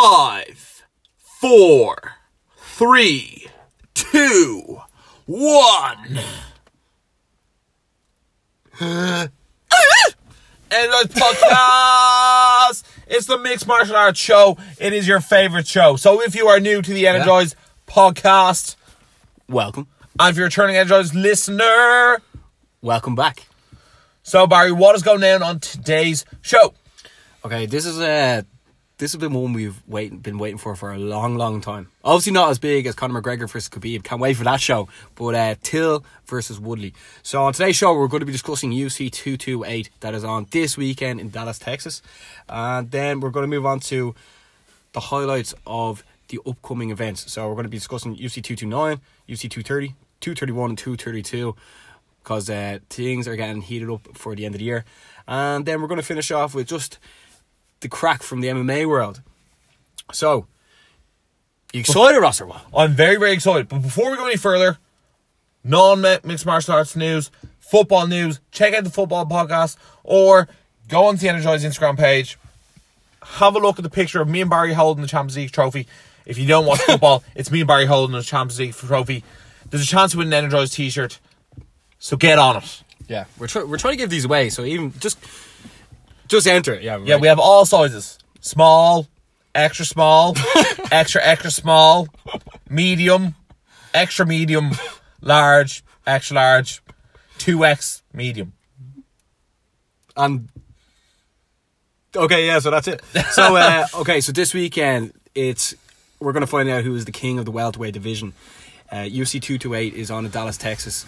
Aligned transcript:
Five, 0.00 0.84
four, 1.40 2.12
three, 2.56 3.48
two, 3.94 4.78
one. 5.26 6.20
Android 8.80 9.18
Podcast. 11.10 12.84
It's 13.08 13.26
the 13.26 13.38
Mixed 13.42 13.66
Martial 13.66 13.96
Arts 13.96 14.20
Show. 14.20 14.56
It 14.78 14.92
is 14.92 15.08
your 15.08 15.18
favorite 15.18 15.66
show. 15.66 15.96
So 15.96 16.22
if 16.22 16.36
you 16.36 16.46
are 16.46 16.60
new 16.60 16.80
to 16.80 16.94
the 16.94 17.08
Energize 17.08 17.56
Podcast, 17.88 18.76
Welcome. 19.48 19.88
and 20.20 20.30
if 20.30 20.36
you're 20.36 20.46
a 20.46 20.48
returning 20.48 20.76
Energize 20.76 21.12
listener, 21.12 22.22
Welcome 22.82 23.16
back. 23.16 23.48
so 24.22 24.46
Barry, 24.46 24.70
what 24.70 24.94
is 24.94 25.02
going 25.02 25.22
down 25.22 25.42
on 25.42 25.58
today's 25.58 26.24
show? 26.40 26.72
Okay, 27.44 27.66
this 27.66 27.84
is 27.84 27.98
uh 27.98 28.42
this 28.98 29.12
has 29.12 29.20
been 29.20 29.32
one 29.32 29.52
we've 29.52 29.80
wait, 29.86 30.22
been 30.22 30.38
waiting 30.38 30.58
for 30.58 30.74
for 30.74 30.92
a 30.92 30.98
long, 30.98 31.36
long 31.36 31.60
time. 31.60 31.88
Obviously 32.04 32.32
not 32.32 32.50
as 32.50 32.58
big 32.58 32.84
as 32.86 32.96
Conor 32.96 33.22
McGregor 33.22 33.48
versus 33.48 33.68
Khabib. 33.68 34.02
Can't 34.02 34.20
wait 34.20 34.36
for 34.36 34.44
that 34.44 34.60
show. 34.60 34.88
But 35.14 35.34
uh, 35.36 35.54
Till 35.62 36.04
versus 36.26 36.58
Woodley. 36.58 36.94
So 37.22 37.44
on 37.44 37.52
today's 37.52 37.76
show, 37.76 37.96
we're 37.96 38.08
going 38.08 38.20
to 38.20 38.26
be 38.26 38.32
discussing 38.32 38.72
UFC 38.72 39.10
228 39.10 39.90
that 40.00 40.14
is 40.14 40.24
on 40.24 40.48
this 40.50 40.76
weekend 40.76 41.20
in 41.20 41.30
Dallas, 41.30 41.60
Texas. 41.60 42.02
And 42.48 42.90
then 42.90 43.20
we're 43.20 43.30
going 43.30 43.48
to 43.48 43.56
move 43.56 43.66
on 43.66 43.78
to 43.80 44.16
the 44.92 45.00
highlights 45.00 45.54
of 45.64 46.02
the 46.26 46.40
upcoming 46.44 46.90
events. 46.90 47.32
So 47.32 47.46
we're 47.48 47.54
going 47.54 47.64
to 47.64 47.70
be 47.70 47.78
discussing 47.78 48.16
UFC 48.16 48.42
229, 48.42 49.00
UFC 49.28 49.48
230, 49.48 49.94
231, 50.20 50.70
and 50.70 50.78
232 50.78 51.54
because 52.22 52.50
uh, 52.50 52.78
things 52.90 53.26
are 53.28 53.36
getting 53.36 53.62
heated 53.62 53.88
up 53.88 54.06
for 54.14 54.34
the 54.34 54.44
end 54.44 54.54
of 54.54 54.58
the 54.58 54.64
year. 54.64 54.84
And 55.28 55.64
then 55.64 55.80
we're 55.80 55.88
going 55.88 56.00
to 56.00 56.06
finish 56.06 56.30
off 56.30 56.54
with 56.54 56.66
just 56.66 56.98
the 57.80 57.88
crack 57.88 58.22
from 58.22 58.40
the 58.40 58.48
MMA 58.48 58.86
world. 58.86 59.20
So, 60.12 60.46
you 61.72 61.80
excited, 61.80 62.18
Ross, 62.18 62.40
or 62.40 62.46
what? 62.46 62.62
I'm 62.74 62.92
very, 62.94 63.16
very 63.16 63.32
excited. 63.32 63.68
But 63.68 63.82
before 63.82 64.10
we 64.10 64.16
go 64.16 64.26
any 64.26 64.36
further, 64.36 64.78
non 65.64 66.00
mixed 66.00 66.46
martial 66.46 66.74
arts 66.74 66.96
news, 66.96 67.30
football 67.60 68.06
news, 68.06 68.40
check 68.50 68.74
out 68.74 68.84
the 68.84 68.90
football 68.90 69.26
podcast 69.26 69.76
or 70.02 70.48
go 70.88 71.04
on 71.04 71.16
the 71.16 71.28
Energize 71.28 71.64
Instagram 71.64 71.96
page. 71.98 72.38
Have 73.22 73.54
a 73.54 73.58
look 73.58 73.78
at 73.78 73.82
the 73.82 73.90
picture 73.90 74.22
of 74.22 74.28
me 74.28 74.40
and 74.40 74.48
Barry 74.48 74.72
holding 74.72 75.02
the 75.02 75.08
Champions 75.08 75.36
League 75.36 75.52
trophy. 75.52 75.86
If 76.24 76.38
you 76.38 76.46
don't 76.46 76.64
watch 76.64 76.80
football, 76.86 77.22
it's 77.34 77.50
me 77.50 77.60
and 77.60 77.68
Barry 77.68 77.84
holding 77.84 78.16
the 78.16 78.22
Champions 78.22 78.58
League 78.58 78.74
trophy. 78.74 79.22
There's 79.68 79.82
a 79.82 79.86
chance 79.86 80.12
to 80.12 80.18
win 80.18 80.28
an 80.28 80.32
Energize 80.32 80.70
t 80.70 80.88
shirt. 80.88 81.18
So 81.98 82.16
get 82.16 82.38
on 82.38 82.56
it. 82.56 82.82
Yeah, 83.08 83.24
we're, 83.38 83.46
try- 83.48 83.64
we're 83.64 83.78
trying 83.78 83.94
to 83.94 83.98
give 83.98 84.10
these 84.10 84.24
away, 84.24 84.50
so 84.50 84.64
even 84.64 84.92
just 84.98 85.18
just 86.28 86.46
enter 86.46 86.74
it. 86.74 86.82
Yeah, 86.82 86.98
Yeah, 87.02 87.16
we 87.16 87.28
have 87.28 87.38
all 87.38 87.64
sizes 87.64 88.18
small, 88.40 89.06
extra 89.54 89.84
small, 89.84 90.34
extra, 90.92 91.20
extra 91.24 91.50
small, 91.50 92.08
medium, 92.68 93.34
extra 93.94 94.26
medium, 94.26 94.72
large, 95.20 95.82
extra 96.06 96.36
large, 96.36 96.82
2x 97.38 98.02
medium. 98.12 98.52
And 100.16 100.48
okay, 102.14 102.46
yeah, 102.46 102.58
so 102.58 102.70
that's 102.70 102.88
it. 102.88 103.02
So 103.32 103.56
uh, 103.56 103.86
okay, 103.96 104.20
so 104.20 104.32
this 104.32 104.52
weekend 104.52 105.12
it's 105.34 105.74
we're 106.20 106.32
gonna 106.32 106.46
find 106.46 106.68
out 106.68 106.82
who 106.82 106.94
is 106.96 107.04
the 107.04 107.12
king 107.12 107.38
of 107.38 107.44
the 107.44 107.52
welterweight 107.52 107.94
division. 107.94 108.32
Uh, 108.90 108.96
UFC 109.04 109.40
two 109.40 109.58
two 109.58 109.74
eight 109.74 109.94
is 109.94 110.10
on 110.10 110.24
in 110.24 110.30
Dallas, 110.30 110.56
Texas. 110.56 111.06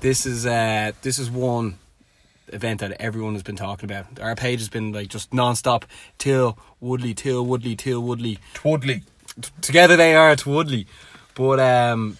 This 0.00 0.24
is 0.24 0.46
uh, 0.46 0.92
this 1.02 1.18
is 1.18 1.30
one 1.30 1.78
event 2.48 2.80
that 2.80 2.92
everyone 3.00 3.34
has 3.34 3.42
been 3.42 3.56
talking 3.56 3.90
about. 3.90 4.20
Our 4.20 4.36
page 4.36 4.60
has 4.60 4.68
been 4.68 4.92
like 4.92 5.08
just 5.08 5.32
non-stop. 5.32 5.84
Till 6.18 6.58
Woodley, 6.80 7.14
Till 7.14 7.44
Woodley, 7.44 7.76
Till 7.76 8.02
Woodley. 8.02 8.38
Twoodley. 8.54 9.02
Together 9.60 9.96
they 9.96 10.14
are 10.14 10.34
Woodley, 10.46 10.86
but 11.34 11.60
um, 11.60 12.16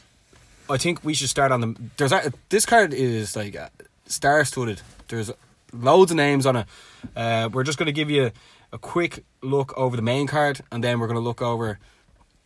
I 0.68 0.76
think 0.76 1.02
we 1.02 1.14
should 1.14 1.30
start 1.30 1.50
on 1.50 1.60
the. 1.60 1.76
There's 1.96 2.12
a, 2.12 2.32
this 2.50 2.66
card 2.66 2.92
is 2.92 3.34
like 3.34 3.56
uh, 3.56 3.68
star-studded. 4.06 4.82
There's 5.08 5.30
loads 5.72 6.10
of 6.10 6.16
names 6.16 6.44
on 6.44 6.56
it. 6.56 6.66
Uh, 7.14 7.48
we're 7.52 7.64
just 7.64 7.78
going 7.78 7.86
to 7.86 7.92
give 7.92 8.10
you 8.10 8.32
a 8.72 8.78
quick 8.78 9.24
look 9.42 9.76
over 9.78 9.96
the 9.96 10.02
main 10.02 10.26
card, 10.26 10.60
and 10.70 10.84
then 10.84 10.98
we're 10.98 11.06
going 11.06 11.16
to 11.16 11.24
look 11.24 11.40
over 11.40 11.78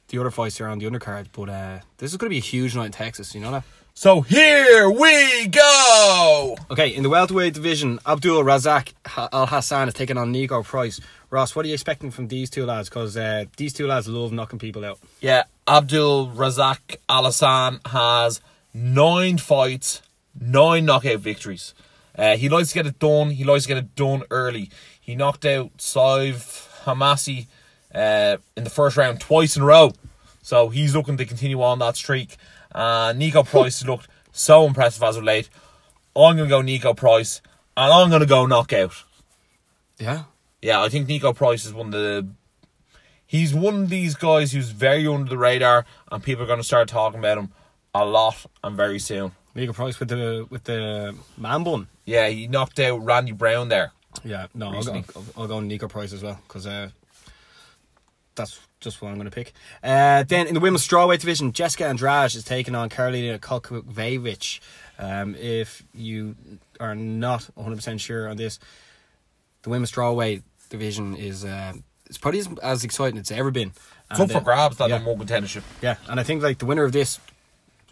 the 0.08 0.18
other 0.18 0.30
fights 0.30 0.58
here 0.58 0.68
on 0.68 0.78
the 0.78 0.86
undercard. 0.86 1.26
But 1.32 1.48
uh, 1.48 1.78
this 1.98 2.12
is 2.12 2.16
going 2.16 2.28
to 2.28 2.34
be 2.34 2.38
a 2.38 2.40
huge 2.40 2.76
night 2.76 2.86
in 2.86 2.92
Texas. 2.92 3.34
You 3.34 3.40
know 3.40 3.50
that. 3.50 3.64
So 4.00 4.22
here 4.22 4.88
we 4.88 5.48
go. 5.48 6.56
Okay, 6.70 6.88
in 6.88 7.02
the 7.02 7.10
welterweight 7.10 7.52
division, 7.52 7.98
Abdul 8.06 8.42
Razak 8.42 8.94
Al 9.30 9.44
Hassan 9.44 9.88
is 9.88 9.92
taking 9.92 10.16
on 10.16 10.32
Niko 10.32 10.64
Price. 10.64 11.02
Ross, 11.28 11.54
what 11.54 11.66
are 11.66 11.68
you 11.68 11.74
expecting 11.74 12.10
from 12.10 12.28
these 12.28 12.48
two 12.48 12.64
lads? 12.64 12.88
Because 12.88 13.14
uh, 13.14 13.44
these 13.58 13.74
two 13.74 13.86
lads 13.86 14.08
love 14.08 14.32
knocking 14.32 14.58
people 14.58 14.86
out. 14.86 14.98
Yeah, 15.20 15.42
Abdul 15.68 16.28
Razak 16.28 16.96
Al 17.10 17.24
Hassan 17.24 17.80
has 17.84 18.40
nine 18.72 19.36
fights, 19.36 20.00
nine 20.40 20.86
knockout 20.86 21.20
victories. 21.20 21.74
Uh, 22.16 22.38
he 22.38 22.48
likes 22.48 22.68
to 22.68 22.76
get 22.76 22.86
it 22.86 22.98
done. 22.98 23.28
He 23.28 23.44
likes 23.44 23.64
to 23.64 23.68
get 23.68 23.76
it 23.76 23.94
done 23.96 24.22
early. 24.30 24.70
He 24.98 25.14
knocked 25.14 25.44
out 25.44 25.76
Sabah 25.76 26.84
Homasi 26.84 27.48
uh, 27.94 28.38
in 28.56 28.64
the 28.64 28.70
first 28.70 28.96
round 28.96 29.20
twice 29.20 29.58
in 29.58 29.62
a 29.62 29.66
row. 29.66 29.92
So 30.40 30.70
he's 30.70 30.96
looking 30.96 31.18
to 31.18 31.26
continue 31.26 31.60
on 31.60 31.80
that 31.80 31.96
streak. 31.96 32.38
Uh, 32.72 33.12
Niko 33.12 33.44
Price 33.44 33.84
looked 33.84 34.08
so 34.32 34.66
impressive 34.66 35.02
as 35.02 35.16
of 35.16 35.24
late. 35.24 35.48
I'm 36.16 36.36
going 36.36 36.48
to 36.48 36.48
go 36.48 36.62
Niko 36.62 36.96
Price, 36.96 37.40
and 37.76 37.92
I'm 37.92 38.08
going 38.08 38.20
to 38.20 38.26
go 38.26 38.46
knockout. 38.46 38.92
Yeah. 39.98 40.24
Yeah, 40.62 40.82
I 40.82 40.88
think 40.88 41.08
Niko 41.08 41.34
Price 41.34 41.64
is 41.64 41.72
one 41.72 41.86
of 41.86 41.92
the. 41.92 42.28
He's 43.26 43.54
one 43.54 43.84
of 43.84 43.88
these 43.90 44.14
guys 44.16 44.52
who's 44.52 44.70
very 44.70 45.06
under 45.06 45.30
the 45.30 45.38
radar, 45.38 45.86
and 46.10 46.22
people 46.22 46.44
are 46.44 46.48
going 46.48 46.58
to 46.58 46.64
start 46.64 46.88
talking 46.88 47.20
about 47.20 47.38
him 47.38 47.52
a 47.94 48.04
lot 48.04 48.44
and 48.62 48.76
very 48.76 48.98
soon. 48.98 49.32
Niko 49.54 49.74
Price 49.74 49.98
with 49.98 50.08
the 50.08 50.46
with 50.50 50.64
the 50.64 51.14
man 51.36 51.64
bun. 51.64 51.88
Yeah, 52.04 52.28
he 52.28 52.46
knocked 52.46 52.78
out 52.80 52.98
Randy 53.04 53.32
Brown 53.32 53.68
there. 53.68 53.92
Yeah, 54.24 54.46
no, 54.54 54.72
I'll 54.72 54.82
go, 54.82 54.92
I'll, 54.92 55.24
I'll 55.36 55.46
go 55.48 55.58
Niko 55.60 55.88
Price 55.88 56.12
as 56.12 56.22
well 56.22 56.40
because 56.46 56.66
uh, 56.66 56.90
that's 58.34 58.60
just 58.80 59.00
what 59.00 59.08
I'm 59.08 59.14
going 59.16 59.28
to 59.28 59.34
pick. 59.34 59.52
Uh, 59.82 60.24
then 60.24 60.46
in 60.46 60.54
the 60.54 60.60
women's 60.60 60.86
strawweight 60.86 61.20
division, 61.20 61.52
Jessica 61.52 61.86
Andrade 61.86 62.34
is 62.34 62.44
taking 62.44 62.74
on 62.74 62.88
Karolina 62.88 63.38
Kowalkiewicz. 63.38 64.60
Um, 64.98 65.34
if 65.36 65.82
you 65.94 66.36
are 66.78 66.94
not 66.94 67.44
100 67.54 67.76
percent 67.76 68.00
sure 68.00 68.28
on 68.28 68.36
this, 68.36 68.58
the 69.62 69.70
women's 69.70 69.92
strawweight 69.92 70.42
division 70.68 71.16
is 71.16 71.44
uh, 71.44 71.74
it's 72.06 72.18
probably 72.18 72.40
as, 72.40 72.48
as 72.62 72.84
exciting 72.84 73.18
as 73.18 73.22
it's 73.22 73.30
ever 73.30 73.50
been. 73.50 73.72
It's 74.10 74.18
up 74.18 74.30
for 74.30 74.38
uh, 74.38 74.40
grabs, 74.40 74.76
that 74.78 74.88
yeah. 74.88 74.96
number 74.96 75.12
one 75.12 75.26
contendership. 75.26 75.62
Yeah, 75.80 75.96
and 76.08 76.18
I 76.18 76.22
think 76.22 76.42
like 76.42 76.58
the 76.58 76.66
winner 76.66 76.84
of 76.84 76.92
this 76.92 77.20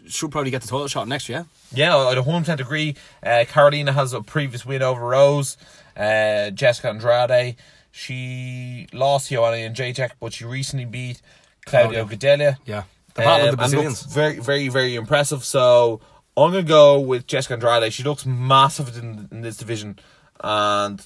should 0.07 0.31
probably 0.31 0.51
get 0.51 0.61
the 0.61 0.67
title 0.67 0.87
shot 0.87 1.07
next 1.07 1.29
year. 1.29 1.45
Yeah, 1.71 1.95
I'd 1.95 2.17
100% 2.17 2.59
agree. 2.59 2.95
Uh, 3.23 3.45
Karolina 3.47 3.93
has 3.93 4.13
a 4.13 4.21
previous 4.21 4.65
win 4.65 4.81
over 4.81 5.01
Rose. 5.01 5.57
Uh, 5.95 6.49
Jessica 6.51 6.89
Andrade, 6.89 7.55
she 7.91 8.87
lost 8.93 9.29
Joanna 9.29 9.57
Jędrzejczyk, 9.57 10.11
but 10.19 10.33
she 10.33 10.45
recently 10.45 10.85
beat 10.85 11.21
Claudio 11.65 12.05
Claudio. 12.05 12.17
Gadelha. 12.17 12.57
Yeah, 12.65 12.83
the 13.15 13.21
battle 13.21 13.49
of 13.49 13.57
the 13.57 13.63
Um, 13.63 13.69
Brazilians. 13.71 14.01
very, 14.03 14.39
very, 14.39 14.67
very 14.69 14.95
impressive. 14.95 15.43
So 15.43 15.99
I'm 16.37 16.51
gonna 16.51 16.63
go 16.63 16.99
with 16.99 17.27
Jessica 17.27 17.53
Andrade. 17.55 17.91
She 17.93 18.03
looks 18.03 18.25
massive 18.25 18.95
in, 18.97 19.27
in 19.31 19.41
this 19.41 19.57
division, 19.57 19.99
and 20.41 21.05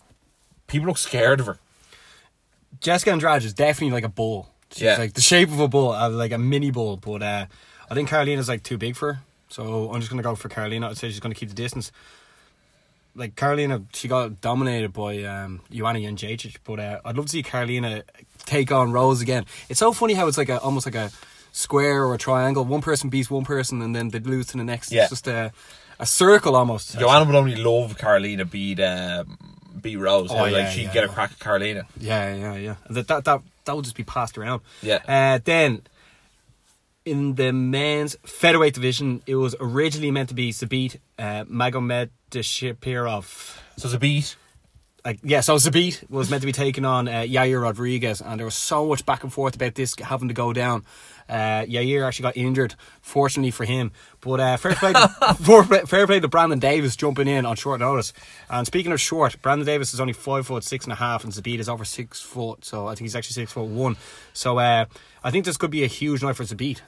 people 0.67 0.87
look 0.87 0.97
scared 0.97 1.39
of 1.39 1.45
her. 1.47 1.59
Jessica 2.79 3.11
Andrade 3.11 3.43
is 3.43 3.53
definitely 3.53 3.93
like 3.93 4.03
a 4.03 4.09
bull. 4.09 4.49
She's 4.71 4.81
Yeah. 4.83 4.97
like 4.97 5.13
the 5.13 5.21
shape 5.21 5.49
of 5.49 5.59
a 5.59 5.67
bull, 5.67 5.91
uh, 5.91 6.09
like 6.09 6.31
a 6.31 6.37
mini 6.37 6.71
bull. 6.71 6.97
But 6.97 7.21
uh, 7.23 7.45
I 7.89 7.93
think 7.93 8.09
Karolina's 8.09 8.49
like 8.49 8.63
too 8.63 8.77
big 8.77 8.95
for 8.95 9.13
her, 9.13 9.19
so 9.49 9.91
I'm 9.93 9.99
just 10.01 10.09
gonna 10.09 10.23
go 10.23 10.35
for 10.35 10.49
Karolina. 10.49 10.89
I'd 10.89 10.97
say 10.97 11.09
she's 11.09 11.19
gonna 11.19 11.35
keep 11.35 11.49
the 11.49 11.55
distance. 11.55 11.91
Like 13.15 13.35
Karolina, 13.35 13.85
she 13.93 14.07
got 14.07 14.41
dominated 14.41 14.91
by 14.91 15.23
um, 15.23 15.61
Joanna 15.71 15.99
Jędrzejczyk, 15.99 16.57
but 16.63 16.79
uh, 16.79 16.99
I'd 17.05 17.15
love 17.15 17.27
to 17.27 17.31
see 17.31 17.43
Karolina 17.43 18.01
take 18.45 18.71
on 18.71 18.91
Rose 18.91 19.21
again. 19.21 19.45
It's 19.69 19.79
so 19.79 19.91
funny 19.91 20.15
how 20.15 20.27
it's 20.27 20.37
like 20.37 20.49
a 20.49 20.59
almost 20.59 20.87
like 20.87 20.95
a 20.95 21.11
square 21.51 22.03
or 22.03 22.15
a 22.15 22.17
triangle. 22.17 22.65
One 22.65 22.81
person 22.81 23.09
beats 23.09 23.29
one 23.29 23.45
person, 23.45 23.81
and 23.81 23.95
then 23.95 24.09
they 24.09 24.19
lose 24.19 24.47
to 24.47 24.57
the 24.57 24.63
next. 24.63 24.91
Yeah. 24.91 25.03
It's 25.03 25.11
just 25.11 25.27
a 25.27 25.51
a 25.99 26.05
circle 26.05 26.55
almost. 26.55 26.97
Joanna 26.97 27.25
would 27.25 27.35
only 27.35 27.55
love 27.55 27.97
Karolina 27.97 28.49
beat 28.49 28.79
um, 28.79 29.37
beat 29.79 29.97
Rose. 29.97 30.31
Oh, 30.31 30.35
like 30.35 30.51
yeah, 30.53 30.69
she'd 30.69 30.83
yeah, 30.85 30.93
get 30.93 31.03
a 31.03 31.07
crack 31.07 31.31
at 31.31 31.39
Karolina. 31.39 31.85
Yeah, 31.99 32.35
yeah, 32.35 32.55
yeah. 32.55 32.75
That 32.89 33.07
that 33.07 33.25
that 33.25 33.41
that 33.65 33.75
would 33.75 33.85
just 33.85 33.95
be 33.95 34.03
passed 34.03 34.37
around. 34.37 34.61
Yeah. 34.81 34.99
Uh, 35.07 35.39
then 35.43 35.83
in 37.05 37.35
the 37.35 37.51
men's 37.51 38.15
featherweight 38.25 38.73
division, 38.73 39.21
it 39.27 39.35
was 39.35 39.55
originally 39.59 40.11
meant 40.11 40.29
to 40.29 40.35
be 40.35 40.51
Zabit 40.51 40.99
uh, 41.19 41.43
Magomed 41.45 42.09
Shapirov. 42.39 43.57
So 43.77 43.87
it's 43.87 43.93
a 43.93 43.99
beat. 43.99 44.35
like 45.05 45.19
yeah, 45.23 45.41
so 45.41 45.55
Zabit 45.55 46.09
was 46.09 46.29
meant 46.29 46.41
to 46.41 46.45
be 46.45 46.51
taking 46.53 46.85
on 46.85 47.07
uh, 47.07 47.21
Yair 47.21 47.61
Rodriguez, 47.61 48.21
and 48.21 48.39
there 48.39 48.45
was 48.45 48.55
so 48.55 48.87
much 48.87 49.05
back 49.05 49.23
and 49.23 49.33
forth 49.33 49.55
about 49.55 49.75
this 49.75 49.95
having 49.99 50.27
to 50.29 50.33
go 50.33 50.53
down. 50.53 50.83
Uh, 51.27 51.63
Yair 51.65 52.05
actually 52.05 52.23
got 52.23 52.37
injured, 52.37 52.75
fortunately 53.01 53.49
for 53.51 53.63
him. 53.65 53.91
But 54.21 54.39
uh, 54.39 54.57
fair 54.57 54.75
play, 54.75 54.93
to, 54.93 55.07
fair 55.39 55.63
play- 55.63 55.81
fair 55.85 56.05
play 56.07 56.19
to 56.19 56.27
Brandon 56.27 56.59
Davis 56.59 56.95
jumping 56.95 57.27
in 57.27 57.45
on 57.45 57.55
short 57.55 57.79
notice. 57.79 58.13
And 58.49 58.67
speaking 58.67 58.91
of 58.91 58.99
short, 59.01 59.41
Brandon 59.41 59.65
Davis 59.65 59.93
is 59.93 59.99
only 59.99 60.13
five 60.13 60.45
foot 60.47 60.63
six 60.63 60.85
and 60.85 60.91
a 60.93 60.97
half, 60.97 61.23
and 61.23 61.33
Zabit 61.33 61.59
is 61.59 61.69
over 61.69 61.85
six 61.85 62.21
foot. 62.21 62.63
So 62.65 62.87
I 62.87 62.91
think 62.91 63.01
he's 63.05 63.15
actually 63.15 63.33
six 63.33 63.51
foot 63.53 63.67
one. 63.67 63.95
So 64.33 64.59
uh, 64.59 64.85
I 65.23 65.31
think 65.31 65.45
this 65.45 65.57
could 65.57 65.71
be 65.71 65.83
a 65.83 65.87
huge 65.87 66.21
night 66.23 66.35
for 66.35 66.43
Zabit. 66.43 66.81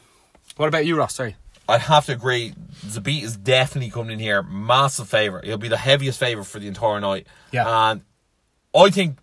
What 0.58 0.68
about 0.68 0.86
you, 0.86 0.96
Ross? 0.98 1.16
Sorry. 1.16 1.36
I'd 1.68 1.82
have 1.82 2.06
to 2.06 2.14
agree. 2.14 2.54
Zabit 2.86 3.24
is 3.24 3.38
definitely 3.38 3.90
coming 3.90 4.12
in 4.12 4.20
here. 4.20 4.44
Massive 4.44 5.10
favourite. 5.10 5.46
He'll 5.46 5.58
be 5.58 5.68
the 5.68 5.78
heaviest 5.78 6.20
favourite 6.20 6.48
for 6.48 6.60
the 6.60 6.68
entire 6.68 7.00
night. 7.00 7.28
Yeah. 7.52 7.92
And 7.92 8.02
I 8.76 8.90
think 8.90 9.18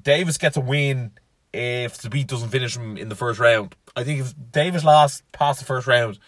Davis 0.00 0.38
gets 0.38 0.56
a 0.56 0.60
win 0.60 1.12
if 1.52 1.98
Zabit 1.98 2.26
doesn't 2.28 2.50
finish 2.50 2.76
him 2.76 2.96
in 2.96 3.08
the 3.08 3.16
first 3.16 3.40
round. 3.40 3.74
I 3.96 4.04
think 4.04 4.20
if 4.20 4.34
Davis 4.52 4.84
lasts 4.84 5.22
past 5.32 5.58
the 5.58 5.66
first 5.66 5.86
round, 5.86 6.18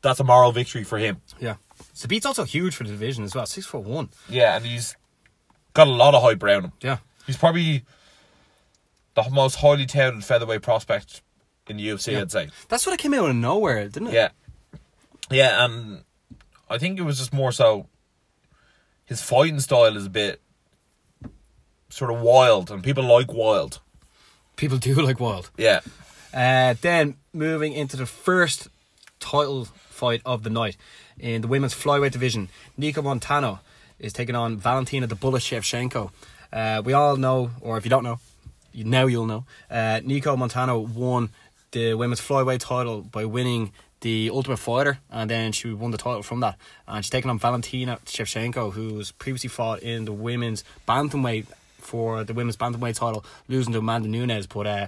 that's 0.00 0.20
a 0.20 0.24
moral 0.24 0.52
victory 0.52 0.84
for 0.84 0.96
him. 0.96 1.20
Yeah. 1.38 1.56
Zabit's 1.94 2.24
also 2.24 2.44
huge 2.44 2.74
for 2.74 2.84
the 2.84 2.90
division 2.90 3.24
as 3.24 3.34
well, 3.34 3.46
six 3.46 3.66
foot 3.66 3.82
one. 3.82 4.08
Yeah, 4.28 4.56
and 4.56 4.64
he's 4.64 4.96
got 5.74 5.86
a 5.86 5.90
lot 5.90 6.14
of 6.14 6.22
hype 6.22 6.42
around 6.42 6.64
him. 6.64 6.72
Yeah. 6.80 6.98
He's 7.26 7.36
probably 7.36 7.84
the 9.14 9.28
most 9.30 9.56
highly 9.56 9.86
touted 9.86 10.24
featherweight 10.24 10.62
prospect 10.62 11.20
in 11.68 11.76
the 11.76 11.88
UFC, 11.88 12.18
I'd 12.18 12.32
say. 12.32 12.48
That's 12.68 12.86
what 12.86 12.94
it 12.94 12.98
came 13.00 13.12
out 13.14 13.28
of 13.28 13.36
nowhere, 13.36 13.88
didn't 13.88 14.08
it? 14.08 14.14
Yeah. 14.14 14.30
Yeah, 15.30 15.64
and 15.64 16.04
I 16.68 16.78
think 16.78 16.98
it 16.98 17.02
was 17.02 17.18
just 17.18 17.32
more 17.32 17.52
so 17.52 17.86
his 19.04 19.22
fighting 19.22 19.60
style 19.60 19.96
is 19.96 20.06
a 20.06 20.10
bit 20.10 20.40
sort 21.88 22.12
of 22.12 22.20
wild, 22.20 22.70
and 22.70 22.82
people 22.82 23.04
like 23.04 23.32
wild. 23.32 23.80
People 24.56 24.78
do 24.78 24.94
like 25.02 25.20
wild. 25.20 25.50
Yeah. 25.56 25.80
Uh, 26.32 26.74
then 26.80 27.16
moving 27.32 27.72
into 27.72 27.96
the 27.96 28.06
first 28.06 28.68
title 29.18 29.64
fight 29.64 30.22
of 30.24 30.44
the 30.44 30.50
night 30.50 30.76
in 31.18 31.42
the 31.42 31.48
women's 31.48 31.74
flyweight 31.74 32.12
division, 32.12 32.48
Nicco 32.78 33.02
Montaño 33.02 33.58
is 33.98 34.12
taking 34.12 34.34
on 34.34 34.56
Valentina 34.56 35.06
the 35.06 35.14
Bullet 35.14 35.42
Shevchenko. 35.42 36.10
Uh, 36.52 36.82
we 36.84 36.92
all 36.92 37.16
know, 37.16 37.50
or 37.60 37.76
if 37.76 37.84
you 37.84 37.90
don't 37.90 38.04
know, 38.04 38.18
you, 38.72 38.84
now 38.84 39.06
you'll 39.06 39.26
know. 39.26 39.44
Uh, 39.70 40.00
Nicco 40.02 40.36
Montaño 40.36 40.88
won 40.88 41.30
the 41.72 41.94
women's 41.94 42.20
flyweight 42.20 42.60
title 42.60 43.02
by 43.02 43.24
winning 43.24 43.72
the 44.00 44.30
Ultimate 44.32 44.56
Fighter, 44.58 44.98
and 45.10 45.28
then 45.30 45.52
she 45.52 45.72
won 45.72 45.90
the 45.90 45.98
title 45.98 46.22
from 46.22 46.40
that. 46.40 46.56
And 46.88 47.04
she's 47.04 47.10
taking 47.10 47.30
on 47.30 47.38
Valentina 47.38 47.98
Shevchenko, 48.06 48.72
who's 48.72 49.12
previously 49.12 49.48
fought 49.48 49.80
in 49.80 50.04
the 50.06 50.12
women's 50.12 50.64
bantamweight 50.88 51.46
for 51.78 52.24
the 52.24 52.32
women's 52.34 52.56
bantamweight 52.56 52.94
title, 52.96 53.24
losing 53.48 53.72
to 53.74 53.78
Amanda 53.80 54.08
Nunes. 54.08 54.46
But 54.46 54.66
uh, 54.66 54.86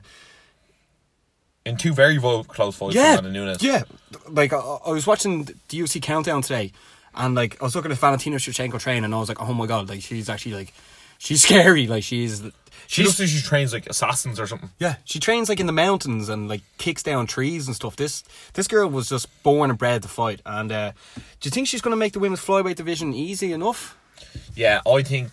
In 1.64 1.76
two 1.76 1.92
very 1.92 2.16
vo- 2.18 2.42
close 2.44 2.74
fights 2.76 2.94
yeah, 2.94 3.18
Amanda 3.18 3.30
Nunes. 3.30 3.62
yeah. 3.62 3.84
Like 4.28 4.52
I, 4.52 4.58
I 4.58 4.90
was 4.90 5.06
watching 5.06 5.44
the 5.44 5.54
UFC 5.78 6.00
countdown 6.02 6.42
today, 6.42 6.72
and 7.14 7.34
like 7.34 7.60
I 7.60 7.64
was 7.64 7.76
looking 7.76 7.92
at 7.92 7.98
Valentina 7.98 8.36
Shevchenko 8.36 8.80
train, 8.80 9.04
and 9.04 9.14
I 9.14 9.18
was 9.18 9.28
like, 9.28 9.40
oh 9.40 9.52
my 9.52 9.66
god, 9.66 9.88
like 9.88 10.00
she's 10.02 10.28
actually 10.28 10.54
like 10.54 10.72
she's 11.18 11.42
scary. 11.46 11.86
Like 11.86 12.02
she's 12.02 12.42
She 12.92 13.00
she's 13.02 13.06
looks 13.06 13.20
like 13.20 13.28
she 13.30 13.40
trains 13.40 13.72
like 13.72 13.86
assassins 13.86 14.38
or 14.38 14.46
something. 14.46 14.68
yeah, 14.78 14.96
she 15.04 15.18
trains 15.18 15.48
like 15.48 15.60
in 15.60 15.66
the 15.66 15.72
mountains 15.72 16.28
and 16.28 16.46
like 16.46 16.60
kicks 16.76 17.02
down 17.02 17.26
trees 17.26 17.66
and 17.66 17.74
stuff. 17.74 17.96
This 17.96 18.22
this 18.52 18.68
girl 18.68 18.86
was 18.88 19.08
just 19.08 19.28
born 19.42 19.70
and 19.70 19.78
bred 19.78 20.02
to 20.02 20.08
fight. 20.08 20.42
And 20.44 20.70
uh, 20.70 20.92
do 21.14 21.46
you 21.46 21.50
think 21.50 21.68
she's 21.68 21.80
going 21.80 21.92
to 21.92 21.96
make 21.96 22.12
the 22.12 22.18
women's 22.20 22.40
flyweight 22.44 22.74
division 22.76 23.14
easy 23.14 23.52
enough? 23.54 23.96
Yeah, 24.54 24.82
I 24.86 25.02
think 25.02 25.30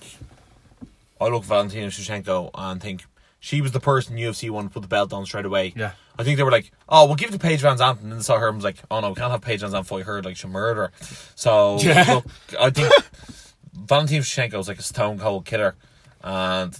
I 1.20 1.26
look 1.28 1.42
at 1.44 1.48
Valentina 1.50 1.88
Shevchenko 1.88 2.52
and 2.54 2.82
think 2.82 3.04
she 3.42 3.62
was 3.62 3.74
the 3.74 3.80
person 3.82 4.16
UFC 4.16 4.50
wanted 4.50 4.70
to 4.70 4.74
put 4.76 4.82
the 4.84 4.88
belt 4.88 5.12
on 5.12 5.26
straight 5.26 5.46
away. 5.46 5.74
Yeah. 5.76 5.92
I 6.18 6.24
think 6.24 6.38
they 6.38 6.44
were 6.44 6.52
like, 6.52 6.72
oh, 6.88 7.06
we'll 7.08 7.16
give 7.16 7.30
it 7.30 7.34
to 7.34 7.40
Paige 7.40 7.62
VanZant. 7.62 8.02
And 8.02 8.12
then 8.12 8.18
they 8.20 8.24
saw 8.24 8.38
her 8.40 8.48
and 8.48 8.56
was 8.58 8.64
like, 8.66 8.78
oh 8.92 9.00
no, 9.02 9.10
we 9.10 9.16
can't 9.16 9.32
have 9.32 9.42
Paige 9.42 9.62
VanZant 9.64 9.86
fight 9.86 10.06
her. 10.06 10.22
Like, 10.22 10.36
she'll 10.38 10.50
murder 10.50 10.82
her. 10.84 10.92
So, 11.36 11.78
Yeah. 11.80 12.14
look, 12.16 12.26
I 12.60 12.70
think 12.70 12.94
Valentina 13.74 14.22
Shevchenko 14.24 14.60
is 14.60 14.68
like 14.70 14.80
a 14.80 14.84
stone 14.84 15.20
cold 15.20 15.46
killer. 15.46 15.76
And 16.22 16.78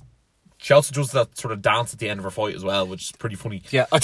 she 0.62 0.74
also 0.74 0.94
does 0.94 1.12
that 1.14 1.38
sort 1.38 1.54
of 1.54 1.62
dance 1.62 1.94
at 1.94 2.00
the 2.00 2.10
end 2.10 2.20
of 2.20 2.24
her 2.26 2.30
fight 2.32 2.54
as 2.56 2.64
well, 2.64 2.86
which 2.86 3.04
is 3.06 3.12
pretty 3.14 3.36
funny. 3.36 3.64
Yeah, 3.72 3.86
I, 3.92 4.00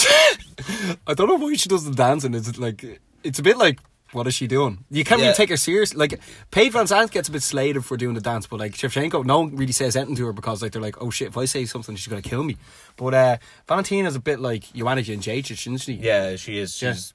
I 1.06 1.14
don't 1.14 1.28
know 1.28 1.36
why 1.36 1.54
she 1.54 1.68
does 1.68 1.84
the 1.84 1.94
dancing. 1.94 2.34
It's 2.34 2.58
like 2.58 2.82
it's 3.22 3.38
a 3.38 3.42
bit 3.42 3.56
like 3.58 3.78
what 4.12 4.26
is 4.26 4.34
she 4.34 4.46
doing? 4.46 4.84
You 4.88 5.04
can't 5.04 5.20
Yeah. 5.20 5.26
really 5.26 5.36
take 5.36 5.50
her 5.50 5.56
serious. 5.56 5.94
Like 5.94 6.18
Paige 6.52 6.72
VanZant 6.72 7.10
gets 7.10 7.28
a 7.28 7.32
bit 7.32 7.42
slated 7.42 7.84
for 7.84 7.96
doing 7.96 8.14
the 8.14 8.20
dance, 8.20 8.46
but 8.46 8.58
like 8.60 8.72
Shevchenko, 8.72 9.24
no 9.26 9.40
one 9.40 9.56
really 9.56 9.72
says 9.72 9.96
anything 9.96 10.16
to 10.16 10.26
her 10.26 10.32
because 10.32 10.62
like 10.62 10.72
they're 10.72 10.80
like, 10.80 11.02
oh 11.02 11.10
shit, 11.10 11.28
if 11.28 11.36
I 11.36 11.44
say 11.44 11.66
something, 11.66 11.94
she's 11.96 12.06
gonna 12.08 12.22
kill 12.22 12.42
me. 12.44 12.56
But 12.96 13.12
uh, 13.14 13.36
Valentina's 13.68 14.14
a 14.16 14.20
bit 14.20 14.40
like 14.40 14.72
Joanna 14.72 15.02
Jędrzejczyk, 15.02 15.50
isn't 15.50 15.78
she? 15.78 15.92
Yeah, 15.94 16.36
she 16.36 16.58
is. 16.58 16.80
Yeah. 16.80 16.92
She's 16.94 17.12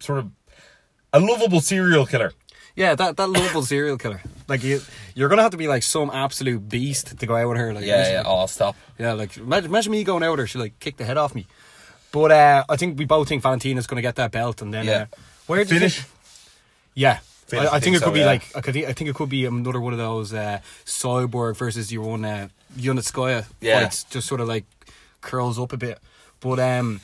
sort 0.00 0.20
of 0.20 0.30
a 1.12 1.18
lovable 1.18 1.60
serial 1.60 2.06
killer. 2.06 2.32
Yeah, 2.78 2.94
that 2.94 3.16
that 3.16 3.28
lovable 3.28 3.62
serial 3.62 3.98
killer. 3.98 4.20
Like 4.46 4.62
you, 4.62 4.80
you're 5.14 5.28
gonna 5.28 5.42
have 5.42 5.50
to 5.50 5.56
be 5.56 5.66
like 5.68 5.82
some 5.82 6.10
absolute 6.10 6.68
beast 6.68 7.18
to 7.18 7.26
go 7.26 7.34
out 7.34 7.48
with 7.48 7.58
her. 7.58 7.74
Like 7.74 7.84
Yeah, 7.84 7.94
honestly. 7.96 8.12
yeah. 8.14 8.22
Oh, 8.24 8.46
stop. 8.46 8.76
Yeah, 8.98 9.12
like 9.14 9.36
imagine, 9.36 9.70
imagine 9.70 9.92
me 9.92 10.04
going 10.04 10.22
out 10.22 10.30
with 10.30 10.40
her. 10.40 10.46
She 10.46 10.58
like 10.58 10.78
kick 10.78 10.96
the 10.96 11.04
head 11.04 11.16
off 11.16 11.34
me. 11.34 11.46
But 12.12 12.30
uh, 12.30 12.64
I 12.68 12.76
think 12.76 12.98
we 12.98 13.04
both 13.04 13.28
think 13.28 13.42
Valentina's 13.42 13.86
going 13.88 13.96
to 13.96 14.02
get 14.02 14.14
that 14.16 14.30
belt, 14.30 14.62
and 14.62 14.72
then 14.72 14.86
Yeah. 14.86 14.92
uh, 15.02 15.06
where 15.46 15.64
do 15.64 15.74
you 15.74 15.80
Finish. 15.80 15.96
think- 15.96 16.08
Yeah, 16.94 17.18
Finish, 17.48 17.66
I, 17.66 17.68
I 17.72 17.76
I 17.76 17.80
think 17.80 17.84
think 17.84 17.96
it 17.96 17.98
could 17.98 18.04
so, 18.10 18.12
be 18.14 18.20
yeah. 18.20 18.26
like 18.26 18.56
I 18.56 18.60
could. 18.60 18.76
I 18.76 18.92
think 18.92 19.10
it 19.10 19.14
could 19.16 19.28
be 19.28 19.44
another 19.44 19.80
one 19.80 19.92
of 19.92 19.98
those 19.98 20.32
uh, 20.32 20.60
Cyborg 20.86 21.56
versus 21.56 21.92
your 21.92 22.04
own 22.08 22.24
uh, 22.24 22.48
Kunitskaya 22.78 23.44
Yeah. 23.60 23.80
fights. 23.80 24.04
Just 24.04 24.26
sort 24.28 24.40
of 24.40 24.46
like 24.48 24.64
curls 25.20 25.58
up 25.58 25.72
a 25.72 25.76
bit. 25.76 25.98
But 26.40 26.60
um, 26.60 27.00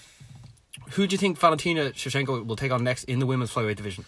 who 0.92 1.06
do 1.08 1.14
you 1.14 1.18
think 1.18 1.36
Valentina 1.38 1.90
Shevchenko 1.90 2.46
will 2.46 2.56
take 2.56 2.70
on 2.72 2.84
next 2.84 3.04
in 3.04 3.18
the 3.18 3.26
women's 3.26 3.52
flyweight 3.52 3.76
division? 3.76 4.04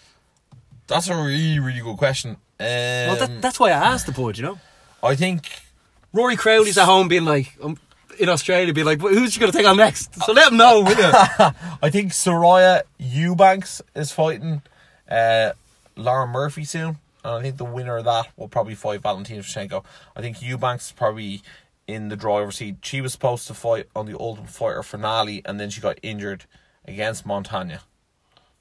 That's 0.87 1.09
a 1.09 1.15
really, 1.15 1.59
really 1.59 1.81
good 1.81 1.97
question. 1.97 2.31
Um, 2.31 2.37
well, 2.59 3.15
that, 3.17 3.41
that's 3.41 3.59
why 3.59 3.69
I 3.69 3.93
asked 3.93 4.05
the 4.05 4.11
board, 4.11 4.37
You 4.37 4.43
know, 4.43 4.59
I 5.03 5.15
think 5.15 5.49
Rory 6.13 6.35
Crowley's 6.35 6.77
at 6.77 6.85
home 6.85 7.07
being 7.07 7.25
like. 7.25 7.55
Um, 7.61 7.77
in 8.19 8.29
Australia, 8.29 8.73
being 8.73 8.87
like, 8.87 8.99
who's 8.99 9.33
she 9.33 9.39
going 9.39 9.51
to 9.51 9.55
take 9.55 9.67
on 9.67 9.77
next? 9.77 10.15
So 10.23 10.33
let 10.33 10.51
him 10.51 10.57
know, 10.57 10.81
will 10.81 10.97
you? 10.97 11.11
I 11.83 11.91
think 11.91 12.13
Sijara 12.13 12.81
Eubanks 12.97 13.79
is 13.95 14.11
fighting 14.11 14.63
uh, 15.07 15.51
Lauren 15.95 16.31
Murphy 16.31 16.63
soon, 16.63 16.97
and 17.23 17.33
I 17.35 17.41
think 17.43 17.57
the 17.57 17.65
winner 17.65 17.97
of 17.97 18.05
that 18.05 18.29
will 18.35 18.47
probably 18.47 18.73
fight 18.73 19.01
Valentina 19.01 19.41
Shevchenko. 19.41 19.83
I 20.15 20.21
think 20.21 20.41
Eubanks 20.41 20.87
is 20.87 20.91
probably 20.93 21.43
in 21.85 22.09
the 22.09 22.15
driver's 22.15 22.57
seat. 22.57 22.77
She 22.81 23.01
was 23.01 23.11
supposed 23.11 23.45
to 23.47 23.53
fight 23.53 23.87
on 23.95 24.07
the 24.07 24.19
Ultimate 24.19 24.49
Fighter 24.49 24.81
finale, 24.81 25.43
and 25.45 25.59
then 25.59 25.69
she 25.69 25.79
got 25.79 25.99
injured 26.01 26.45
against 26.85 27.25
Montana. 27.25 27.81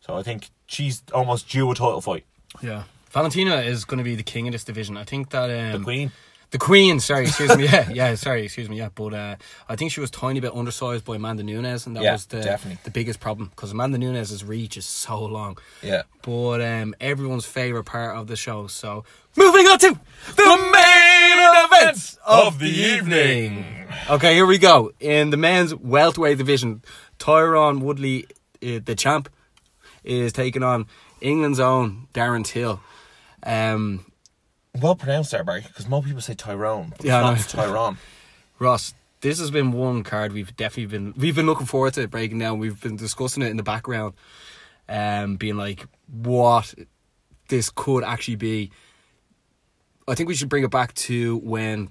So 0.07 0.17
I 0.17 0.23
think 0.23 0.51
she's 0.67 1.03
almost 1.13 1.49
due 1.49 1.71
a 1.71 1.75
title 1.75 2.01
fight. 2.01 2.25
Yeah. 2.63 2.85
Valentina 3.11 3.57
is 3.57 3.85
going 3.85 3.99
to 3.99 4.05
be 4.05 4.15
the 4.15 4.23
king 4.23 4.47
of 4.49 4.53
this 4.53 4.65
division. 4.65 4.97
I 4.97 5.05
think 5.05 5.31
that 5.31 5.51
um, 5.51 5.81
The 5.81 5.85
Queen. 5.85 6.13
the 6.51 6.59
queen. 6.59 7.01
Sorry, 7.01 7.25
excuse 7.25 7.57
me. 7.57 7.65
Yeah, 7.69 7.91
yeah. 7.91 8.15
Sorry, 8.15 8.45
excuse 8.45 8.69
me. 8.69 8.77
Yeah, 8.79 8.91
but 8.95 9.15
uh, 9.15 9.37
I 9.69 9.75
think 9.77 9.91
she 9.91 10.01
was 10.01 10.11
tiny 10.11 10.39
bit 10.41 10.55
undersized 10.55 11.05
by 11.05 11.17
Amanda 11.17 11.43
Nunes, 11.43 11.87
and 11.87 11.97
that 11.97 12.03
Yeah, 12.05 12.13
was 12.13 12.27
the 12.27 12.41
definitely. 12.43 12.79
the 12.85 12.91
biggest 12.91 13.19
problem 13.21 13.49
because 13.49 13.73
Amanda 13.73 13.99
Nunes' 13.99 14.45
reach 14.45 14.77
is 14.77 14.87
so 14.87 15.25
long. 15.25 15.59
Yeah. 15.83 16.03
But 16.23 16.61
um, 16.61 16.95
everyone's 17.01 17.47
favorite 17.47 17.85
part 17.85 18.17
of 18.17 18.27
the 18.27 18.37
show. 18.37 18.67
So 18.69 19.05
moving 19.37 19.67
on 19.67 19.79
to 19.81 19.99
the 20.37 20.71
main 20.73 21.65
events 21.65 22.19
of 22.27 22.59
the 22.59 22.69
evening. 22.71 23.87
Okay, 24.11 24.35
here 24.35 24.47
we 24.47 24.59
go. 24.59 24.93
In 25.01 25.31
the 25.31 25.37
men's 25.37 25.75
welterweight 25.75 26.39
division, 26.39 26.83
Tyron 27.19 27.81
Woodley, 27.81 28.27
uh, 28.63 28.81
the 28.85 28.95
champ, 28.95 29.29
is 30.07 30.33
taking 30.33 30.63
on 30.63 30.87
England's 31.21 31.61
own 31.61 32.09
Darren 32.15 32.45
Till. 32.45 32.81
Um, 33.43 34.07
Well 34.81 34.97
pronounced 34.97 35.31
there, 35.33 35.45
Barry, 35.45 35.63
because 35.63 35.89
most 35.89 36.07
people 36.07 36.21
say 36.21 36.35
Tyrone. 36.35 36.95
Yeah, 37.03 37.33
it's. 37.33 37.51
Tyrone. 37.51 37.99
Ross, 38.59 38.95
this 39.21 39.39
has 39.39 39.51
been 39.51 39.73
one 39.73 40.03
card 40.03 40.33
we've 40.33 40.55
definitely 40.57 40.87
been 40.87 41.15
we've 41.17 41.37
been 41.37 41.47
looking 41.47 41.67
forward 41.67 41.95
to 41.95 42.09
breaking 42.09 42.39
down. 42.39 42.59
We've 42.59 42.81
been 42.81 42.97
discussing 42.97 43.43
it 43.43 43.51
in 43.51 43.57
the 43.57 43.63
background, 43.63 44.15
um, 44.89 45.37
being 45.37 45.57
like 45.57 45.87
what 46.11 46.75
this 47.49 47.71
could 47.75 48.05
actually 48.05 48.37
be. 48.37 48.71
I 50.09 50.15
think 50.15 50.29
we 50.29 50.35
should 50.35 50.49
bring 50.49 50.65
it 50.65 50.71
back 50.71 50.95
to 50.95 51.39
when 51.39 51.91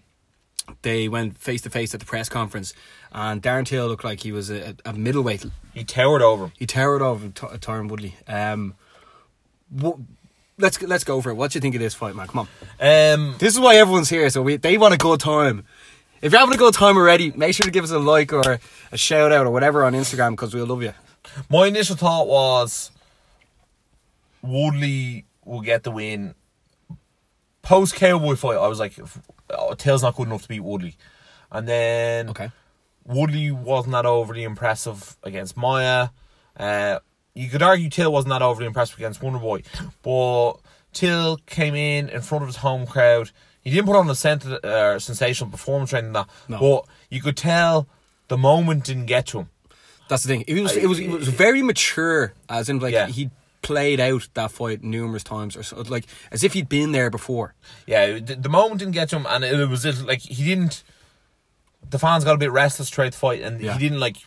they 0.81 1.07
went 1.07 1.37
face 1.37 1.61
to 1.61 1.69
face 1.69 1.93
at 1.93 1.99
the 1.99 2.05
press 2.05 2.29
conference, 2.29 2.73
and 3.11 3.41
Darren 3.41 3.65
Till 3.65 3.87
looked 3.87 4.03
like 4.03 4.21
he 4.21 4.31
was 4.31 4.49
a, 4.49 4.75
a 4.85 4.93
middleweight. 4.93 5.45
He 5.73 5.83
towered 5.83 6.21
over 6.21 6.45
him. 6.45 6.51
He 6.57 6.65
towered 6.65 7.01
over 7.01 7.27
T- 7.27 7.47
Tyron 7.57 7.89
Woodley. 7.89 8.15
Um, 8.27 8.75
what, 9.69 9.97
let's 10.57 10.81
let's 10.81 11.03
go 11.03 11.21
for 11.21 11.29
it. 11.31 11.35
What 11.35 11.51
do 11.51 11.57
you 11.57 11.61
think 11.61 11.75
of 11.75 11.81
this 11.81 11.93
fight, 11.93 12.15
man? 12.15 12.27
Come 12.27 12.47
on. 12.47 12.47
Um, 13.19 13.35
This 13.39 13.53
is 13.53 13.59
why 13.59 13.75
everyone's 13.75 14.09
here, 14.09 14.29
so 14.29 14.41
we, 14.41 14.57
they 14.57 14.77
want 14.77 14.93
a 14.93 14.97
good 14.97 15.19
time. 15.19 15.65
If 16.21 16.31
you're 16.31 16.39
having 16.39 16.55
a 16.55 16.57
good 16.57 16.73
time 16.73 16.97
already, 16.97 17.31
make 17.31 17.53
sure 17.53 17.65
to 17.65 17.71
give 17.71 17.83
us 17.83 17.91
a 17.91 17.99
like 17.99 18.33
or 18.33 18.59
a 18.91 18.97
shout 18.97 19.31
out 19.31 19.45
or 19.45 19.51
whatever 19.51 19.83
on 19.83 19.93
Instagram 19.93 20.31
because 20.31 20.53
we'll 20.55 20.65
love 20.65 20.81
you. 20.81 20.93
My 21.49 21.67
initial 21.67 21.95
thought 21.95 22.27
was 22.27 22.89
Woodley 24.41 25.25
will 25.43 25.61
get 25.61 25.83
the 25.83 25.91
win. 25.91 26.33
Post 27.61 27.95
Cowboy 27.95 28.35
fight, 28.35 28.57
I 28.57 28.67
was 28.67 28.79
like, 28.79 28.93
oh, 29.57 29.73
Till's 29.73 30.03
not 30.03 30.15
good 30.15 30.27
enough 30.27 30.43
to 30.43 30.47
beat 30.47 30.61
Woodley. 30.61 30.95
And 31.51 31.67
then 31.67 32.29
Okay. 32.29 32.51
Woodley 33.05 33.51
wasn't 33.51 33.93
that 33.93 34.05
overly 34.05 34.43
impressive 34.43 35.15
against 35.23 35.55
Maia. 35.55 36.09
Uh, 36.57 36.99
you 37.33 37.49
could 37.49 37.61
argue 37.61 37.89
Till 37.89 38.11
wasn't 38.11 38.29
that 38.29 38.41
overly 38.41 38.65
impressive 38.65 38.97
against 38.97 39.21
Wonderboy, 39.21 39.65
but 40.01 40.53
Till 40.93 41.37
came 41.45 41.75
in 41.75 42.09
in 42.09 42.21
front 42.21 42.43
of 42.43 42.47
his 42.47 42.57
home 42.57 42.87
crowd. 42.87 43.31
He 43.61 43.69
didn't 43.71 43.85
put 43.87 43.95
on 43.95 44.07
a 44.07 44.67
uh, 44.67 44.99
sensational 44.99 45.49
performance 45.49 45.91
or 45.93 45.97
anything 45.97 46.13
that, 46.13 46.29
No. 46.47 46.59
but 46.59 46.85
you 47.09 47.21
could 47.21 47.35
tell 47.35 47.87
the 48.27 48.37
moment 48.37 48.85
didn't 48.85 49.07
get 49.07 49.27
to 49.27 49.39
him. 49.39 49.49
That's 50.07 50.23
the 50.23 50.29
thing. 50.29 50.43
It 50.47 50.61
was 50.61 50.75
it 50.77 50.87
was 50.87 50.99
it 50.99 51.09
was 51.09 51.27
very 51.27 51.61
mature, 51.63 52.33
as 52.47 52.69
in 52.69 52.79
like 52.79 52.93
Yeah. 52.93 53.07
he 53.07 53.29
played 53.65 53.99
out 53.99 54.29
that 54.35 54.51
fight 54.51 54.83
numerous 54.83 55.23
times, 55.23 55.57
or 55.57 55.63
so, 55.63 55.81
like 55.81 56.05
as 56.31 56.43
if 56.43 56.53
he'd 56.53 56.69
been 56.69 56.91
there 56.91 57.09
before. 57.09 57.55
Yeah, 57.87 58.19
the, 58.19 58.35
the 58.35 58.49
moment 58.49 58.79
didn't 58.79 58.93
get 58.93 59.09
to 59.09 59.15
him, 59.17 59.25
and 59.27 59.43
it, 59.43 59.59
it 59.59 59.67
was 59.69 59.83
like 60.03 60.21
he 60.21 60.43
didn't. 60.45 60.83
The 61.89 61.99
fans 61.99 62.23
got 62.23 62.35
a 62.35 62.37
bit 62.37 62.51
restless 62.51 62.89
throughout 62.89 63.11
the 63.11 63.17
fight, 63.17 63.41
and 63.41 63.59
Yeah. 63.59 63.73
he 63.73 63.79
didn't 63.79 63.99
like 63.99 64.17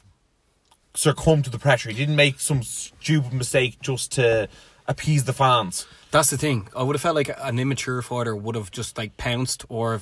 succumb 0.94 1.42
to 1.42 1.50
the 1.50 1.58
pressure. 1.58 1.90
He 1.90 1.94
didn't 1.96 2.16
make 2.16 2.40
some 2.40 2.62
stupid 2.62 3.32
mistake 3.32 3.78
just 3.80 4.12
to 4.12 4.48
appease 4.86 5.24
the 5.24 5.32
fans. 5.32 5.86
That's 6.10 6.30
the 6.30 6.38
thing. 6.38 6.68
I 6.76 6.82
would 6.82 6.96
have 6.96 7.02
felt 7.02 7.14
like 7.16 7.30
an 7.38 7.58
immature 7.58 8.02
fighter 8.02 8.34
would 8.34 8.54
have 8.56 8.70
just 8.70 8.98
like 8.98 9.16
pounced 9.16 9.64
or. 9.68 10.00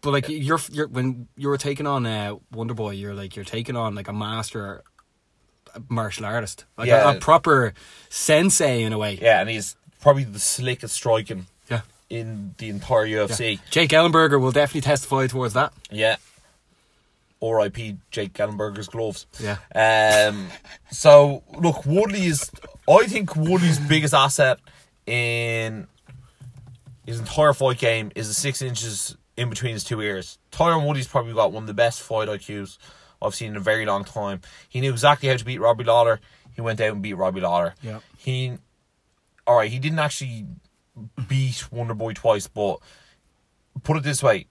But 0.00 0.12
like 0.12 0.28
you're, 0.28 0.60
you're 0.70 0.86
when 0.86 1.26
you 1.36 1.48
were 1.48 1.58
taking 1.58 1.86
on 1.86 2.06
uh, 2.06 2.36
Wonder 2.52 2.74
Boy, 2.74 2.90
you're 2.90 3.14
like 3.14 3.34
you're 3.34 3.44
taking 3.44 3.74
on 3.76 3.94
like 3.96 4.06
a 4.08 4.12
master 4.12 4.82
martial 5.88 6.24
artist, 6.26 6.64
like 6.76 6.86
a- 6.88 6.90
Yeah. 6.90 7.12
a, 7.12 7.20
proper 7.20 7.74
sensei 8.08 8.82
in 8.82 8.92
a 8.92 8.98
way. 8.98 9.18
Yeah, 9.20 9.40
and 9.40 9.48
he's 9.50 9.76
probably 10.00 10.24
the 10.24 10.38
slickest 10.38 10.94
striking 10.94 11.46
Yeah. 11.70 11.82
in 12.10 12.54
the 12.58 12.68
entire 12.68 13.06
UFC. 13.06 13.60
Jake 13.70 13.90
Ellenberger 13.90 14.40
will 14.40 14.52
definitely 14.52 14.82
testify 14.82 15.26
towards 15.26 15.54
that. 15.54 15.72
Yeah. 15.90 16.16
R.I.P. 17.40 17.96
Jake 18.10 18.32
Gallenberger's 18.32 18.88
gloves. 18.88 19.26
Yeah. 19.38 19.58
Um. 19.74 20.48
So 20.90 21.42
look, 21.58 21.84
Woodley 21.84 22.24
is. 22.26 22.50
I 22.88 23.06
think 23.06 23.36
Woodley's 23.36 23.78
biggest 23.78 24.14
asset 24.14 24.58
in 25.06 25.86
his 27.06 27.18
entire 27.18 27.52
fight 27.52 27.76
game 27.78 28.10
is 28.14 28.26
the 28.28 28.34
six 28.34 28.62
inches 28.62 29.14
in 29.36 29.50
between 29.50 29.74
his 29.74 29.84
two 29.84 30.00
ears. 30.00 30.38
Tyron 30.50 30.86
Woodley's 30.86 31.06
probably 31.06 31.34
got 31.34 31.52
one 31.52 31.64
of 31.64 31.66
the 31.66 31.74
best 31.74 32.00
fight 32.00 32.26
IQs 32.28 32.78
I've 33.20 33.34
seen 33.34 33.50
in 33.50 33.56
a 33.56 33.60
very 33.60 33.84
long 33.86 34.04
time. 34.04 34.40
He 34.68 34.80
knew 34.80 34.92
exactly 34.92 35.28
how 35.28 35.36
to 35.36 35.44
beat 35.44 35.60
Robbie 35.60 35.84
Lawler. 35.84 36.20
He 36.54 36.60
went 36.60 36.80
out 36.80 36.92
and 36.92 37.02
beat 37.02 37.14
Robbie 37.14 37.40
Lawler. 37.40 37.74
Yeah. 37.82 38.00
He, 38.16 38.52
all 39.46 39.56
right. 39.56 39.70
He 39.70 39.78
didn't 39.78 39.98
actually 39.98 40.46
beat 41.28 41.70
Wonder 41.72 41.94
Boy 41.94 42.12
twice, 42.12 42.46
but 42.46 42.78
put 43.82 43.96
it 43.96 44.02
this 44.02 44.22
way: 44.22 44.46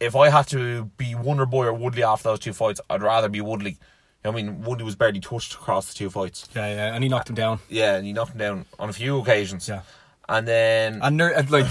if 0.00 0.14
I 0.16 0.28
had 0.30 0.46
to 0.48 0.84
be 0.96 1.14
Wonder 1.14 1.46
Boy 1.46 1.66
or 1.66 1.72
Woodley 1.72 2.02
after 2.02 2.28
those 2.30 2.38
two 2.40 2.52
fights, 2.52 2.80
I'd 2.90 3.02
rather 3.02 3.28
be 3.28 3.40
Woodley. 3.40 3.78
I 4.24 4.30
mean, 4.30 4.62
Woodley 4.62 4.84
was 4.84 4.94
barely 4.94 5.18
touched 5.20 5.54
across 5.54 5.88
the 5.88 5.94
two 5.94 6.08
fights. 6.08 6.48
Yeah, 6.54 6.72
yeah, 6.72 6.94
and 6.94 7.02
he 7.02 7.08
knocked 7.10 7.28
him 7.28 7.34
down. 7.34 7.58
Yeah, 7.68 7.96
and 7.96 8.06
he 8.06 8.12
knocked 8.12 8.32
him 8.32 8.38
down 8.38 8.66
on 8.78 8.88
a 8.88 8.92
few 8.92 9.18
occasions. 9.18 9.68
Yeah. 9.68 9.80
And 10.28 10.46
then, 10.46 11.00
And 11.02 11.16
ner- 11.16 11.32
and, 11.32 11.50
like 11.50 11.66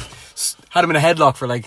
had 0.70 0.84
him 0.84 0.90
in 0.90 0.98
a 0.98 1.00
headlock 1.00 1.38
for 1.38 1.48
like 1.48 1.66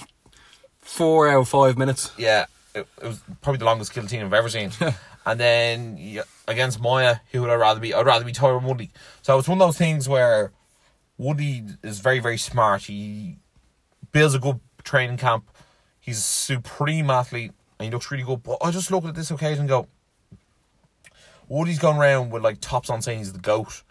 four 0.80 1.28
out 1.28 1.40
of 1.40 1.48
five 1.48 1.78
minutes. 1.78 2.12
yeah, 2.18 2.44
it, 2.74 2.86
it 3.00 3.06
was 3.06 3.20
probably 3.40 3.58
the 3.58 3.64
longest 3.64 3.92
kill 3.92 4.06
team 4.06 4.24
I've 4.24 4.34
ever 4.34 4.48
seen. 4.48 4.70
and 5.26 5.40
then 5.40 5.96
yeah, 5.98 6.22
against 6.48 6.80
Maia, 6.80 7.16
who 7.32 7.42
would 7.42 7.50
I 7.50 7.54
rather 7.54 7.80
be? 7.80 7.94
I'd 7.94 8.06
rather 8.06 8.24
be 8.24 8.32
Tyron 8.32 8.64
Woodley. 8.64 8.90
So 9.22 9.38
it's 9.38 9.48
one 9.48 9.60
of 9.60 9.66
those 9.66 9.78
things 9.78 10.08
where 10.08 10.52
Woodley 11.16 11.64
is 11.82 12.00
very, 12.00 12.18
very 12.18 12.38
smart. 12.38 12.82
He 12.82 13.36
builds 14.12 14.34
a 14.34 14.38
good 14.38 14.60
training 14.82 15.16
camp. 15.16 15.48
He's 16.00 16.18
a 16.18 16.22
supreme 16.22 17.10
athlete, 17.10 17.52
and 17.78 17.86
he 17.86 17.90
looks 17.90 18.10
really 18.10 18.24
good. 18.24 18.42
But 18.42 18.58
I 18.60 18.70
just 18.70 18.90
look 18.90 19.04
at 19.04 19.14
this 19.14 19.30
occasion 19.30 19.60
and 19.60 19.68
go, 19.68 19.86
Woody's 21.48 21.78
gone 21.78 21.96
around 21.96 22.30
with 22.30 22.42
like 22.42 22.60
tops 22.60 22.90
on 22.90 23.00
saying 23.02 23.18
he's 23.18 23.32
the 23.32 23.38
goat. 23.38 23.82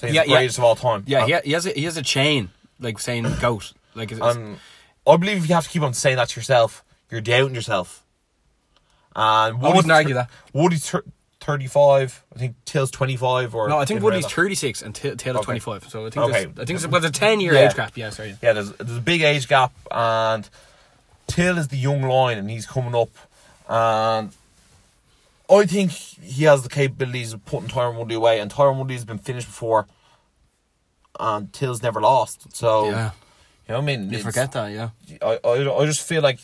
Saying 0.00 0.14
Yeah, 0.14 0.22
he's 0.22 0.28
the 0.28 0.32
yeah. 0.32 0.38
greatest 0.38 0.58
of 0.58 0.64
all 0.64 0.76
time. 0.76 1.04
Yeah, 1.06 1.26
he, 1.26 1.52
has 1.52 1.66
a, 1.66 1.70
he 1.70 1.84
has 1.84 1.96
a 1.96 2.02
chain 2.02 2.50
like 2.78 2.98
saying 2.98 3.26
goat. 3.40 3.72
Like 3.94 4.12
it's, 4.12 4.20
I 4.20 5.16
believe 5.16 5.38
if 5.38 5.48
you 5.48 5.54
have 5.54 5.64
to 5.64 5.70
keep 5.70 5.82
on 5.82 5.94
saying 5.94 6.16
that 6.16 6.28
to 6.28 6.40
yourself, 6.40 6.84
you're 7.10 7.20
doubting 7.20 7.54
yourself. 7.54 8.04
And 9.16 9.64
I 9.64 9.74
wouldn't 9.74 9.90
argue 9.92 10.14
that. 10.14 10.30
Woody's 10.52 10.88
thir- 10.88 11.04
35. 11.40 12.24
I 12.34 12.38
think 12.38 12.56
Till's 12.64 12.90
25. 12.90 13.54
Or 13.54 13.68
no, 13.68 13.78
I 13.78 13.84
think 13.84 13.98
in 13.98 14.04
Woody's 14.04 14.26
thirty 14.26 14.54
six 14.54 14.82
and 14.82 14.94
T- 14.94 15.14
Taylor 15.16 15.38
Okay. 15.38 15.44
twenty 15.44 15.60
five. 15.60 15.84
So 15.88 16.06
I 16.06 16.10
think 16.10 16.24
Okay. 16.26 16.40
I 16.40 16.64
think 16.64 16.70
it's 16.70 16.86
well, 16.86 17.04
a 17.04 17.10
ten 17.10 17.40
year 17.40 17.54
Yeah. 17.54 17.68
age 17.68 17.74
gap. 17.74 17.96
Yeah, 17.96 18.10
sorry. 18.10 18.36
Yeah, 18.42 18.52
there's, 18.52 18.72
there's 18.72 18.98
a 18.98 19.00
big 19.00 19.22
age 19.22 19.48
gap, 19.48 19.72
and 19.90 20.48
Till 21.26 21.56
is 21.58 21.68
the 21.68 21.76
young 21.78 22.02
lion, 22.02 22.38
and 22.38 22.50
he's 22.50 22.66
coming 22.66 22.94
up. 22.94 23.08
And 23.68 24.32
I 25.50 25.66
think 25.66 25.90
he 25.92 26.44
has 26.44 26.62
the 26.62 26.68
capabilities 26.68 27.32
of 27.32 27.44
putting 27.46 27.68
Tyron 27.68 27.96
Woodley 27.96 28.14
away, 28.16 28.40
and 28.40 28.50
Tyron 28.52 28.76
Woodley 28.78 28.94
has 28.96 29.04
been 29.04 29.18
finished 29.18 29.46
before, 29.46 29.86
and 31.18 31.52
Till's 31.52 31.82
never 31.82 32.00
lost. 32.00 32.54
So, 32.54 32.90
Yeah, 32.90 33.10
you 33.66 33.72
know 33.72 33.80
what 33.80 33.82
I 33.82 33.96
mean? 33.96 34.10
you 34.10 34.18
forget 34.18 34.52
that. 34.52 34.70
Yeah, 34.72 34.90
I, 35.22 35.38
I, 35.44 35.76
I 35.82 35.86
just 35.86 36.02
feel 36.06 36.22
like 36.22 36.40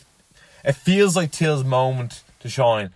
it 0.63 0.73
feels 0.73 1.15
like 1.15 1.31
Till's 1.31 1.63
moment 1.63 2.23
to 2.45 2.49
shine, 2.49 2.91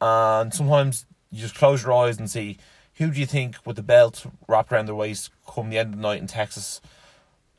and 0.00 0.52
sometimes 0.52 1.06
you 1.30 1.40
just 1.40 1.54
close 1.54 1.82
your 1.82 1.92
eyes 1.92 2.18
and 2.18 2.28
see 2.28 2.58
who 2.94 3.10
do 3.10 3.20
you 3.20 3.26
think 3.26 3.56
with 3.64 3.76
the 3.76 3.82
belt 3.82 4.26
wrapped 4.48 4.72
around 4.72 4.86
their 4.86 4.94
waist 4.94 5.30
come 5.46 5.70
the 5.70 5.78
end 5.78 5.94
of 5.94 5.96
the 5.96 6.02
night 6.02 6.20
in 6.20 6.26
Texas, 6.26 6.80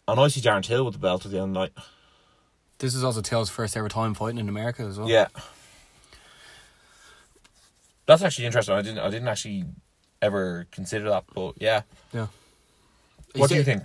and 0.07 0.19
I 0.19 0.27
see 0.27 0.41
Darren 0.41 0.63
Till 0.63 0.83
with 0.85 0.93
the 0.93 0.99
belt 0.99 1.25
at 1.25 1.31
the 1.31 1.37
end 1.37 1.49
of 1.49 1.53
the 1.53 1.59
night. 1.59 1.71
this 2.79 2.93
is 2.93 3.03
also 3.03 3.21
Taylor's 3.21 3.49
first 3.49 3.75
ever 3.77 3.89
time 3.89 4.13
fighting 4.13 4.37
in 4.37 4.49
America 4.49 4.83
as 4.83 4.99
well. 4.99 5.09
Yeah, 5.09 5.27
that's 8.05 8.21
actually 8.21 8.45
interesting. 8.45 8.75
I 8.75 8.81
didn't 8.81 8.99
I 8.99 9.09
didn't 9.09 9.27
actually 9.27 9.65
ever 10.21 10.67
consider 10.71 11.09
that, 11.09 11.23
but 11.33 11.53
yeah. 11.57 11.81
yeah. 12.13 12.27
What 13.35 13.49
do 13.49 13.55
you 13.55 13.63
think? 13.63 13.83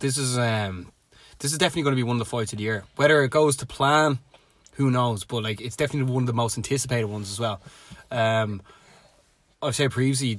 This 0.00 0.18
is 0.18 0.36
um, 0.36 0.90
this 1.38 1.52
is 1.52 1.58
definitely 1.58 1.82
going 1.82 1.92
to 1.92 1.96
be 1.96 2.02
one 2.02 2.16
of 2.16 2.18
the 2.18 2.24
fights 2.24 2.52
of 2.52 2.56
the 2.56 2.64
year. 2.64 2.84
Whether 2.96 3.22
it 3.22 3.30
goes 3.30 3.56
to 3.58 3.66
plan, 3.66 4.18
who 4.76 4.90
knows? 4.90 5.24
But 5.24 5.42
like, 5.42 5.60
it's 5.60 5.76
definitely 5.76 6.12
one 6.12 6.22
of 6.22 6.26
the 6.26 6.32
most 6.32 6.56
anticipated 6.56 7.06
ones 7.06 7.30
as 7.30 7.40
well. 7.40 7.60
Um, 8.10 8.62
I've 9.62 9.74
said 9.74 9.90
previously 9.90 10.38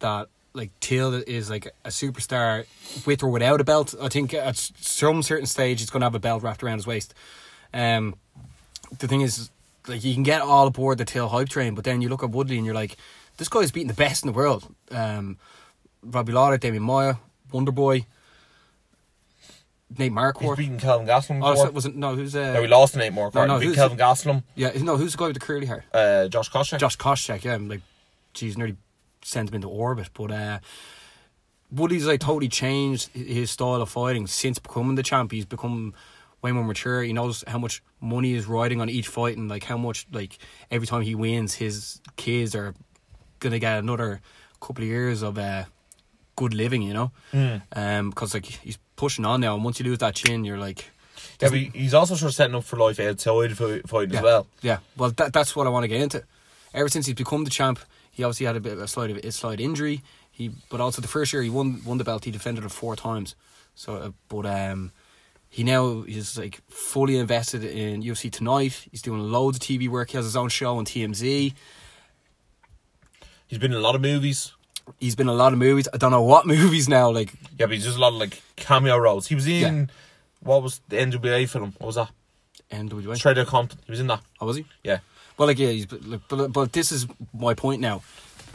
that 0.00 0.28
like 0.52 0.70
Till 0.80 1.14
is 1.14 1.50
like 1.50 1.66
a 1.84 1.90
superstar 1.90 2.66
with 3.06 3.22
or 3.22 3.28
without 3.28 3.60
a 3.60 3.64
belt. 3.64 3.94
I 4.00 4.08
think 4.08 4.34
at 4.34 4.56
some 4.56 5.22
certain 5.22 5.46
stage 5.46 5.80
he's 5.80 5.90
going 5.90 6.00
to 6.00 6.06
have 6.06 6.14
a 6.14 6.18
belt 6.18 6.42
wrapped 6.42 6.62
around 6.62 6.78
his 6.78 6.86
waist. 6.86 7.14
Um, 7.72 8.14
the 8.98 9.06
thing 9.06 9.20
is, 9.20 9.50
like 9.86 10.02
you 10.02 10.14
can 10.14 10.22
get 10.22 10.40
all 10.40 10.66
aboard 10.66 10.98
the 10.98 11.04
Till 11.04 11.28
hype 11.28 11.48
train, 11.48 11.74
but 11.74 11.84
then 11.84 12.00
you 12.02 12.08
look 12.08 12.22
at 12.22 12.30
Woodley 12.30 12.56
and 12.56 12.66
you're 12.66 12.74
like, 12.74 12.96
this 13.36 13.48
guy's 13.48 13.70
beating 13.70 13.88
the 13.88 13.94
best 13.94 14.24
in 14.24 14.32
the 14.32 14.36
world. 14.36 14.66
Um, 14.90 15.36
Robbie 16.02 16.32
Lawler, 16.32 16.58
Demian 16.58 16.80
Maia, 16.80 17.16
Wonder 17.52 17.72
Boy, 17.72 18.06
Nate 19.90 20.10
He's 20.10 20.10
Marquardt. 20.18 20.56
beaten 20.56 20.78
Kelvin 20.78 21.06
Gastelum 21.06 21.40
Oh, 21.44 21.54
so 21.54 21.70
was 21.70 21.86
it 21.86 21.94
no? 21.94 22.14
Who's 22.16 22.34
uh? 22.34 22.52
no, 22.54 22.60
we 22.62 22.66
lost 22.66 22.94
to 22.94 22.98
Nate 22.98 23.12
Moore. 23.12 23.30
No, 23.34 23.42
No, 23.42 23.54
no, 23.54 23.58
beat 23.60 23.66
who's- 23.66 23.76
Kelvin 23.76 23.98
Gastelum. 23.98 24.42
Yeah, 24.56 24.72
no, 24.82 24.96
who's 24.96 25.12
the 25.12 25.18
guy 25.18 25.26
with 25.26 25.34
the 25.34 25.40
curly 25.40 25.66
hair? 25.66 25.84
Uh, 25.94 26.26
Josh 26.28 26.50
Koscheck. 26.50 26.78
Josh 26.80 26.96
Koscheck, 26.96 27.44
yeah, 27.44 27.54
I'm 27.54 27.68
like, 27.68 27.82
geez, 28.34 28.58
nearly 28.58 28.76
sent 29.22 29.48
him 29.50 29.54
into 29.56 29.68
orbit. 29.68 30.10
But 30.12 30.30
uh, 30.32 30.58
Woody's 31.70 32.06
like 32.06 32.20
totally 32.20 32.48
changed 32.48 33.08
his 33.12 33.50
style 33.50 33.82
of 33.82 33.88
fighting 33.88 34.26
since 34.26 34.58
becoming 34.58 34.94
the 34.94 35.02
champ. 35.02 35.32
He's 35.32 35.44
become 35.46 35.94
way 36.42 36.52
more 36.52 36.64
mature. 36.64 37.02
He 37.02 37.12
knows 37.12 37.42
how 37.46 37.58
much 37.58 37.82
money 38.00 38.34
is 38.34 38.46
riding 38.46 38.80
on 38.80 38.88
each 38.88 39.08
fight, 39.08 39.36
and 39.36 39.48
like 39.48 39.64
how 39.64 39.76
much 39.76 40.06
like 40.12 40.38
every 40.70 40.86
time 40.86 41.02
he 41.02 41.14
wins, 41.14 41.54
his 41.54 42.00
kids 42.16 42.54
are 42.54 42.74
gonna 43.40 43.58
get 43.58 43.78
another 43.78 44.20
couple 44.60 44.82
of 44.84 44.88
years 44.88 45.22
of 45.22 45.38
uh, 45.38 45.64
good 46.36 46.54
living. 46.54 46.82
You 46.82 46.94
know, 46.94 47.12
Mm. 47.32 47.62
um, 47.74 48.10
because 48.10 48.34
like 48.34 48.46
he's 48.46 48.78
pushing 48.96 49.24
on 49.24 49.40
now, 49.40 49.54
and 49.54 49.62
once 49.64 49.78
you 49.78 49.84
lose 49.86 49.98
that 49.98 50.14
chin, 50.14 50.44
you're 50.44 50.58
like. 50.58 50.90
Yeah, 51.40 51.50
but 51.50 51.58
he's 51.58 51.92
also 51.94 52.14
sort 52.14 52.30
of 52.30 52.34
setting 52.34 52.54
up 52.54 52.64
for 52.64 52.76
life 52.76 52.98
outside 52.98 53.50
of 53.52 53.58
fi- 53.58 53.80
fighting 53.86 54.12
Yeah. 54.14 54.18
as 54.18 54.22
well. 54.24 54.46
Yeah, 54.62 54.78
well, 54.96 55.10
that, 55.10 55.32
that's 55.32 55.54
what 55.54 55.66
I 55.66 55.70
want 55.70 55.84
to 55.84 55.88
get 55.88 56.00
into. 56.00 56.24
Ever 56.72 56.88
since 56.88 57.06
he's 57.06 57.14
become 57.14 57.44
the 57.44 57.50
champ, 57.50 57.78
he 58.10 58.24
obviously 58.24 58.46
had 58.46 58.56
a 58.56 58.60
bit 58.60 58.72
of 58.74 58.80
a 58.80 58.88
slight, 58.88 59.10
of 59.10 59.18
a 59.18 59.30
slight 59.32 59.60
injury. 59.60 60.02
He, 60.30 60.50
but 60.70 60.80
also 60.80 61.00
the 61.02 61.08
first 61.08 61.32
year 61.32 61.42
he 61.42 61.50
won 61.50 61.82
won 61.84 61.98
the 61.98 62.04
belt, 62.04 62.24
he 62.24 62.30
defended 62.30 62.64
it 62.64 62.70
four 62.70 62.96
times. 62.96 63.34
So, 63.74 63.96
uh, 63.96 64.10
but 64.28 64.46
um, 64.46 64.92
he 65.48 65.62
now 65.64 66.04
is 66.06 66.38
like 66.38 66.60
fully 66.68 67.16
invested 67.18 67.64
in 67.64 68.02
UFC 68.02 68.30
tonight. 68.30 68.86
He's 68.90 69.02
doing 69.02 69.20
loads 69.20 69.56
of 69.58 69.62
TV 69.62 69.88
work. 69.88 70.10
He 70.10 70.16
has 70.16 70.24
his 70.26 70.36
own 70.36 70.48
show 70.48 70.76
on 70.78 70.84
TMZ. 70.86 71.54
He's 73.46 73.58
been 73.58 73.72
in 73.72 73.78
a 73.78 73.80
lot 73.80 73.94
of 73.94 74.00
movies. 74.00 74.52
He's 75.00 75.14
been 75.16 75.28
in 75.28 75.34
a 75.34 75.36
lot 75.36 75.52
of 75.52 75.58
movies. 75.58 75.88
I 75.92 75.96
don't 75.96 76.10
know 76.12 76.22
what 76.22 76.46
movies 76.56 76.88
now. 76.88 77.10
Like, 77.10 77.32
Yeah, 77.58 77.66
but 77.66 77.72
he's 77.72 77.84
just 77.84 77.96
a 77.96 78.00
lot 78.00 78.12
of 78.12 78.18
like 78.20 78.40
cameo 78.56 78.96
roles. 78.96 79.26
He 79.26 79.34
was 79.34 79.46
in 79.46 79.60
Yeah. 79.60 79.86
what 80.40 80.62
was 80.62 80.80
the 80.88 80.96
NWA 80.96 81.48
film? 81.48 81.74
What 81.78 81.86
was 81.86 81.96
that? 81.96 82.10
NWA. 82.70 83.24
Outta 83.26 83.44
Compton. 83.44 83.78
He 83.84 83.90
was 83.92 84.00
in 84.00 84.06
that. 84.08 84.20
Oh, 84.40 84.46
was 84.46 84.56
he? 84.56 84.66
Yeah. 84.82 84.98
Well, 85.38 85.48
like 85.48 85.58
yeah, 85.58 85.68
he's, 85.70 85.86
but, 85.86 86.00
but 86.28 86.52
but 86.52 86.72
this 86.72 86.90
is 86.92 87.06
my 87.34 87.54
point 87.54 87.80
now. 87.80 88.02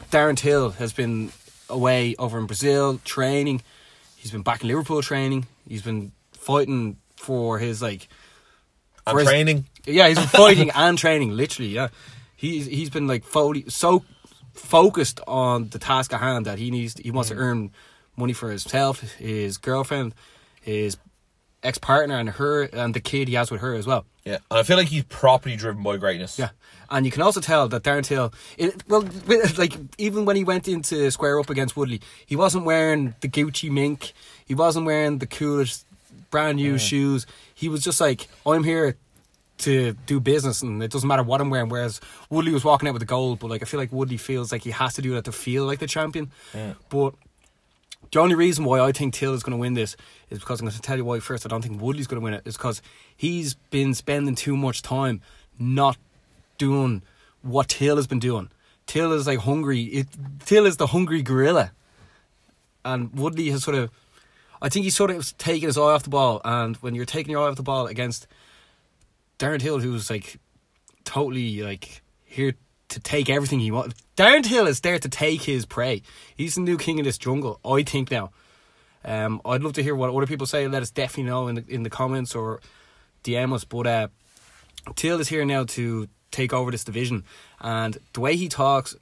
Darren 0.09 0.35
Till 0.35 0.71
has 0.71 0.91
been 0.93 1.31
away 1.69 2.15
over 2.17 2.38
in 2.39 2.45
Brazil 2.47 3.00
training. 3.05 3.61
He's 4.17 4.31
been 4.31 4.41
back 4.41 4.61
in 4.61 4.67
Liverpool 4.67 5.01
training. 5.01 5.45
He's 5.67 5.81
been 5.83 6.11
fighting 6.33 6.97
for 7.15 7.59
his 7.59 7.81
like 7.81 8.07
And 9.05 9.13
for 9.13 9.19
his- 9.19 9.27
training. 9.27 9.65
Yeah, 9.85 10.07
he's 10.07 10.17
been 10.17 10.27
fighting 10.27 10.69
and 10.75 10.97
training, 10.97 11.31
literally. 11.31 11.69
Yeah, 11.71 11.89
he's 12.35 12.65
he's 12.65 12.89
been 12.89 13.07
like 13.07 13.23
fully, 13.23 13.65
so 13.69 14.03
focused 14.53 15.20
on 15.27 15.70
the 15.70 15.79
task 15.79 16.13
at 16.13 16.20
hand 16.20 16.46
that 16.46 16.58
he 16.60 16.72
needs. 16.72 16.98
He 16.98 17.12
wants 17.12 17.29
to 17.29 17.36
earn 17.36 17.72
money 18.15 18.34
for 18.34 18.50
himself, 18.50 19.01
his 19.17 19.58
girlfriend, 19.58 20.13
his 20.62 20.98
ex 21.63 21.77
partner, 21.77 22.17
and 22.17 22.29
her, 22.29 22.63
and 22.63 22.93
the 22.93 23.00
kid 23.00 23.27
he 23.27 23.36
has 23.36 23.51
with 23.51 23.62
her 23.62 23.74
as 23.75 23.88
well. 23.88 24.05
Yeah, 24.25 24.38
and 24.50 24.60
I 24.60 24.63
feel 24.63 24.77
like 24.77 24.88
he's 24.88 25.03
properly 25.05 25.55
driven 25.55 25.81
by 25.81 25.98
greatness. 25.98 26.38
Yeah, 26.38 26.50
and 26.89 27.05
you 27.05 27.12
can 27.12 27.22
also 27.22 27.41
tell 27.41 27.67
that 27.67 27.84
Darren 27.84 28.03
Till, 28.03 28.34
it, 28.58 28.84
well, 28.88 29.08
like 29.58 29.74
even 29.98 30.25
when 30.25 30.36
he 30.36 30.43
went 30.43 30.67
into 30.67 31.10
square 31.12 31.39
up 31.39 31.50
against 31.50 31.75
Woodley, 31.75 32.01
he 32.25 32.36
wasn't 32.36 32.65
wearing 32.65 33.15
the 33.22 33.27
Gucci 33.27 33.72
mink. 33.72 34.13
He 34.46 34.53
wasn't 34.53 34.86
wearing 34.86 35.17
the 35.17 35.27
coolest 35.27 35.86
brand 36.29 36.58
new 36.58 36.77
shoes. 36.77 37.25
He 37.53 37.70
was 37.70 37.84
just 37.84 38.00
like, 38.00 38.27
I'm 38.46 38.63
here 38.63 38.98
to 39.62 39.94
do 40.06 40.20
business, 40.20 40.62
and 40.62 40.84
it 40.84 40.91
doesn't 40.91 41.08
matter 41.08 41.24
what 41.24 41.41
I'm 41.41 41.50
wearing. 41.50 41.70
Whereas 41.70 42.00
Woodley 42.30 42.51
was 42.51 42.63
walking 42.63 42.88
out 42.88 42.94
with 42.94 43.01
the 43.01 43.06
gold, 43.08 43.39
but 43.39 43.50
like 43.50 43.62
I 43.62 43.65
feel 43.65 43.80
like 43.80 43.91
Woodley 43.91 44.18
feels 44.18 44.51
like 44.51 44.63
he 44.63 44.72
has 44.72 44.94
to 44.96 45.01
do 45.01 45.13
that 45.15 45.25
to 45.25 45.32
feel 45.32 45.65
like 45.65 45.80
the 45.80 45.88
champion. 45.88 46.32
But 46.89 47.15
the 48.12 48.20
only 48.20 48.36
reason 48.36 48.65
why 48.65 48.80
I 48.80 48.91
think 48.91 49.13
Till 49.13 49.34
is 49.34 49.44
going 49.44 49.51
to 49.51 49.58
win 49.58 49.74
this 49.74 49.96
is 50.30 50.39
because 50.39 50.60
I'm 50.60 50.65
going 50.65 50.75
to 50.75 50.82
tell 50.82 50.98
you 50.98 51.06
why 51.06 51.20
first. 51.20 51.46
I 51.46 51.50
don't 51.50 51.62
think 51.62 51.82
Woodley's 51.82 52.08
going 52.08 52.20
to 52.20 52.24
win 52.24 52.34
it. 52.34 52.41
Is 52.46 52.58
because 52.58 52.82
he's 53.15 53.53
been 53.53 53.94
spending 53.94 54.36
too 54.36 54.58
much 54.58 54.82
time 54.82 55.22
not 55.58 55.98
doing 56.58 57.03
what 57.41 57.70
Till 57.70 57.96
has 57.96 58.08
been 58.08 58.20
doing. 58.20 58.50
Till 58.88 59.13
is 59.13 59.27
like 59.27 59.39
hungry. 59.39 59.84
It, 59.84 60.08
Till 60.46 60.65
is 60.65 60.77
the 60.77 60.88
hungry 60.88 61.22
gorilla, 61.22 61.72
and 62.84 63.13
Woodley 63.13 63.50
has 63.51 63.63
sort 63.63 63.77
of. 63.77 63.91
I 64.63 64.70
think 64.70 64.84
he's 64.84 64.96
sort 64.96 65.10
of 65.10 65.36
taking 65.38 65.68
his 65.70 65.77
eye 65.77 65.82
off 65.82 66.03
the 66.03 66.10
ball, 66.10 66.41
and 66.44 66.75
when 66.77 66.94
you're 66.94 67.06
taking 67.06 67.32
your 67.32 67.46
eye 67.46 67.50
off 67.50 67.56
the 67.56 67.63
ball 67.63 67.88
against 67.88 68.27
Darren 69.41 69.60
Till, 69.60 69.79
who's 69.79 70.10
like 70.10 70.39
totally 71.03 71.63
like 71.63 72.03
here 72.24 72.53
to 72.89 73.00
take 73.00 73.27
everything 73.27 73.60
he 73.60 73.71
wants. 73.71 73.95
Darren 74.15 74.45
Hill 74.45 74.67
is 74.67 74.81
there 74.81 75.00
to 75.00 75.10
take 75.10 75.41
his 75.41 75.65
prey. 75.65 76.03
He's 76.36 76.55
the 76.55 76.62
new 76.62 76.77
king 76.77 77.00
of 77.00 77.05
this 77.05 77.17
jungle, 77.17 77.60
I 77.65 77.81
think 77.81 78.12
now. 78.12 78.31
Um, 79.03 79.41
I'd 79.43 79.63
love 79.63 79.74
to 79.74 79.83
hear 79.83 79.95
what 79.95 80.13
other 80.13 80.27
people 80.27 80.45
say. 80.45 80.67
Let 80.67 80.83
us 80.83 80.91
definitely 80.91 81.24
know 81.24 81.48
in 81.48 81.55
the 81.55 81.65
in 81.67 81.81
the 81.81 81.89
comments 81.89 82.36
or 82.36 82.62
DM 83.24 83.51
us. 83.53 83.63
But 83.63 83.88
uh, 83.88 84.07
Till 84.95 85.19
is 85.19 85.27
here 85.27 85.43
now 85.43 85.63
to 85.63 86.07
take 86.29 86.53
over 86.53 86.69
this 86.69 86.83
division, 86.83 87.24
and 87.60 87.98
the 88.13 88.19
way 88.19 88.36
he 88.36 88.48
talks 88.48 88.95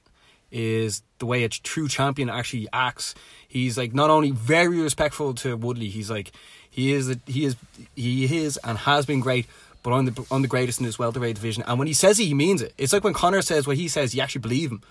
is 0.50 1.02
the 1.18 1.26
way 1.26 1.44
a 1.44 1.48
true 1.50 1.86
champion 1.86 2.30
actually 2.30 2.66
acts. 2.72 3.14
He's 3.46 3.76
like 3.76 3.92
not 3.92 4.08
only 4.08 4.30
very 4.30 4.80
respectful 4.80 5.34
to 5.34 5.56
Woodley, 5.56 5.90
he's 5.90 6.10
like 6.10 6.32
he 6.70 6.92
is 6.92 7.14
he 7.26 7.44
is 7.44 7.56
he 7.94 8.38
is 8.44 8.58
and 8.64 8.78
has 8.78 9.04
been 9.04 9.20
great. 9.20 9.46
But 9.82 9.92
I'm 9.92 10.04
the 10.06 10.26
I'm 10.30 10.42
the 10.42 10.48
greatest 10.48 10.80
in 10.80 10.86
this 10.86 10.98
welterweight 10.98 11.36
division, 11.36 11.64
and 11.66 11.78
when 11.78 11.88
he 11.88 11.94
says 11.94 12.18
it, 12.18 12.24
he 12.24 12.34
means 12.34 12.60
it. 12.60 12.74
It's 12.76 12.92
like 12.92 13.04
when 13.04 13.14
Conor 13.14 13.42
says 13.42 13.66
what 13.66 13.76
he 13.76 13.88
says, 13.88 14.14
you 14.14 14.20
actually 14.20 14.42
believe 14.42 14.70
him. 14.70 14.82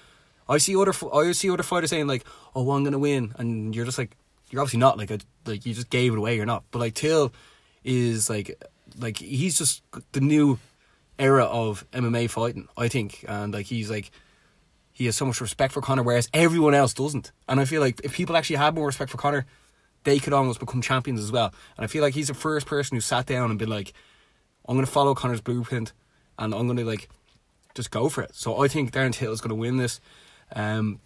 I 0.47 0.57
see 0.57 0.75
other 0.75 0.93
I 1.13 1.31
see 1.33 1.51
other 1.51 1.63
fighters 1.63 1.91
saying 1.91 2.07
like, 2.07 2.25
"Oh, 2.55 2.71
I'm 2.71 2.83
gonna 2.83 2.99
win," 2.99 3.33
and 3.37 3.75
you're 3.75 3.85
just 3.85 3.99
like, 3.99 4.15
you're 4.49 4.61
obviously 4.61 4.79
not 4.79 4.97
like 4.97 5.11
a, 5.11 5.19
like 5.45 5.65
you 5.65 5.73
just 5.73 5.89
gave 5.89 6.13
it 6.13 6.17
away. 6.17 6.35
You're 6.35 6.47
not. 6.47 6.63
But 6.71 6.79
like 6.79 6.95
Till 6.95 7.31
is 7.83 8.29
like 8.29 8.61
like 8.97 9.17
he's 9.17 9.57
just 9.57 9.83
the 10.11 10.21
new 10.21 10.57
era 11.19 11.43
of 11.45 11.85
MMA 11.91 12.29
fighting. 12.29 12.67
I 12.75 12.87
think, 12.87 13.23
and 13.27 13.53
like 13.53 13.67
he's 13.67 13.91
like 13.91 14.11
he 14.91 15.05
has 15.05 15.15
so 15.15 15.25
much 15.25 15.39
respect 15.39 15.73
for 15.73 15.81
Conor, 15.81 16.03
whereas 16.03 16.27
everyone 16.33 16.73
else 16.73 16.93
doesn't. 16.93 17.31
And 17.47 17.59
I 17.59 17.65
feel 17.65 17.79
like 17.79 18.01
if 18.03 18.13
people 18.13 18.35
actually 18.35 18.57
had 18.57 18.75
more 18.75 18.87
respect 18.87 19.11
for 19.11 19.17
Conor, 19.17 19.45
they 20.03 20.19
could 20.19 20.33
almost 20.33 20.59
become 20.59 20.81
champions 20.81 21.21
as 21.21 21.31
well. 21.31 21.53
And 21.77 21.85
I 21.85 21.87
feel 21.87 22.01
like 22.01 22.13
he's 22.13 22.27
the 22.27 22.33
first 22.33 22.65
person 22.65 22.97
who 22.97 23.01
sat 23.01 23.25
down 23.25 23.49
and 23.49 23.57
been 23.57 23.69
like, 23.69 23.93
I'm 24.69 24.75
going 24.75 24.85
to 24.85 24.91
follow 24.91 25.15
Conor's 25.15 25.41
blueprint, 25.41 25.93
and 26.37 26.53
I'm 26.53 26.67
going 26.67 26.77
to 26.77 26.85
like 26.85 27.09
just 27.73 27.89
go 27.89 28.07
for 28.07 28.21
it. 28.21 28.35
So 28.35 28.63
I 28.63 28.67
think 28.67 28.91
Darren 28.91 29.11
Till 29.11 29.31
is 29.31 29.41
going 29.41 29.49
to 29.49 29.55
win 29.55 29.77
this. 29.77 29.99
Um, 30.55 30.99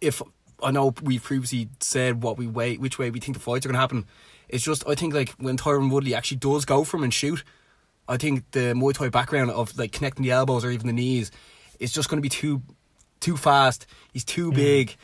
if 0.00 0.20
I 0.60 0.72
know 0.72 0.92
we 1.00 1.20
previously 1.20 1.68
said 1.78 2.24
what 2.24 2.36
we 2.36 2.48
way, 2.48 2.76
which 2.76 2.98
way 2.98 3.10
we 3.10 3.20
think 3.20 3.36
the 3.36 3.42
fights 3.42 3.64
are 3.64 3.68
going 3.68 3.76
to 3.76 3.80
happen, 3.80 4.06
it's 4.48 4.64
just 4.64 4.86
I 4.88 4.96
think 4.96 5.14
like 5.14 5.30
when 5.38 5.56
Tyron 5.56 5.92
Woodley 5.92 6.16
actually 6.16 6.38
does 6.38 6.64
go 6.64 6.82
for 6.82 6.96
him 6.96 7.04
and 7.04 7.14
shoot, 7.14 7.44
I 8.08 8.16
think 8.16 8.50
the 8.50 8.74
Muay 8.74 8.92
Thai 8.92 9.08
background 9.08 9.52
of 9.52 9.78
like 9.78 9.92
connecting 9.92 10.24
the 10.24 10.32
elbows 10.32 10.64
or 10.64 10.70
even 10.70 10.88
the 10.88 10.92
knees 10.92 11.30
is 11.78 11.92
just 11.92 12.08
going 12.08 12.18
to 12.18 12.22
be 12.22 12.28
too 12.28 12.60
too 13.20 13.36
fast. 13.36 13.86
He's 14.12 14.24
too 14.24 14.50
big. 14.50 14.96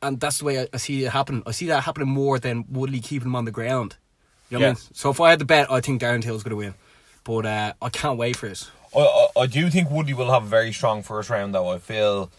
And 0.00 0.20
that's 0.20 0.38
the 0.38 0.44
way 0.44 0.60
I, 0.60 0.68
I 0.72 0.76
see 0.76 1.04
it 1.04 1.10
happen. 1.10 1.42
I 1.44 1.50
see 1.50 1.66
that 1.66 1.82
happening 1.82 2.08
more 2.08 2.38
than 2.38 2.66
Woodley 2.70 3.00
keeping 3.00 3.26
him 3.26 3.34
on 3.34 3.46
the 3.46 3.50
ground. 3.50 3.96
You 4.50 4.58
know 4.58 4.60
what 4.60 4.64
I 4.64 4.68
Yeah. 4.68 4.74
mean? 4.74 4.82
So 4.94 5.10
if 5.10 5.20
I 5.20 5.30
had 5.30 5.38
to 5.40 5.44
bet, 5.44 5.70
I 5.70 5.80
think 5.80 6.00
Darren 6.00 6.22
Till's 6.22 6.42
going 6.42 6.50
to 6.50 6.56
win. 6.56 6.74
But 7.24 7.46
uh, 7.46 7.72
I 7.82 7.88
can't 7.90 8.18
wait 8.18 8.36
for 8.36 8.48
this. 8.48 8.70
I, 8.96 9.00
I, 9.00 9.42
I 9.42 9.46
do 9.46 9.68
think 9.68 9.90
Woodley 9.90 10.14
will 10.14 10.30
have 10.30 10.44
a 10.44 10.46
very 10.48 10.72
strong 10.72 11.02
first 11.02 11.28
round, 11.28 11.54
though. 11.54 11.68
I 11.68 11.78
feel 11.78 12.30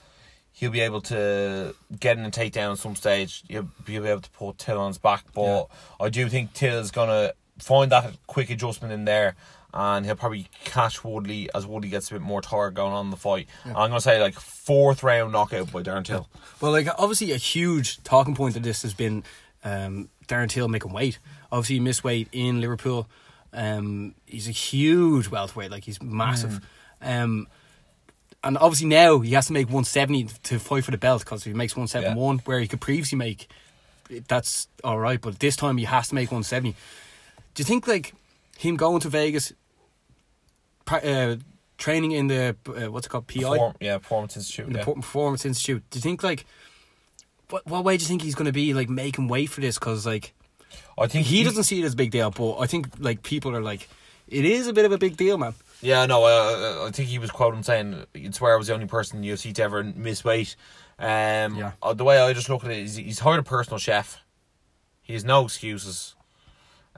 he'll 0.52 0.72
be 0.72 0.80
able 0.82 1.02
to 1.02 1.76
get 2.00 2.17
in 2.17 2.26
a 2.26 2.32
takedown 2.32 2.72
at 2.72 2.80
some 2.80 2.95
stage. 2.95 3.43
He'll 3.48 3.69
be 3.86 3.98
able 3.98 4.22
to 4.22 4.30
put 4.32 4.58
Till 4.58 4.80
on 4.80 4.88
his 4.89 4.98
back, 4.98 5.26
but 5.34 5.67
I 6.00 6.10
do 6.10 6.28
think 6.28 6.54
Till 6.54 6.80
is 6.80 6.89
gonna 6.91 7.34
find 7.60 7.91
that 7.91 8.13
quick 8.26 8.50
adjustment 8.50 8.91
in 8.91 9.06
there, 9.06 9.36
and 9.74 10.06
he'll 10.08 10.15
probably 10.15 10.48
catch 10.65 11.04
Woodley 11.04 11.50
as 11.54 11.67
Woodley 11.67 11.89
gets 11.89 12.10
a 12.10 12.15
bit 12.15 12.22
more 12.22 12.41
tired 12.41 12.74
going 12.74 12.93
on 12.93 13.06
in 13.06 13.12
the 13.12 13.17
fight. 13.17 13.48
I'm 13.63 13.74
gonna 13.89 14.02
say 14.02 14.19
like 14.19 14.34
fourth 14.34 15.04
round 15.04 15.32
knockout 15.32 15.72
by 15.72 15.84
Darren 15.84 16.04
Till. 16.04 16.28
Well, 16.60 16.72
like 16.72 16.88
obviously 16.98 17.32
a 17.32 17.38
huge 17.38 18.02
talking 18.04 18.34
point 18.34 18.56
of 18.58 18.63
this 18.63 18.82
has 18.82 18.95
been 18.95 19.24
um, 19.63 20.10
Darren 20.28 20.50
Till 20.50 20.67
making 20.67 20.91
weight. 20.91 21.19
Obviously, 21.52 21.76
he 21.76 21.80
missed 21.80 22.04
weight 22.04 22.28
in 22.32 22.62
Liverpool. 22.62 23.08
Um, 23.54 24.16
he's 24.26 24.48
a 24.48 24.52
huge 24.52 25.30
welterweight, 25.30 25.72
like 25.72 25.84
he's 25.84 26.02
massive. 26.02 26.60
Um, 27.02 27.48
and 28.44 28.58
obviously 28.58 28.88
now 28.88 29.20
he 29.20 29.34
has 29.34 29.48
to 29.48 29.54
make 29.54 29.68
170 29.68 30.30
to 30.44 30.60
fight 30.60 30.86
for 30.86 30.92
the 30.92 30.98
belt 30.98 31.24
because 31.24 31.42
if 31.42 31.48
he 31.48 31.54
makes 31.54 31.76
171, 31.76 32.40
where 32.40 32.60
he 32.60 32.68
could 32.68 32.80
previously 32.80 33.18
make, 33.18 33.50
that's 34.28 34.68
all 34.84 35.00
right. 35.00 35.20
But 35.20 35.40
this 35.40 35.56
time 35.56 35.78
he 35.78 35.86
has 35.86 36.10
to 36.10 36.16
make 36.16 36.32
170. 36.32 36.72
Do 37.54 37.62
you 37.62 37.66
think 37.66 37.88
like 37.88 38.14
him 38.58 38.78
going 38.78 39.02
to 39.02 39.10
Vegas, 39.10 39.54
uh, 40.88 41.36
training 41.78 42.12
in 42.12 42.28
the 42.28 42.56
uh, 42.68 42.92
what's 42.92 43.08
it 43.08 43.10
called 43.10 43.28
PI? 43.28 43.42
Perform- 43.42 43.76
yeah, 43.80 43.98
Performance 43.98 44.38
Institute. 44.38 44.68
in 44.68 44.74
the 44.74 44.80
yeah. 44.80 44.86
Por- 44.86 44.96
Performance 44.96 45.46
Institute. 45.46 45.84
Do 45.90 45.98
you 45.98 46.02
think 46.02 46.24
like 46.24 46.46
what 47.50 47.66
what 47.66 47.84
way 47.84 47.98
do 47.98 48.04
you 48.04 48.08
think 48.08 48.22
he's 48.22 48.36
going 48.36 48.46
to 48.46 48.52
be 48.52 48.74
like 48.74 48.90
making 48.90 49.28
way 49.28 49.46
for 49.46 49.62
this? 49.62 49.78
Because 49.78 50.06
like 50.06 50.34
I 50.98 51.08
think 51.08 51.26
he 51.28 51.44
doesn't 51.44 51.64
see 51.64 51.82
it 51.82 51.86
as 51.86 51.94
a 51.94 51.98
big 51.98 52.12
deal, 52.12 52.32
but 52.32 52.58
I 52.60 52.66
think 52.68 52.88
like 53.00 53.24
people 53.24 53.56
are 53.56 53.62
like, 53.62 53.88
it 54.28 54.46
is 54.46 54.68
a 54.68 54.74
bit 54.74 54.86
of 54.86 54.92
a 54.92 54.98
big 54.98 55.18
deal, 55.18 55.38
man. 55.38 55.54
Yeah, 55.82 56.06
no, 56.06 56.24
uh, 56.26 56.86
I 56.88 56.92
think 56.92 57.08
he 57.10 57.20
was 57.20 57.32
quoted 57.32 57.64
saying, 57.66 58.06
"You'd 58.14 58.36
swear 58.36 58.54
I 58.54 58.58
was 58.58 58.68
the 58.68 58.74
only 58.74 58.86
person 58.86 59.18
in 59.18 59.22
the 59.22 59.30
UFC 59.30 59.54
to 59.56 59.64
ever 59.64 59.84
miss 59.84 60.24
weight." 60.24 60.56
Um, 61.00 61.56
Yeah. 61.56 61.72
uh, 61.82 61.94
the 61.94 62.04
way 62.04 62.20
I 62.20 62.34
just 62.34 62.50
look 62.50 62.66
at 62.66 62.72
it 62.72 62.80
is, 62.80 62.96
he's 62.98 63.20
hired 63.20 63.40
a 63.40 63.44
personal 63.44 63.80
chef. 63.80 64.18
He 65.02 65.14
has 65.14 65.24
no 65.24 65.46
excuses. 65.46 66.16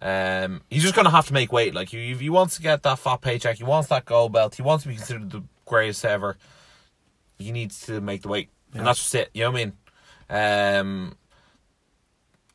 Um, 0.02 0.64
he's 0.70 0.82
just 0.82 0.96
gonna 0.96 1.12
have 1.12 1.28
to 1.28 1.34
make 1.34 1.52
weight. 1.52 1.76
Like, 1.76 1.94
if 1.94 2.20
he 2.20 2.30
wants 2.32 2.56
to 2.56 2.62
get 2.64 2.82
that 2.84 2.98
fat 2.98 3.22
paycheck, 3.22 3.58
he 3.58 3.64
wants 3.64 3.88
that 3.90 4.06
gold 4.06 4.34
belt, 4.34 4.56
he 4.56 4.64
wants 4.64 4.84
to 4.84 4.90
be 4.90 4.96
considered 4.96 5.30
the 5.30 5.44
greatest 5.66 6.04
ever. 6.04 6.38
He 7.38 7.52
needs 7.52 7.82
to 7.86 8.02
make 8.02 8.24
the 8.24 8.30
weight, 8.30 8.50
and 8.74 8.86
that's 8.86 8.98
just 9.00 9.14
it. 9.16 9.30
You 9.36 9.44
know 9.44 9.52
what 9.52 9.62
I 9.62 9.66
mean? 9.66 9.74
Um, 10.80 11.16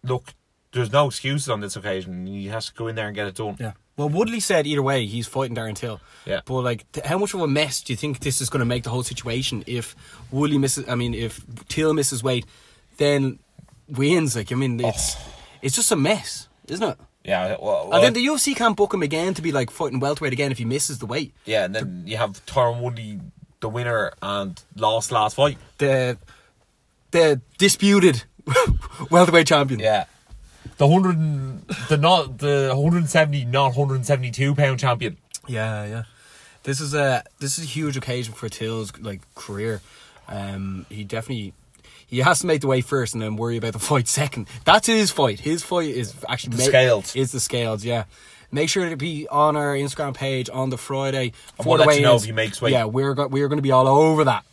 look, 0.03 0.35
there's 0.77 0.93
no 0.93 1.09
excuses 1.09 1.49
on 1.49 1.61
this 1.61 1.77
occasion. 1.77 2.27
He 2.27 2.47
has 2.47 2.67
to 2.67 2.75
go 2.75 2.87
in 2.87 2.95
there 2.95 3.07
and 3.07 3.15
get 3.15 3.27
it 3.27 3.35
done. 3.35 3.57
Yeah. 3.59 3.73
Well, 3.97 4.11
Woodley 4.11 4.41
said 4.41 4.67
either 4.67 4.83
way 4.83 5.07
he's 5.07 5.27
fighting 5.27 5.57
Darren 5.57 5.75
Till. 5.75 6.01
Yeah. 6.27 6.41
But 6.45 6.61
like, 6.61 6.91
t- 6.93 7.01
how 7.05 7.19
much 7.19 7.33
of 7.35 7.41
a 7.41 7.49
mess 7.49 7.83
do 7.83 7.93
you 7.93 7.97
think 7.97 8.21
this 8.21 8.41
is 8.41 8.51
going 8.51 8.61
to 8.61 8.67
make 8.67 8.85
the 8.85 8.91
whole 8.91 9.03
situation 9.03 9.65
if 9.67 9.97
Woodley 10.31 10.59
misses? 10.59 10.89
I 10.89 10.95
mean, 10.95 11.15
if 11.15 11.45
Till 11.69 11.95
misses 11.95 12.23
weight, 12.23 12.45
then 12.99 13.39
wins. 13.89 14.37
Like, 14.37 14.53
I 14.53 14.55
mean, 14.55 14.85
oh. 14.85 14.89
it's 14.89 15.17
it's 15.63 15.75
just 15.75 15.91
a 15.93 15.97
mess, 15.97 16.49
isn't 16.69 16.87
it? 16.87 16.99
Yeah, 17.25 17.57
well, 17.61 17.91
and 17.93 18.05
then 18.05 18.13
the 18.13 18.25
UFC 18.25 18.55
can't 18.55 18.77
book 18.77 18.95
him 18.95 19.03
again 19.03 19.35
to 19.35 19.43
be 19.43 19.51
like 19.51 19.71
fighting 19.71 19.99
welterweight 19.99 20.33
again 20.33 20.53
if 20.53 20.59
he 20.59 20.65
misses 20.65 21.01
the 21.01 21.07
weight. 21.07 21.35
Yeah, 21.45 21.65
and 21.65 21.75
then 21.75 22.05
you 22.07 22.17
have 22.19 22.45
Tyron 22.47 22.81
Woodley, 22.81 23.19
the 23.59 23.69
winner, 23.69 24.13
and 24.23 24.63
lost 24.77 25.11
last 25.11 25.35
fight. 25.35 25.59
the 25.79 26.19
the 27.11 27.41
disputed 27.59 28.23
welterweight 29.11 29.49
champion. 29.49 29.81
Yeah, 29.81 30.05
the 30.79 30.89
hundred, 30.89 31.67
the 31.89 31.97
not 31.97 32.39
the 32.39 32.73
hundred 32.75 32.99
and 32.99 33.11
seventy, 33.11 33.45
not 33.45 33.75
hundred 33.75 33.97
and 33.97 34.07
seventy 34.07 34.31
two 34.31 34.55
pound 34.55 34.79
champion. 34.81 35.17
yeah, 35.47 35.85
yeah. 35.87 36.03
This 36.63 36.81
is 36.81 36.95
a 36.95 37.23
this 37.39 37.59
is 37.59 37.65
a 37.65 37.69
huge 37.69 37.97
occasion 37.97 38.35
for 38.35 38.49
Till's 38.49 38.93
like 38.99 39.21
career. 39.35 39.81
Um, 40.29 40.85
he 40.89 41.05
definitely 41.05 41.53
he 42.07 42.19
has 42.19 42.41
to 42.41 42.47
make 42.47 42.61
the 42.61 42.67
weight 42.67 42.85
first 42.85 43.15
and 43.15 43.23
then 43.23 43.37
worry 43.37 43.57
about 43.57 43.73
the 43.73 43.79
fight 43.79 44.09
second. 44.09 44.49
That's 44.65 44.87
his 44.87 45.11
fight. 45.11 45.41
His 45.41 45.63
fight 45.63 45.91
is 45.91 46.15
actually 46.29 46.57
The 46.57 46.63
scales. 46.63 47.15
Is 47.17 47.33
the 47.33 47.41
scales? 47.41 47.85
Yeah. 47.85 48.05
Make 48.53 48.69
sure 48.69 48.89
to 48.89 48.97
be 48.97 49.27
on 49.29 49.57
our 49.57 49.75
Instagram 49.75 50.15
page 50.15 50.49
on 50.53 50.71
the 50.71 50.77
Friday 50.79 51.33
for 51.57 51.69
we'll 51.71 51.79
the 51.79 51.85
let 51.85 51.97
you 51.97 52.03
know 52.03 52.15
if 52.17 52.25
he 52.25 52.33
makes 52.33 52.63
weight. 52.63 52.73
Yeah, 52.73 52.85
we're 52.85 53.15
go- 53.15 53.27
we're 53.27 53.49
going 53.49 53.59
to 53.59 53.63
be 53.63 53.73
all 53.73 53.87
over 53.89 54.25
that. 54.25 54.45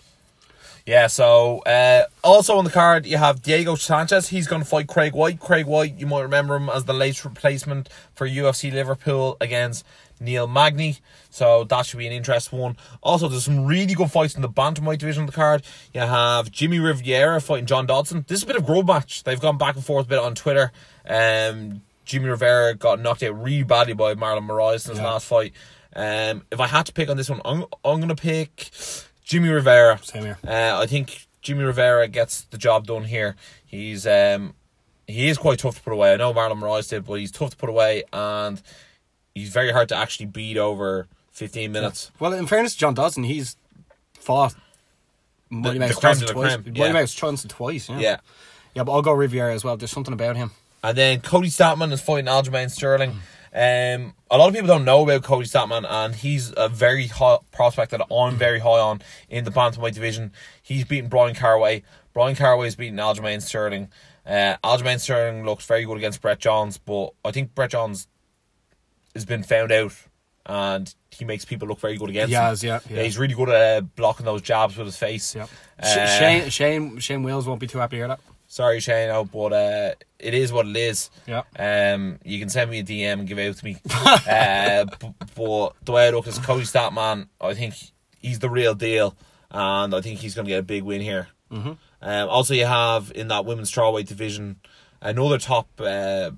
Yeah, 0.86 1.08
so 1.08 1.60
uh, 1.60 2.04
also 2.26 2.58
on 2.58 2.66
the 2.66 2.72
card 2.72 3.06
you 3.06 3.16
have 3.18 3.42
Diego 3.42 3.76
Sanchez. 3.76 4.28
He's 4.30 4.48
going 4.48 4.62
to 4.62 4.68
fight 4.68 4.88
Craig 4.88 5.14
White. 5.14 5.40
Craig 5.40 5.66
White, 5.66 5.98
you 5.98 6.06
might 6.06 6.24
remember 6.24 6.56
him 6.58 6.70
as 6.70 6.84
the 6.84 6.94
late 6.94 7.24
replacement 7.24 7.88
for 8.14 8.28
UFC 8.28 8.70
Liverpool 8.72 9.38
against 9.40 9.86
Neil 10.20 10.46
Magny. 10.46 10.98
So 11.30 11.64
that 11.64 11.86
should 11.86 12.00
be 12.00 12.08
an 12.08 12.12
interesting 12.14 12.60
one. 12.60 12.76
Also, 13.02 13.30
there's 13.30 13.46
some 13.46 13.66
really 13.66 13.94
good 13.94 14.12
fights 14.12 14.36
in 14.36 14.42
the 14.42 14.50
bantamweight 14.50 14.98
division 14.98 15.24
of 15.24 15.28
the 15.32 15.36
card. 15.36 15.64
You 15.94 16.02
have 16.02 16.52
Jimmy 16.52 16.80
Rivera 16.80 17.40
fighting 17.40 17.66
John 17.66 17.86
Dodson. 17.86 18.26
This 18.28 18.40
is 18.40 18.44
a 18.44 18.48
bit 18.48 18.58
of 18.58 18.64
a 18.64 18.66
grub 18.66 18.86
match. 18.88 19.24
They've 19.24 19.40
gone 19.40 19.58
back 19.58 19.76
and 19.76 19.86
forth 19.86 20.06
a 20.08 20.10
bit 20.10 20.20
on 20.20 20.36
Twitter. 20.36 20.74
Um, 21.08 21.82
Jimmy 22.04 22.28
Rivera 22.28 22.74
got 22.76 23.00
knocked 23.00 23.24
out 23.24 23.42
really 23.42 23.64
badly 23.64 23.94
by 23.94 24.16
Marlon 24.16 24.46
Moraes 24.48 24.86
in 24.86 24.92
his 24.92 25.00
Yeah. 25.00 25.12
last 25.12 25.28
fight. 25.28 25.54
Um, 25.96 26.44
if 26.52 26.60
I 26.60 26.68
had 26.68 26.88
to 26.88 26.92
pick 26.94 27.10
on 27.10 27.16
this 27.16 27.30
one, 27.30 27.40
I'm, 27.46 27.62
I'm 27.86 27.98
going 28.02 28.10
to 28.10 28.16
pick 28.16 28.72
Jimmy 29.24 29.50
Rivera. 29.50 30.00
Same 30.04 30.24
here. 30.24 30.38
Uh, 30.46 30.80
I 30.82 30.86
think 30.86 31.28
Jimmy 31.42 31.64
Rivera 31.64 32.08
gets 32.08 32.42
the 32.42 32.58
job 32.58 32.88
done 32.88 33.04
here. 33.06 33.36
He's 33.66 34.06
um, 34.08 34.54
he 35.08 35.28
is 35.30 35.38
quite 35.38 35.60
tough 35.60 35.76
to 35.76 35.82
put 35.82 35.94
away. 35.94 36.14
I 36.14 36.18
know 36.18 36.34
Marlon 36.34 36.60
Moraes 36.60 36.90
did, 36.90 37.06
but 37.06 37.16
he's 37.16 37.32
tough 37.32 37.52
to 37.52 37.58
put 37.58 37.70
away, 37.70 38.04
and 38.12 38.62
he's 39.36 39.50
very 39.50 39.72
hard 39.72 39.90
to 39.90 39.96
actually 39.96 40.28
beat 40.28 40.58
over 40.58 41.08
15 41.32 41.72
minutes. 41.72 42.12
Well, 42.20 42.34
in 42.34 42.48
fairness 42.48 42.74
to 42.74 42.80
John 42.80 42.94
Dodson, 42.94 43.24
he's 43.24 43.58
fought 44.14 44.56
The- 45.50 45.74
Mouse 45.80 46.00
Johnson 46.00 46.28
twice. 46.28 46.58
Mighty 46.58 46.72
yeah. 46.80 46.92
Mouse 46.94 47.14
Johnson 47.14 47.50
twice. 47.50 47.90
Yeah. 47.90 48.00
Yeah. 48.00 48.18
Yeah, 48.76 48.84
but 48.84 48.94
I'll 48.94 49.02
go 49.04 49.12
Riviera 49.12 49.54
as 49.54 49.64
well. 49.64 49.78
There's 49.78 49.92
something 49.92 50.14
about 50.14 50.36
him. 50.36 50.52
And 50.84 50.98
then 50.98 51.22
Cody 51.22 51.50
Stamann 51.50 51.92
is 51.92 52.02
fighting 52.02 52.26
Aljamain 52.26 52.72
Sterling. 52.72 53.20
Um, 53.56 54.16
a 54.32 54.38
lot 54.38 54.48
of 54.48 54.54
people 54.56 54.68
don't 54.68 54.84
know 54.86 55.04
about 55.04 55.24
Cody 55.24 55.48
Stamann, 55.48 55.86
and 55.88 56.16
he's 56.16 56.52
a 56.58 56.68
very 56.68 57.06
hot 57.08 57.44
prospect 57.52 57.92
that 57.92 58.02
I'm 58.12 58.36
very 58.36 58.60
high 58.60 58.80
on 58.80 59.02
in 59.30 59.44
the 59.44 59.52
bantamweight 59.52 59.94
division. 59.94 60.32
He's 60.64 60.86
beaten 60.86 61.08
Bryan 61.10 61.36
Caraway. 61.36 61.84
Bryan 62.14 62.36
Caraway's 62.36 62.76
beaten 62.76 62.98
Aljamain 62.98 63.42
Sterling. 63.42 63.90
Uh, 64.26 64.56
Aljamain 64.64 65.00
Sterling 65.00 65.46
looks 65.46 65.66
very 65.66 65.86
good 65.86 65.98
against 65.98 66.22
Brett 66.22 66.40
Johns, 66.40 66.78
but 66.80 67.12
I 67.24 67.32
think 67.32 67.54
Brett 67.54 67.70
Johns 67.72 68.08
has 69.14 69.26
been 69.26 69.44
found 69.44 69.72
out, 69.72 69.94
and 70.48 70.94
he 71.12 71.24
makes 71.26 71.46
people 71.46 71.68
look 71.68 71.80
very 71.80 71.98
good 71.98 72.10
against 72.10 72.30
He 72.30 72.36
him. 72.36 72.42
has, 72.42 72.64
yeah, 72.64 72.80
yeah. 72.90 73.04
he's 73.04 73.18
really 73.20 73.36
good 73.36 73.50
at 73.50 73.78
uh, 73.78 73.82
blocking 73.82 74.26
those 74.26 74.42
jabs 74.42 74.76
with 74.78 74.88
his 74.88 74.98
face. 74.98 75.36
Yep. 75.36 75.50
Uh, 75.80 76.08
Shane 76.08 76.50
Shane 76.50 76.98
Shane 77.00 77.22
Wills 77.24 77.46
won't 77.48 77.60
be 77.60 77.68
too 77.68 77.78
happy 77.78 77.98
to 77.98 78.00
hear 78.00 78.08
that. 78.08 78.20
Sorry, 78.54 78.80
Shane, 78.82 79.10
oh, 79.10 79.24
but 79.24 79.52
uh, 79.52 79.96
it 80.20 80.36
is 80.36 80.54
what 80.54 80.68
it 80.68 80.78
is. 80.78 81.10
Yeah. 81.26 81.42
Um, 81.58 82.20
you 82.24 82.38
can 82.38 82.50
send 82.50 82.70
me 82.70 82.78
a 82.78 82.84
DM 82.84 83.14
and 83.14 83.28
give 83.28 83.40
it 83.40 83.50
out 83.50 83.58
to 83.58 83.66
me. 83.66 83.78
uh, 83.90 84.86
b- 84.86 85.14
but 85.34 85.72
the 85.84 85.92
way 85.92 86.08
I 86.08 86.12
look 86.12 86.28
is 86.28 86.38
Cody 86.38 86.64
Stamann. 86.64 87.30
I 87.42 87.56
think 87.56 87.74
he's 88.20 88.38
the 88.38 88.52
real 88.52 88.76
deal, 88.76 89.18
and 89.50 89.96
I 89.96 90.02
think 90.02 90.20
he's 90.20 90.36
going 90.36 90.46
to 90.46 90.50
get 90.50 90.60
a 90.60 90.62
big 90.62 90.84
win 90.84 91.02
here. 91.02 91.30
Mm-hmm. 91.52 91.72
Um, 92.04 92.30
also, 92.30 92.54
you 92.54 92.68
have 92.68 93.12
in 93.16 93.30
that 93.30 93.44
women's 93.44 93.72
strawweight 93.72 94.06
division 94.06 94.58
another 95.02 95.40
top, 95.40 95.68
uh, 95.80 96.30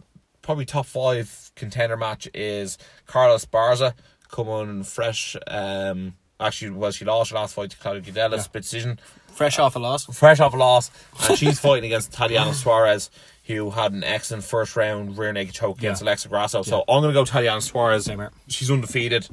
probably 0.42 0.64
top 0.64 0.86
five 0.86 1.52
contender 1.58 1.98
match 1.98 2.30
is 2.34 2.78
Carla 3.08 3.36
Esparza 3.36 3.94
coming 4.30 4.84
fresh. 4.84 5.36
Um, 5.48 6.14
actually, 6.40 6.72
well, 6.72 6.92
she 6.92 7.04
lost 7.04 7.32
her 7.32 7.36
last 7.36 7.56
fight 7.56 7.72
to 7.72 7.78
Claudia 7.78 8.10
Gadelha, 8.10 8.40
split 8.40 8.64
decision 8.64 9.00
Fresh 9.36 9.60
off 9.60 9.76
a 9.76 9.80
loss. 9.80 10.06
fresh 10.06 10.40
off 10.40 10.54
a 10.54 10.58
loss, 10.58 10.92
and 11.28 11.38
she's 11.38 11.60
fighting 11.60 11.86
against 11.86 12.14
Tatiana 12.14 12.54
Suarez, 12.54 13.10
who 13.46 13.70
had 13.72 13.92
an 13.92 14.04
excellent 14.04 14.44
first 14.44 14.76
round 14.76 15.18
rear 15.18 15.34
naked 15.34 15.54
choke 15.54 15.78
against 15.78 16.02
Yeah. 16.02 16.06
Alexa 16.08 16.30
Grasso. 16.30 16.62
So 16.64 16.82
I'm 16.88 17.02
going 17.02 17.14
to 17.14 17.20
go 17.20 17.26
Tatiana 17.26 17.62
Suarez. 17.62 18.06
Same 18.06 18.20
here. 18.20 18.32
She's 18.48 18.72
undefeated, 18.72 19.28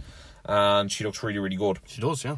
and 0.45 0.91
she 0.91 1.05
looks 1.05 1.23
really, 1.23 1.38
really 1.38 1.57
good. 1.57 1.79
She 1.87 2.01
does, 2.01 2.25
yeah. 2.25 2.37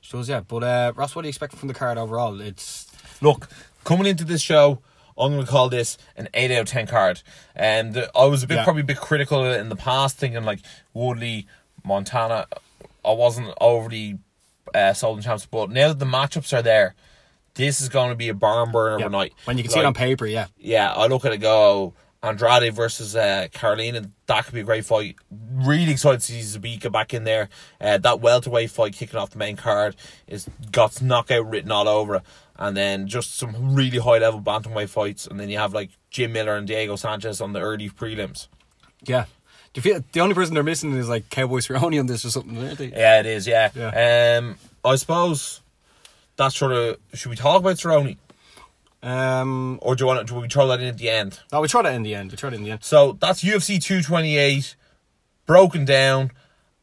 She 0.00 0.16
does, 0.16 0.28
yeah. 0.28 0.40
But 0.40 0.62
uh, 0.64 0.92
Ross, 0.96 1.16
what 1.16 1.22
do 1.22 1.28
you 1.28 1.30
expect 1.30 1.54
from 1.56 1.68
the 1.68 1.74
card 1.74 1.96
overall? 1.98 2.40
It's 2.40 2.86
Look, 3.20 3.48
coming 3.84 4.06
into 4.06 4.24
this 4.24 4.40
show, 4.42 4.80
I'm 5.16 5.32
going 5.32 5.44
to 5.44 5.50
call 5.50 5.68
this 5.70 5.98
an 6.16 6.28
8 6.34 6.52
out 6.52 6.60
of 6.60 6.66
10 6.68 6.86
card. 6.86 7.22
And 7.56 7.96
uh, 7.96 8.06
I 8.14 8.26
was 8.26 8.42
a 8.42 8.46
bit, 8.46 8.56
Yeah. 8.56 8.64
probably 8.64 8.82
a 8.82 8.84
bit 8.84 8.98
critical 8.98 9.40
of 9.44 9.46
it 9.52 9.60
in 9.60 9.70
the 9.70 9.76
past, 9.76 10.18
thinking 10.18 10.44
like 10.44 10.60
Woodley, 10.94 11.46
Montana. 11.84 12.46
I 13.04 13.12
wasn't 13.12 13.52
overly 13.60 14.18
uh, 14.74 14.94
on 15.02 15.20
champs, 15.22 15.46
but 15.46 15.70
now 15.70 15.88
that 15.88 15.98
the 15.98 16.06
matchups 16.06 16.56
are 16.56 16.62
there, 16.62 16.94
this 17.54 17.80
is 17.80 17.88
going 17.88 18.10
to 18.10 18.16
be 18.16 18.28
a 18.28 18.34
barn 18.34 18.70
burner 18.70 19.04
a 19.04 19.08
night. 19.08 19.34
when 19.44 19.56
you 19.56 19.64
can 19.64 19.72
see 19.72 19.80
it 19.80 19.84
on 19.84 19.94
paper, 19.94 20.26
yeah. 20.26 20.46
yeah, 20.58 20.92
I 20.92 21.06
look 21.06 21.24
at 21.24 21.32
it 21.32 21.38
go 21.38 21.94
Andrade 22.22 22.74
versus 22.74 23.14
uh, 23.14 23.46
Karolina. 23.52 24.10
That 24.26 24.44
could 24.44 24.54
be 24.54 24.60
a 24.60 24.64
great 24.64 24.84
fight. 24.84 25.16
Really 25.30 25.92
excited 25.92 26.20
to 26.20 26.32
see 26.32 26.58
Zabika 26.58 26.90
back 26.90 27.14
in 27.14 27.24
there. 27.24 27.48
Uh, 27.80 27.98
that 27.98 28.20
welterweight 28.20 28.70
fight 28.70 28.94
kicking 28.94 29.18
off 29.18 29.30
the 29.30 29.38
main 29.38 29.56
card 29.56 29.94
is 30.26 30.48
got 30.72 31.00
knockout 31.00 31.48
written 31.48 31.70
all 31.70 31.88
over 31.88 32.16
it. 32.16 32.22
And 32.56 32.76
then 32.76 33.06
just 33.06 33.36
some 33.36 33.74
really 33.74 33.98
high 33.98 34.18
level 34.18 34.40
bantamweight 34.40 34.88
fights. 34.88 35.28
And 35.28 35.38
then 35.38 35.48
you 35.48 35.58
have 35.58 35.72
like 35.72 35.90
Jim 36.10 36.32
Miller 36.32 36.56
and 36.56 36.66
Diego 36.66 36.96
Sanchez 36.96 37.40
on 37.40 37.52
the 37.52 37.60
early 37.60 37.88
prelims. 37.88 38.48
Yeah. 39.04 39.26
Do 39.80 39.88
you 39.88 39.94
feel 39.94 40.04
the 40.12 40.20
only 40.20 40.34
person 40.34 40.54
they're 40.54 40.62
missing 40.62 40.92
is 40.94 41.08
like 41.08 41.30
Cowboy 41.30 41.58
Cerrone 41.58 41.98
on 42.00 42.06
this 42.06 42.24
or 42.24 42.30
something? 42.30 42.56
aren't 42.58 42.78
they? 42.78 42.86
Yeah, 42.88 43.20
it 43.20 43.26
is. 43.26 43.46
Yeah. 43.46 43.70
Yeah. 43.74 44.38
Um, 44.38 44.56
I 44.84 44.96
suppose 44.96 45.60
that's 46.36 46.56
sort 46.56 46.72
of. 46.72 46.98
Should 47.14 47.30
we 47.30 47.36
talk 47.36 47.60
about 47.60 47.76
Cerrone, 47.76 48.16
Um, 49.02 49.78
or 49.82 49.94
do 49.94 50.02
you 50.02 50.06
want? 50.06 50.26
To, 50.26 50.34
do 50.34 50.40
we 50.40 50.48
throw 50.48 50.66
that 50.68 50.80
in 50.80 50.86
at 50.88 50.98
the 50.98 51.08
end? 51.10 51.40
no, 51.52 51.60
we 51.60 51.68
tried 51.68 51.86
it 51.86 51.94
in 51.94 52.02
the 52.02 52.14
end. 52.14 52.30
We 52.30 52.36
tried 52.36 52.52
it 52.54 52.56
in 52.56 52.64
the 52.64 52.72
end. 52.72 52.84
So 52.84 53.12
that's 53.20 53.42
UFC 53.44 53.80
228 53.82 54.74
broken 55.46 55.84
down, 55.84 56.32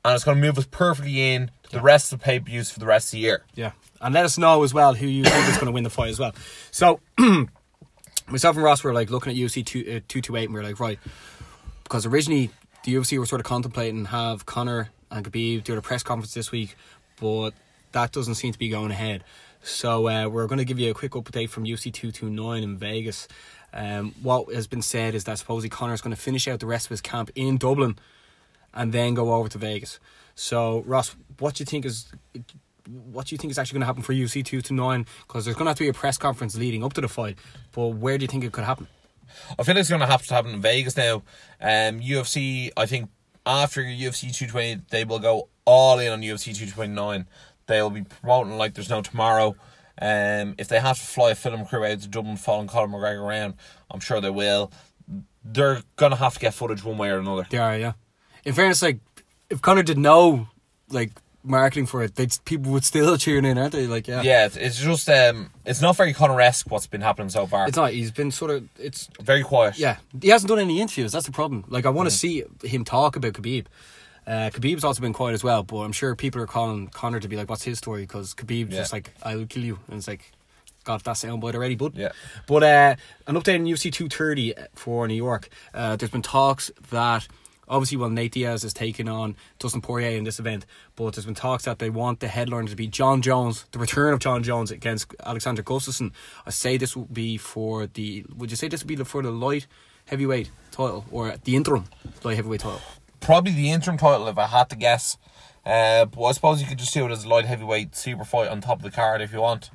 and 0.04 0.16
it's 0.16 0.24
going 0.24 0.38
to 0.38 0.42
move 0.42 0.58
us 0.58 0.66
perfectly 0.70 1.34
in 1.34 1.52
to 1.64 1.72
the 1.72 1.82
rest 1.82 2.14
of 2.14 2.20
the 2.20 2.24
pay 2.24 2.40
per 2.40 2.46
views 2.46 2.72
for 2.72 2.80
the 2.80 2.86
rest 2.86 3.08
of 3.08 3.12
the 3.14 3.20
year. 3.20 3.44
Yeah. 3.56 3.72
And 4.02 4.14
let 4.14 4.26
us 4.26 4.38
know 4.38 4.64
as 4.64 4.74
well 4.74 4.94
who 4.94 5.08
you 5.08 5.24
think 5.24 5.48
is 5.50 5.56
going 5.56 5.66
to 5.68 5.72
win 5.72 5.84
the 5.84 5.90
fight 5.90 6.10
as 6.10 6.20
well. 6.20 6.34
So, 6.72 7.00
myself 8.28 8.56
and 8.56 8.64
Ross 8.64 8.84
were 8.84 8.94
like 8.94 9.10
looking 9.10 9.32
at 9.32 9.38
UFC 9.38 9.66
2, 9.66 9.80
uh, 9.80 9.84
228 10.08 10.46
and 10.46 10.54
we 10.54 10.60
were 10.60 10.66
like, 10.66 10.80
right, 10.80 11.00
because 11.84 12.06
originally 12.06 12.52
the 12.86 12.94
UFC 12.94 13.18
were 13.18 13.26
sort 13.26 13.42
of 13.42 13.46
contemplating 13.46 14.06
have 14.06 14.46
Conor 14.46 14.90
and 15.10 15.26
Khabib 15.26 15.64
do 15.64 15.76
a 15.76 15.82
press 15.82 16.04
conference 16.04 16.34
this 16.34 16.52
week, 16.52 16.76
but 17.20 17.52
that 17.92 18.12
doesn't 18.12 18.36
seem 18.36 18.54
to 18.54 18.60
be 18.60 18.70
going 18.70 18.92
ahead. 18.92 19.24
So, 19.64 20.08
uh, 20.08 20.30
we're 20.30 20.46
going 20.46 20.60
to 20.60 20.66
give 20.66 20.80
you 20.80 20.92
a 20.92 20.94
quick 20.94 21.14
update 21.14 21.50
from 21.50 21.64
UFC 21.64 21.92
229 21.92 22.62
in 22.62 22.78
Vegas. 22.78 23.28
Um, 23.74 24.14
what 24.22 24.54
has 24.54 24.68
been 24.68 24.84
said 24.84 25.16
is 25.16 25.24
that 25.24 25.40
supposedly 25.40 25.70
Conor's 25.70 26.02
going 26.02 26.16
to 26.16 26.22
finish 26.22 26.48
out 26.48 26.60
the 26.60 26.68
rest 26.68 26.86
of 26.86 26.92
his 26.92 27.02
camp 27.02 27.32
in 27.34 27.58
Dublin 27.58 27.98
and 28.74 28.94
then 28.94 29.16
go 29.16 29.34
over 29.34 29.50
to 29.50 29.58
Vegas. 29.58 30.00
So, 30.36 30.84
Ross, 30.86 31.16
what 31.40 31.56
do 31.56 31.64
you 31.64 31.66
think 31.66 31.86
is 31.86 32.12
what 33.12 33.26
do 33.26 33.34
you 33.34 33.40
think 33.40 33.50
is 33.50 33.58
actually 33.58 33.78
going 33.78 33.82
to 33.82 33.88
happen 33.88 34.04
for 34.04 34.14
UFC 34.14 34.46
two 34.46 34.62
to 34.62 34.74
nine? 34.74 35.08
Because 35.28 35.46
there's 35.46 35.56
going 35.56 35.66
to 35.66 35.72
have 35.72 35.78
to 35.78 35.84
be 35.84 35.90
a 35.90 35.94
press 35.94 36.20
conference 36.20 36.56
leading 36.56 36.84
up 36.84 36.94
to 36.94 37.02
the 37.02 37.08
fight. 37.08 37.38
But 37.72 37.88
where 37.88 38.20
do 38.20 38.24
you 38.24 38.28
think 38.28 38.44
it 38.44 38.52
could 38.52 38.64
happen? 38.64 38.88
I 39.58 39.64
feel 39.64 39.76
like 39.76 39.82
it's 39.82 39.90
going 39.90 40.02
to 40.02 40.08
have 40.08 40.26
to 40.26 40.34
happen 40.34 40.52
in 40.52 40.62
Vegas 40.62 40.98
now. 40.98 41.24
Um, 41.62 42.00
UFC, 42.00 42.72
I 42.78 42.86
think 42.86 43.10
after 43.46 43.82
UFC 43.82 44.36
220, 44.36 44.82
they 44.90 45.06
will 45.06 45.20
go 45.20 45.50
all 45.66 46.00
in 46.00 46.12
on 46.12 46.22
UFC 46.22 46.46
229. 46.56 47.28
They'll 47.68 47.90
be 47.90 48.04
promoting 48.04 48.58
like 48.58 48.74
there's 48.74 48.90
no 48.90 49.02
tomorrow. 49.02 49.56
Um, 50.02 50.56
if 50.58 50.68
they 50.68 50.80
have 50.80 50.98
to 50.98 51.06
fly 51.06 51.32
a 51.32 51.36
film 51.36 51.66
crew 51.66 51.86
out 51.86 52.00
to 52.02 52.08
Dublin 52.08 52.38
following 52.38 52.68
Conor 52.68 52.98
McGregor 52.98 53.22
around, 53.22 53.56
I'm 53.90 54.00
sure 54.00 54.20
they 54.20 54.30
will. 54.30 54.72
They're 55.44 55.82
going 55.96 56.12
to 56.12 56.18
have 56.18 56.34
to 56.34 56.40
get 56.40 56.54
footage 56.54 56.84
one 56.84 56.98
way 56.98 57.10
or 57.10 57.20
another. 57.20 57.46
They 57.50 57.58
are, 57.58 57.78
yeah. 57.78 57.94
In 58.44 58.54
fairness, 58.54 58.82
like 58.82 59.00
if 59.50 59.62
Conor 59.62 59.84
did 59.84 59.98
know, 59.98 60.48
like 60.90 61.12
marketing 61.46 61.86
for 61.86 62.04
it, 62.04 62.16
they 62.16 62.28
people 62.46 62.72
would 62.72 62.84
still 62.84 63.18
tune 63.26 63.46
in, 63.46 63.58
aren't 63.58 63.72
they? 63.74 63.88
Like, 63.88 64.08
yeah, 64.08 64.22
Yeah, 64.22 64.50
it's, 64.54 64.80
just 64.80 65.10
um, 65.10 65.52
it's 65.66 65.82
not 65.82 65.96
very 65.96 66.14
Conor 66.14 66.42
esque 66.42 66.70
what's 66.70 66.88
been 66.88 67.02
happening 67.02 67.30
so 67.30 67.46
far. 67.48 67.68
It's 67.68 67.78
not. 67.78 67.92
He's 67.92 68.12
been 68.12 68.32
sort 68.32 68.52
of. 68.52 68.68
It's 68.80 69.10
very 69.22 69.44
quiet. 69.44 69.78
yeah. 69.78 69.98
He 70.22 70.30
hasn't 70.30 70.50
done 70.50 70.60
any 70.60 70.82
interviews. 70.82 71.12
That's 71.12 71.26
the 71.26 71.32
problem. 71.32 71.64
Like, 71.68 71.86
I 71.86 71.90
want 71.90 72.10
to 72.10 72.16
see 72.16 72.44
him 72.64 72.84
talk 72.84 73.16
about 73.16 73.34
Khabib. 73.34 73.66
Uh, 74.28 74.50
Khabib's 74.52 74.84
also 74.84 75.02
been 75.02 75.14
quiet 75.14 75.34
as 75.36 75.44
well, 75.44 75.62
but 75.64 75.78
I'm 75.78 75.92
sure 75.92 76.16
people 76.16 76.42
are 76.42 76.48
calling 76.48 76.88
Conor 76.88 77.20
to 77.20 77.28
be 77.28 77.36
like, 77.36 77.48
"What's 77.50 77.64
his 77.64 77.78
story?" 77.78 78.02
Because 78.02 78.34
Khabib's 78.34 78.74
Yeah. 78.74 78.80
just 78.82 78.92
like, 78.92 79.14
"I'll 79.22 79.46
kill 79.46 79.64
you," 79.64 79.80
and 79.88 79.98
it's 80.00 80.08
like, 80.08 80.32
"Got 80.84 81.04
that 81.04 81.16
soundbite 81.16 81.54
already, 81.54 81.76
bud." 81.76 81.94
Yeah. 81.96 82.10
But 82.48 82.64
uh, 82.64 82.96
an 83.28 83.36
update 83.36 83.60
on 83.60 83.66
UFC 83.66 83.92
230 83.94 84.56
for 84.74 85.08
New 85.08 85.14
York. 85.14 85.50
Uh, 85.76 85.96
there's 85.96 86.10
been 86.10 86.24
talks 86.24 86.72
that 86.90 87.28
obviously, 87.68 87.98
well, 87.98 88.10
Nate 88.10 88.34
Diaz 88.34 88.64
is 88.64 88.74
taking 88.74 89.08
on 89.08 89.36
Dustin 89.60 89.82
Poirier 89.82 90.18
in 90.18 90.24
this 90.24 90.40
event, 90.40 90.66
but 90.96 91.14
there's 91.14 91.26
been 91.26 91.36
talks 91.36 91.66
that 91.66 91.80
they 91.80 91.90
want 91.90 92.20
the 92.20 92.28
headliner 92.28 92.68
to 92.68 92.76
be 92.76 92.88
Jon 92.88 93.22
Jones, 93.22 93.66
the 93.72 93.80
return 93.80 94.14
of 94.14 94.20
Jon 94.20 94.44
Jones 94.44 94.72
against 94.72 95.14
Alexander 95.24 95.64
Gustafsson. 95.64 96.12
I 96.46 96.50
say 96.50 96.78
this 96.78 96.96
would 96.96 97.14
be 97.14 97.38
for 97.38 97.88
the. 97.88 98.26
Would 98.36 98.52
you 98.52 98.58
say 98.58 98.68
this 98.68 98.84
would 98.84 98.88
be 98.88 98.96
for 99.04 99.22
the 99.22 99.32
light 99.32 99.68
heavyweight 100.06 100.50
title 100.72 101.06
or 101.12 101.36
the 101.44 101.56
interim 101.56 101.86
light 102.24 102.36
heavyweight 102.36 102.62
title? 102.62 102.82
Probably 103.20 103.54
the 103.54 103.72
interim 103.72 103.98
title, 103.98 104.28
if 104.28 104.38
I 104.38 104.48
had 104.48 104.70
to 104.70 104.76
guess. 104.76 105.18
Uh, 105.66 106.06
but 106.06 106.24
I 106.24 106.32
suppose 106.32 106.62
you 106.62 106.68
could 106.68 106.78
just 106.78 106.94
do 106.94 107.06
it 107.06 107.12
as 107.12 107.26
a 107.26 107.28
light 107.28 107.46
heavyweight 107.46 107.96
super 107.96 108.24
fight 108.24 108.50
on 108.50 108.62
top 108.62 108.78
of 108.78 108.84
the 108.84 108.92
card 108.92 109.22
if 109.22 109.34
you 109.34 109.42
want. 109.42 109.72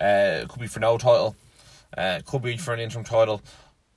Uh, 0.00 0.42
it 0.42 0.48
could 0.48 0.60
be 0.60 0.68
for 0.68 0.80
no 0.80 0.98
title. 0.98 1.34
Uh, 1.96 2.18
it 2.20 2.24
could 2.24 2.42
be 2.42 2.56
for 2.56 2.72
an 2.72 2.80
interim 2.80 3.04
title. 3.04 3.42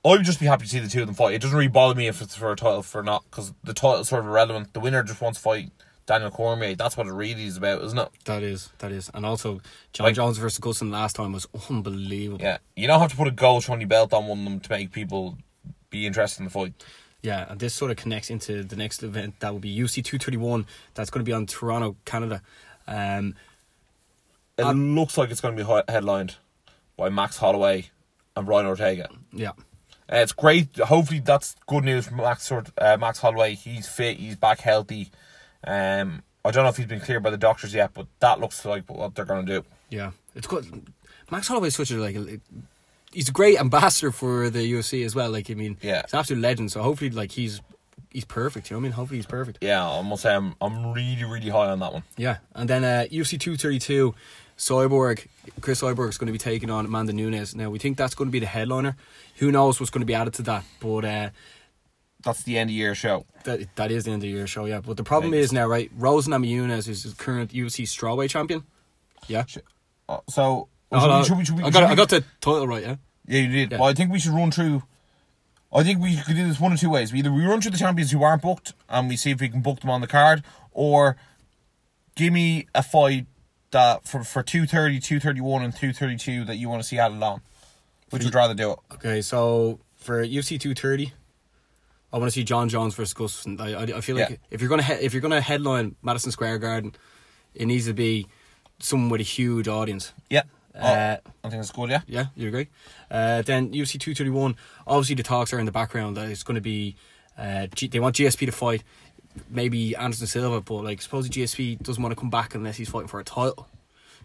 I 0.06 0.10
would 0.10 0.24
just 0.24 0.38
be 0.40 0.46
happy 0.46 0.64
to 0.64 0.70
see 0.70 0.78
the 0.78 0.88
two 0.88 1.00
of 1.00 1.06
them 1.06 1.14
fight. 1.16 1.34
It 1.34 1.42
doesn't 1.42 1.56
really 1.56 1.68
bother 1.68 1.94
me 1.94 2.06
if 2.06 2.22
it's 2.22 2.36
for 2.36 2.52
a 2.52 2.56
title 2.56 2.82
for 2.82 3.02
not, 3.02 3.24
because 3.30 3.52
the 3.64 3.74
title's 3.74 4.08
sort 4.08 4.20
of 4.20 4.26
irrelevant. 4.28 4.72
The 4.72 4.80
winner 4.80 5.02
just 5.02 5.20
wants 5.20 5.38
to 5.38 5.42
fight 5.42 5.70
Daniel 6.06 6.30
Cormier. 6.30 6.76
That's 6.76 6.96
what 6.96 7.06
it 7.08 7.12
really 7.12 7.44
is 7.46 7.56
about, 7.56 7.82
isn't 7.82 7.98
it? 7.98 8.08
That 8.24 8.42
is, 8.44 8.70
that 8.78 8.92
is, 8.92 9.10
and 9.14 9.26
also 9.26 9.60
John 9.92 10.04
Like- 10.06 10.14
Jones 10.14 10.38
versus 10.38 10.60
Gustafsson 10.60 10.92
last 10.92 11.16
time 11.16 11.32
was 11.32 11.46
unbelievable. 11.68 12.40
Yeah. 12.44 12.58
You 12.76 12.86
don't 12.86 13.00
have 13.00 13.10
to 13.10 13.16
put 13.16 13.26
a 13.26 13.32
gold 13.32 13.64
shiny 13.64 13.84
belt 13.84 14.12
on 14.14 14.26
one 14.28 14.38
of 14.38 14.44
them 14.44 14.60
to 14.60 14.70
make 14.70 14.92
people 14.92 15.36
be 15.90 16.06
interested 16.06 16.40
in 16.40 16.44
the 16.44 16.50
fight. 16.50 16.72
Yeah, 17.22 17.46
and 17.48 17.58
this 17.58 17.74
sort 17.74 17.90
of 17.90 17.96
connects 17.96 18.30
into 18.30 18.62
the 18.62 18.76
next 18.76 19.02
event 19.02 19.40
that 19.40 19.52
will 19.52 19.58
be 19.58 19.74
UFC 19.76 19.94
231. 20.04 20.66
That's 20.94 21.10
going 21.10 21.24
to 21.24 21.28
be 21.28 21.32
on 21.32 21.46
Toronto, 21.46 21.96
Canada. 22.04 22.40
Um, 22.86 23.34
It 24.58 24.64
looks 24.64 25.18
like 25.18 25.30
it's 25.30 25.40
going 25.40 25.56
to 25.56 25.64
be 25.64 25.92
headlined 25.92 26.36
by 26.96 27.08
Max 27.08 27.38
Holloway 27.38 27.86
and 28.36 28.46
Brian 28.46 28.66
Ortega. 28.66 29.08
yeah, 29.32 29.52
Uh, 30.12 30.16
it's 30.18 30.32
great. 30.32 30.76
Hopefully, 30.78 31.20
that's 31.20 31.56
good 31.66 31.84
news 31.84 32.06
for 32.06 32.14
Max 32.14 32.50
uh, 32.52 32.96
Max 33.00 33.18
Holloway. 33.18 33.54
He's 33.54 33.88
fit. 33.88 34.18
He's 34.18 34.36
back 34.36 34.60
healthy. 34.60 35.10
Um, 35.66 36.22
I 36.44 36.50
don't 36.52 36.62
know 36.62 36.68
if 36.70 36.76
he's 36.76 36.86
been 36.86 37.00
cleared 37.00 37.22
by 37.24 37.30
the 37.30 37.36
doctors 37.36 37.74
yet, 37.74 37.90
but 37.92 38.06
that 38.20 38.38
looks 38.38 38.64
like 38.64 38.88
what 38.88 39.14
they're 39.16 39.24
going 39.24 39.44
to 39.46 39.60
do. 39.60 39.66
yeah, 39.90 40.12
it's 40.36 40.46
good. 40.46 40.92
Max 41.30 41.48
Holloway 41.48 41.70
such 41.70 41.90
a 41.90 41.96
like. 41.96 42.16
He's 43.12 43.28
a 43.28 43.32
great 43.32 43.58
ambassador 43.58 44.12
for 44.12 44.50
the 44.50 44.58
UFC 44.72 45.04
as 45.04 45.14
well. 45.14 45.30
Like, 45.30 45.50
I 45.50 45.54
mean, 45.54 45.78
Yeah. 45.80 46.02
he's 46.02 46.12
an 46.12 46.18
absolute 46.18 46.40
legend. 46.42 46.70
So 46.70 46.82
hopefully, 46.82 47.10
like, 47.10 47.32
he's 47.32 47.60
he's 48.10 48.24
perfect. 48.26 48.70
You 48.70 48.74
know 48.76 48.78
what 48.78 48.82
I 48.82 48.88
mean? 48.88 48.92
Hopefully, 48.92 49.18
he's 49.18 49.26
perfect. 49.26 49.58
Yeah, 49.60 49.88
I 49.88 50.02
must 50.02 50.22
say 50.22 50.34
I'm 50.34 50.54
I'm 50.60 50.92
really 50.92 51.24
really 51.24 51.48
high 51.48 51.70
on 51.70 51.80
that 51.80 51.92
one. 51.92 52.02
Yeah, 52.16 52.36
and 52.54 52.68
then 52.70 52.84
uh, 52.84 53.06
UFC 53.10 53.40
232, 53.40 54.14
Cyborg, 54.56 55.26
Cris 55.60 55.82
Cyborg 55.82 56.08
is 56.08 56.18
going 56.18 56.26
to 56.26 56.32
be 56.32 56.38
taking 56.38 56.70
on 56.70 56.86
Amanda 56.86 57.12
Nunes. 57.12 57.54
Now 57.54 57.70
we 57.70 57.78
think 57.78 57.96
that's 57.96 58.14
going 58.14 58.28
to 58.28 58.32
be 58.32 58.40
the 58.40 58.46
headliner. 58.46 58.96
Who 59.36 59.52
knows 59.52 59.78
what's 59.78 59.90
going 59.90 60.00
to 60.00 60.06
be 60.06 60.14
added 60.14 60.34
to 60.34 60.42
that? 60.44 60.64
But 60.80 61.04
uh, 61.04 61.30
That's 62.24 62.42
the 62.42 62.58
end 62.58 62.70
of 62.70 62.74
year 62.76 62.94
show. 62.94 63.26
that 63.44 63.60
that 63.76 63.90
is 63.90 64.04
the 64.04 64.12
end 64.12 64.22
of 64.22 64.28
year 64.30 64.46
show. 64.46 64.64
Yeah, 64.64 64.80
but 64.80 64.96
the 64.96 65.04
problem 65.04 65.32
Right. 65.32 65.40
is 65.40 65.52
now, 65.52 65.66
right? 65.66 65.90
Rose 65.96 66.26
Namajunas 66.26 66.88
is 66.88 67.02
the 67.04 67.14
current 67.22 67.52
UFC 67.52 67.84
strawweight 67.84 68.30
champion. 68.30 68.64
Yeah, 69.28 69.44
Uh, 70.08 70.18
so 70.28 70.68
Oh, 70.92 71.00
should 71.00 71.18
we- 71.18 71.24
should 71.24 71.38
we- 71.38 71.44
should 71.44 71.56
we- 71.56 71.62
I 71.64 71.70
got 71.70 71.82
I 71.84 71.94
got 71.94 72.08
the 72.08 72.24
title 72.40 72.66
right. 72.66 72.82
Yeah, 72.82 72.96
Yeah, 73.26 73.40
you 73.40 73.48
did. 73.48 73.72
Yeah. 73.72 73.78
Well, 73.78 73.88
I 73.90 73.92
think 73.94 74.10
we 74.12 74.18
should 74.20 74.32
run 74.32 74.50
through. 74.52 74.84
I 75.72 75.82
think 75.82 76.00
we 76.00 76.16
could 76.16 76.36
do 76.36 76.46
this 76.46 76.60
one 76.60 76.72
of 76.72 76.80
two 76.80 76.88
ways. 76.90 77.12
We 77.12 77.18
Either 77.18 77.32
we 77.32 77.44
run 77.44 77.60
through 77.60 77.72
the 77.72 77.78
champions 77.78 78.12
who 78.12 78.22
aren't 78.22 78.40
booked 78.42 78.72
and 78.88 79.08
we 79.08 79.16
see 79.16 79.32
if 79.32 79.40
we 79.40 79.48
can 79.48 79.60
book 79.62 79.80
them 79.80 79.90
on 79.90 80.00
the 80.00 80.06
card, 80.06 80.44
or 80.72 81.16
give 82.14 82.32
me 82.32 82.66
a 82.74 82.82
fight 82.84 83.26
that 83.70 84.06
for 84.06 84.22
for 84.24 84.42
230, 84.42 85.00
231, 85.00 85.62
and 85.62 85.72
232 85.74 86.44
that 86.44 86.56
you 86.56 86.68
want 86.68 86.82
to 86.82 86.88
see 86.88 86.98
added 86.98 87.22
on. 87.22 87.40
Which 88.10 88.24
would 88.24 88.34
rather 88.34 88.54
do 88.54 88.72
it? 88.72 88.78
Okay, 88.94 89.20
so 89.20 89.80
for 89.96 90.24
UFC 90.24 90.58
230, 90.60 91.12
I 92.12 92.18
want 92.18 92.28
to 92.28 92.34
see 92.34 92.44
Jon 92.44 92.68
Jones 92.68 92.94
versus 92.94 93.12
Gustafsson. 93.14 93.60
I, 93.60 93.74
I, 93.74 93.98
I 93.98 94.00
feel 94.00 94.16
like 94.16 94.30
Yeah. 94.30 94.36
if 94.50 94.60
you're 94.60 94.70
gonna 94.70 94.82
he- 94.84 95.04
if 95.04 95.12
you're 95.12 95.20
gonna 95.22 95.40
headline 95.40 95.96
Madison 96.02 96.30
Square 96.30 96.58
Garden, 96.58 96.94
it 97.54 97.66
needs 97.66 97.86
to 97.86 97.92
be 97.94 98.26
someone 98.78 99.10
with 99.10 99.20
a 99.20 99.24
huge 99.24 99.66
audience. 99.68 100.12
Yeah. 100.30 100.42
Uh, 100.74 101.16
oh, 101.26 101.30
I 101.44 101.48
think 101.48 101.62
that's 101.62 101.72
good, 101.72 101.88
yeah. 101.88 102.02
Yeah, 102.06 102.26
you 102.36 102.48
agree? 102.48 102.68
Uh, 103.10 103.40
then 103.40 103.72
UFC 103.72 103.98
231, 103.98 104.56
obviously 104.86 105.14
the 105.14 105.22
talks 105.22 105.54
are 105.54 105.58
in 105.58 105.64
the 105.64 105.72
background 105.72 106.18
that 106.18 106.28
it's 106.28 106.42
going 106.42 106.56
to 106.56 106.60
be, 106.60 106.96
uh, 107.38 107.66
G- 107.74 107.88
they 107.88 107.98
want 107.98 108.14
GSP 108.14 108.44
to 108.44 108.52
fight, 108.52 108.82
maybe 109.50 109.94
Anderson 109.96 110.26
Silva, 110.26 110.60
but 110.60 110.82
like, 110.84 111.00
suppose 111.02 111.28
GSP 111.28 111.82
doesn't 111.82 112.02
want 112.02 112.14
to 112.14 112.20
come 112.20 112.30
back 112.30 112.54
unless 112.54 112.76
he's 112.76 112.88
fighting 112.88 113.08
for 113.08 113.20
a 113.20 113.24
title. 113.24 113.68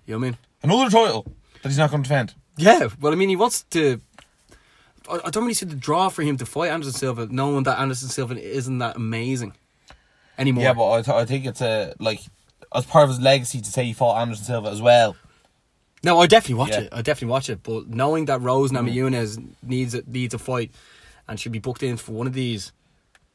You 0.06 0.13
know 0.13 0.19
what 0.19 0.26
I 0.26 0.30
mean? 0.30 0.38
Another 0.63 0.89
title 0.89 1.26
that 1.62 1.69
he's 1.69 1.78
not 1.78 1.91
going 1.91 2.04
to 2.04 2.08
defend. 2.10 2.34
Yeah, 2.58 2.89
well, 3.00 3.12
I 3.13 3.15
mean, 3.15 3.30
he 3.30 3.36
wants 3.36 3.63
to. 3.71 4.02
I, 5.10 5.19
I 5.26 5.30
don't 5.30 5.43
really 5.43 5.54
see 5.54 5.65
the 5.65 5.76
draw 5.76 6.10
for 6.10 6.21
him 6.21 6.38
to 6.38 6.45
fight 6.45 6.69
Anderson 6.71 6.93
Silva, 6.93 7.28
knowing 7.32 7.63
that 7.63 7.80
Anderson 7.80 8.10
Silva 8.10 8.36
isn't 8.39 8.78
that 8.80 8.95
amazing 8.95 9.54
anymore. 10.38 10.63
Yeah, 10.63 10.74
but 10.74 10.91
I, 10.91 11.02
th- 11.02 11.15
I 11.17 11.26
think 11.26 11.45
it's 11.45 11.62
a, 11.62 11.93
like, 12.00 12.21
as 12.74 12.86
part 12.86 13.04
of 13.06 13.10
his 13.10 13.19
legacy 13.19 13.62
to 13.62 13.71
say 13.71 13.86
he 13.86 13.93
fought 13.93 14.21
Anderson 14.21 14.45
Silva 14.45 14.69
as 14.69 14.82
well. 14.82 15.15
No, 16.04 16.19
I 16.19 16.28
definitely 16.28 16.56
watch 16.56 16.69
Yeah. 16.71 16.80
Mm. 16.82 16.86
it. 16.86 16.89
I 16.93 17.02
definitely 17.02 17.32
watch 17.32 17.50
it. 17.50 17.63
But 17.63 17.88
knowing 17.88 18.26
that 18.26 18.41
Rose 18.41 18.71
Namajunas 18.71 19.43
needs 19.63 19.93
a, 19.93 20.02
needs 20.08 20.34
a 20.34 20.39
fight 20.39 20.71
and 21.28 21.39
should 21.39 21.52
be 21.52 21.60
booked 21.60 21.84
in 21.84 21.97
for 21.97 22.12
one 22.13 22.26
of 22.28 22.34
these, 22.34 22.71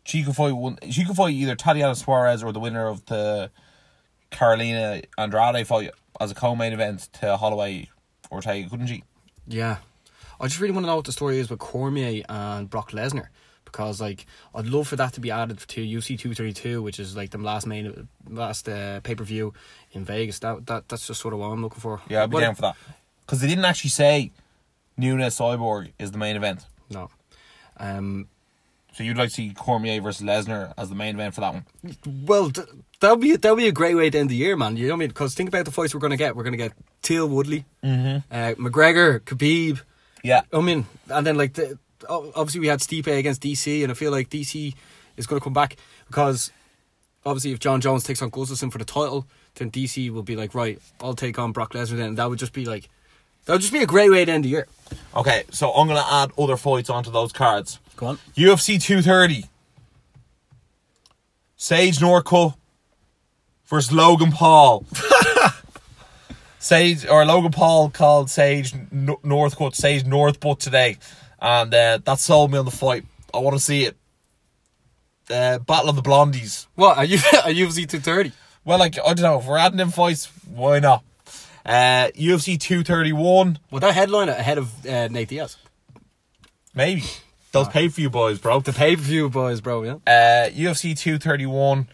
She 0.06 0.22
could 0.22 0.36
fight 0.36 0.52
one. 0.52 0.78
She 0.90 1.04
could 1.04 1.16
fight 1.16 1.34
either 1.34 1.54
Tatiana 1.56 1.94
Suarez 1.94 2.42
or 2.42 2.52
the 2.52 2.60
winner 2.60 2.86
of 2.86 3.04
the 3.06 3.50
Karolina 4.30 5.04
Andrade 5.18 5.66
fight 5.66 5.90
as 6.20 6.30
a 6.30 6.34
co-main 6.34 6.72
event 6.72 7.08
to 7.20 7.36
Holloway 7.36 7.88
or 8.30 8.36
Ortega, 8.38 8.68
couldn't 8.68 8.86
she? 8.88 9.04
yeah, 9.46 9.76
I 10.40 10.46
just 10.48 10.60
really 10.60 10.72
want 10.72 10.84
to 10.84 10.88
know 10.88 10.96
what 10.96 11.04
the 11.04 11.12
story 11.12 11.38
is 11.38 11.48
with 11.50 11.58
Cormier 11.60 12.22
and 12.28 12.68
Brock 12.68 12.90
Lesnar 12.92 13.28
because 13.64 14.00
like 14.00 14.26
I'd 14.54 14.66
love 14.66 14.88
for 14.88 14.96
that 14.96 15.12
to 15.14 15.20
be 15.20 15.30
added 15.30 15.58
to 15.58 15.80
UFC 15.84 16.18
two 16.18 16.34
thirty 16.34 16.52
two, 16.52 16.82
which 16.82 16.98
is 16.98 17.16
like 17.16 17.30
the 17.30 17.38
last 17.38 17.66
main 17.66 18.08
last 18.28 18.68
uh, 18.68 19.00
pay 19.00 19.14
per 19.14 19.24
view 19.24 19.54
in 19.92 20.04
Vegas. 20.04 20.38
That 20.40 20.66
that 20.66 20.88
that's 20.88 21.06
just 21.06 21.20
sort 21.20 21.34
of 21.34 21.40
what 21.40 21.46
I'm 21.48 21.62
looking 21.62 21.80
for. 21.80 22.00
Yeah, 22.08 22.22
I'd 22.22 22.30
be 22.30 22.34
But- 22.34 22.40
down 22.40 22.54
for 22.54 22.62
that. 22.62 22.76
Because 23.20 23.40
they 23.40 23.48
didn't 23.48 23.64
actually 23.64 23.90
say 23.90 24.30
Nunes 24.96 25.36
Cyborg 25.36 25.92
is 25.98 26.12
the 26.12 26.18
main 26.18 26.36
event. 26.36 26.64
No. 26.90 27.10
Um, 27.78 28.28
So 28.96 29.04
you'd 29.04 29.18
like 29.18 29.28
to 29.28 29.34
see 29.34 29.50
Cormier 29.52 30.00
versus 30.00 30.26
Lesnar 30.26 30.72
as 30.78 30.88
the 30.88 30.94
main 30.94 31.14
event 31.16 31.34
for 31.34 31.42
that 31.42 31.52
one? 31.52 31.66
well, 32.26 32.50
th- 32.50 32.66
that'll 33.00 33.18
be 33.18 33.36
that'll 33.36 33.56
be 33.56 33.68
a 33.68 33.72
great 33.72 33.94
way 33.94 34.08
to 34.08 34.18
end 34.18 34.30
the 34.30 34.36
year, 34.36 34.56
man. 34.56 34.76
You 34.78 34.86
know 34.88 34.94
what 34.94 34.96
I 34.96 35.00
mean? 35.00 35.08
Because 35.08 35.34
think 35.34 35.50
about 35.50 35.66
the 35.66 35.70
fights 35.70 35.94
we're 35.94 36.00
gonna 36.00 36.16
get. 36.16 36.34
We're 36.34 36.44
gonna 36.44 36.56
get 36.56 36.72
Teal 37.02 37.28
Woodley, 37.28 37.66
Mm-hmm. 37.84 38.32
uh, 38.34 38.54
McGregor, 38.68 39.20
Khabib. 39.20 39.80
Yeah. 40.22 40.42
I 40.52 40.60
mean, 40.62 40.86
and 41.10 41.26
then 41.26 41.36
like 41.36 41.52
the, 41.52 41.78
obviously 42.08 42.60
we 42.60 42.68
had 42.68 42.80
Stipe 42.80 43.06
against 43.06 43.42
DC, 43.42 43.82
and 43.82 43.92
I 43.92 43.94
feel 43.94 44.10
like 44.10 44.30
DC 44.30 44.74
is 45.16 45.26
going 45.26 45.38
to 45.40 45.44
come 45.44 45.52
back 45.52 45.76
because 46.08 46.50
obviously 47.24 47.52
if 47.52 47.58
Jon 47.60 47.80
Jones 47.80 48.02
takes 48.02 48.22
on 48.22 48.30
Gustafsson 48.30 48.72
for 48.72 48.78
the 48.78 48.84
title, 48.84 49.26
then 49.56 49.70
DC 49.70 50.10
will 50.10 50.22
be 50.22 50.36
like, 50.36 50.54
right, 50.54 50.80
I'll 51.02 51.14
take 51.14 51.38
on 51.38 51.52
Brock 51.52 51.74
Lesnar. 51.74 51.96
Then 51.98 52.14
that 52.16 52.28
would 52.30 52.38
just 52.38 52.52
be 52.52 52.64
like, 52.64 52.88
that 53.46 53.52
would 53.54 53.60
just 53.62 53.72
be 53.72 53.82
a 53.82 53.86
great 53.86 54.10
way 54.10 54.24
to 54.24 54.30
end 54.32 54.44
the 54.44 54.48
year. 54.50 54.66
Okay, 55.14 55.44
so 55.50 55.72
I'm 55.72 55.88
going 55.88 55.98
to 56.02 56.12
add 56.12 56.30
other 56.38 56.56
fights 56.56 56.90
onto 56.90 57.10
those 57.10 57.32
cards. 57.32 57.80
Go 57.96 58.06
on. 58.06 58.18
UFC 58.36 58.80
230. 58.80 59.44
Sage 61.56 61.98
Northcutt 61.98 62.54
versus 63.64 63.90
Logan 63.92 64.30
Paul. 64.30 64.84
Sage 66.58 67.06
or 67.06 67.24
Logan 67.24 67.52
Paul 67.52 67.90
called 67.90 68.28
Sage 68.28 68.74
N- 68.74 69.06
Northcutt 69.24 69.74
Sage 69.74 70.02
Northbutt 70.04 70.58
today, 70.58 70.96
and 71.40 71.72
uh, 71.72 71.98
that 72.04 72.18
sold 72.18 72.50
me 72.50 72.58
on 72.58 72.64
the 72.64 72.70
fight. 72.70 73.04
I 73.32 73.38
want 73.38 73.56
to 73.56 73.62
see 73.62 73.84
it. 73.84 73.96
Uh, 75.30 75.58
Battle 75.60 75.90
of 75.90 75.96
the 75.96 76.02
Blondies. 76.02 76.66
What 76.74 76.98
are 76.98 77.04
you? 77.04 77.16
Are 77.44 77.50
UFC 77.50 77.88
two 77.88 78.00
thirty? 78.00 78.32
Well, 78.64 78.78
like 78.78 78.98
I 78.98 79.14
don't 79.14 79.22
know 79.22 79.38
if 79.38 79.46
we're 79.46 79.58
adding 79.58 79.78
in 79.80 79.90
fights, 79.90 80.26
why 80.52 80.80
not? 80.80 81.04
Uh, 81.66 82.10
UFC 82.14 82.58
231, 82.60 83.58
Well, 83.72 83.80
that 83.80 83.92
headline 83.94 84.28
ahead 84.28 84.56
of 84.58 84.86
uh, 84.86 85.08
Nate 85.08 85.28
Diaz. 85.28 85.56
maybe. 86.74 87.02
Those 87.52 87.68
pay 87.68 87.88
for 87.88 88.00
you 88.02 88.10
boys, 88.10 88.38
bro. 88.38 88.60
The 88.60 88.72
pay 88.72 88.94
per 88.96 89.02
view 89.02 89.30
boys, 89.30 89.60
bro. 89.62 89.82
Yeah. 89.82 89.94
Uh, 90.06 90.50
UFC 90.50 90.96
231. 90.96 91.88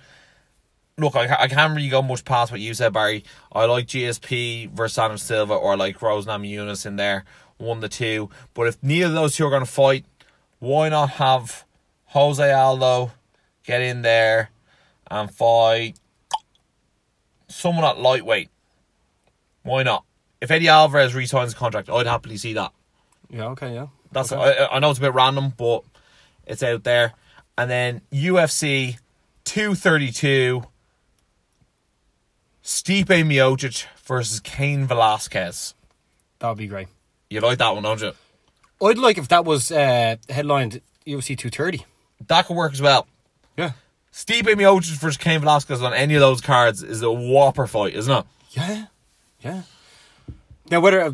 Look, 0.98 1.14
I, 1.16 1.34
I 1.42 1.48
can't 1.48 1.74
really 1.74 1.88
go 1.88 2.02
much 2.02 2.24
past 2.24 2.50
what 2.50 2.60
you 2.60 2.74
said, 2.74 2.92
Barry. 2.92 3.24
I 3.52 3.64
like 3.66 3.86
GSP 3.86 4.70
versus 4.72 4.98
Adam 4.98 5.16
Silva 5.18 5.54
or 5.54 5.76
like 5.76 6.02
Rose 6.02 6.26
Namajunas 6.26 6.84
in 6.84 6.96
there, 6.96 7.24
one 7.58 7.80
to 7.80 7.88
two. 7.88 8.28
But 8.54 8.66
if 8.66 8.82
neither 8.82 9.06
of 9.06 9.12
those 9.12 9.36
two 9.36 9.46
are 9.46 9.50
going 9.50 9.64
to 9.64 9.70
fight, 9.70 10.04
why 10.58 10.88
not 10.88 11.10
have 11.10 11.64
Jose 12.06 12.52
Aldo 12.52 13.12
get 13.64 13.80
in 13.80 14.02
there 14.02 14.50
and 15.10 15.30
fight 15.32 15.96
someone 17.48 17.84
at 17.84 18.00
lightweight? 18.00 18.50
Why 19.62 19.82
not? 19.82 20.04
If 20.40 20.50
Eddie 20.50 20.68
Alvarez 20.68 21.14
resigns 21.14 21.52
the 21.54 21.58
contract, 21.58 21.88
I'd 21.88 22.06
happily 22.06 22.36
see 22.36 22.52
that. 22.54 22.72
Yeah. 23.30 23.46
Okay. 23.50 23.74
Yeah. 23.74 23.86
That's 24.10 24.32
Okay. 24.32 24.58
I, 24.70 24.76
I 24.76 24.78
know 24.80 24.90
it's 24.90 24.98
a 24.98 25.02
bit 25.02 25.14
random, 25.14 25.52
but 25.56 25.84
it's 26.46 26.62
out 26.62 26.84
there. 26.84 27.12
And 27.56 27.70
then 27.70 28.00
UFC 28.12 28.98
232, 29.44 30.64
Stipe 32.64 33.06
Miocic 33.06 33.86
versus 34.04 34.40
Cain 34.40 34.86
Velasquez. 34.86 35.74
that 36.38 36.48
would 36.48 36.58
be 36.58 36.66
great. 36.66 36.88
You 37.30 37.40
like 37.40 37.58
that 37.58 37.74
one, 37.74 37.82
don't 37.82 38.00
you? 38.00 38.12
I'd 38.84 38.98
like 38.98 39.18
if 39.18 39.28
that 39.28 39.44
was 39.44 39.70
uh, 39.72 40.16
headlined 40.28 40.80
UFC 41.06 41.36
two 41.38 41.50
thirty. 41.50 41.84
That 42.26 42.46
could 42.46 42.56
work 42.56 42.72
as 42.72 42.82
well. 42.82 43.06
Yeah. 43.56 43.72
Stipe 44.12 44.42
Miocic 44.42 44.96
versus 44.98 45.16
Cain 45.16 45.40
Velasquez 45.40 45.82
on 45.82 45.94
any 45.94 46.14
of 46.14 46.20
those 46.20 46.40
cards 46.40 46.82
is 46.82 47.00
a 47.02 47.10
whopper 47.10 47.66
fight, 47.66 47.94
isn't 47.94 48.12
it? 48.12 48.24
Yeah, 48.50 48.86
yeah. 49.42 49.62
Now, 50.70 50.80
whether 50.80 51.02
uh, 51.02 51.12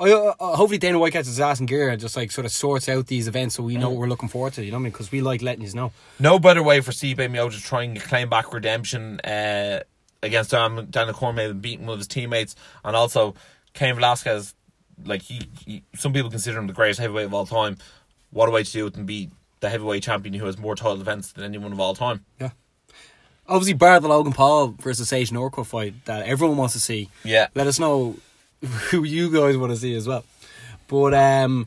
uh, 0.00 0.56
hopefully 0.56 0.78
Dana 0.78 0.98
White 0.98 1.12
gets 1.12 1.28
his 1.28 1.38
ass 1.38 1.60
in 1.60 1.66
gear 1.66 1.90
and 1.90 2.00
just 2.00 2.16
like 2.16 2.32
sort 2.32 2.44
of 2.44 2.50
sorts 2.50 2.88
out 2.88 3.06
these 3.06 3.28
events 3.28 3.54
so 3.54 3.62
we 3.62 3.76
know 3.76 3.90
what 3.90 3.98
we're 3.98 4.08
looking 4.08 4.28
forward 4.28 4.54
to. 4.54 4.64
You 4.64 4.70
know 4.70 4.78
what 4.78 4.80
I 4.80 4.84
mean? 4.84 4.92
Because 4.92 5.12
we 5.12 5.20
like 5.20 5.42
letting 5.42 5.64
you 5.64 5.72
know. 5.74 5.92
No 6.18 6.38
better 6.38 6.62
way 6.62 6.80
for 6.80 6.92
Stipe 6.92 7.16
Miocic 7.16 7.52
to 7.52 7.62
try 7.62 7.82
and 7.82 8.00
claim 8.00 8.30
back 8.30 8.52
redemption 8.52 9.20
uh, 9.20 9.80
against 10.22 10.50
Dan, 10.50 10.88
Daniel 10.90 11.14
Cormier 11.14 11.52
beating 11.52 11.86
one 11.86 11.92
of 11.92 11.98
his 11.98 12.08
teammates, 12.08 12.56
and 12.84 12.96
also 12.96 13.34
Cain 13.74 13.94
Velasquez. 13.94 14.54
Like 15.04 15.22
he, 15.22 15.42
he, 15.64 15.82
some 15.94 16.14
people 16.14 16.30
consider 16.30 16.58
him 16.58 16.66
the 16.66 16.72
greatest 16.72 16.98
heavyweight 16.98 17.26
of 17.26 17.34
all 17.34 17.46
time. 17.46 17.76
What 18.30 18.48
a 18.48 18.50
way 18.50 18.64
to 18.64 18.72
do 18.72 18.86
it 18.86 18.96
and 18.96 19.06
be 19.06 19.30
the 19.60 19.68
heavyweight 19.68 20.02
champion 20.02 20.34
who 20.34 20.46
has 20.46 20.58
more 20.58 20.74
title 20.74 20.96
defense 20.96 21.32
than 21.32 21.44
anyone 21.44 21.72
of 21.72 21.80
all 21.80 21.94
time. 21.94 22.24
Yeah. 22.40 22.50
Obviously, 23.48 23.74
bar 23.74 24.00
the 24.00 24.08
Logan 24.08 24.32
Paul 24.32 24.68
versus 24.80 25.08
Sage 25.08 25.30
Northcutt 25.30 25.66
fight 25.66 26.04
that 26.06 26.26
everyone 26.26 26.56
wants 26.56 26.74
to 26.74 26.80
see. 26.80 27.08
Yeah. 27.24 27.48
Let 27.54 27.66
us 27.66 27.78
know 27.78 28.16
who 28.90 29.04
you 29.04 29.30
guys 29.32 29.56
want 29.56 29.72
to 29.72 29.76
see 29.78 29.94
as 29.94 30.06
well. 30.08 30.24
But 30.88 31.14
um, 31.14 31.66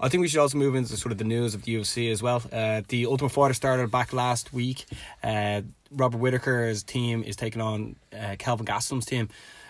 I 0.00 0.08
think 0.08 0.20
we 0.20 0.28
should 0.28 0.40
also 0.40 0.58
move 0.58 0.74
into 0.74 0.96
sort 0.96 1.12
of 1.12 1.18
the 1.18 1.24
news 1.24 1.54
of 1.54 1.62
the 1.62 1.74
UFC 1.76 2.10
as 2.10 2.22
well. 2.22 2.42
Uh, 2.52 2.82
the 2.88 3.06
Ultimate 3.06 3.30
Fighter 3.30 3.54
started 3.54 3.90
back 3.90 4.12
last 4.12 4.52
week. 4.52 4.84
Uh, 5.22 5.62
Robert 5.92 6.18
Whitaker's 6.18 6.82
team 6.82 7.22
is 7.22 7.36
taking 7.36 7.60
on 7.60 7.96
uh, 8.18 8.36
Kelvin 8.38 8.66
Gastelum's 8.66 9.04
team. 9.06 9.28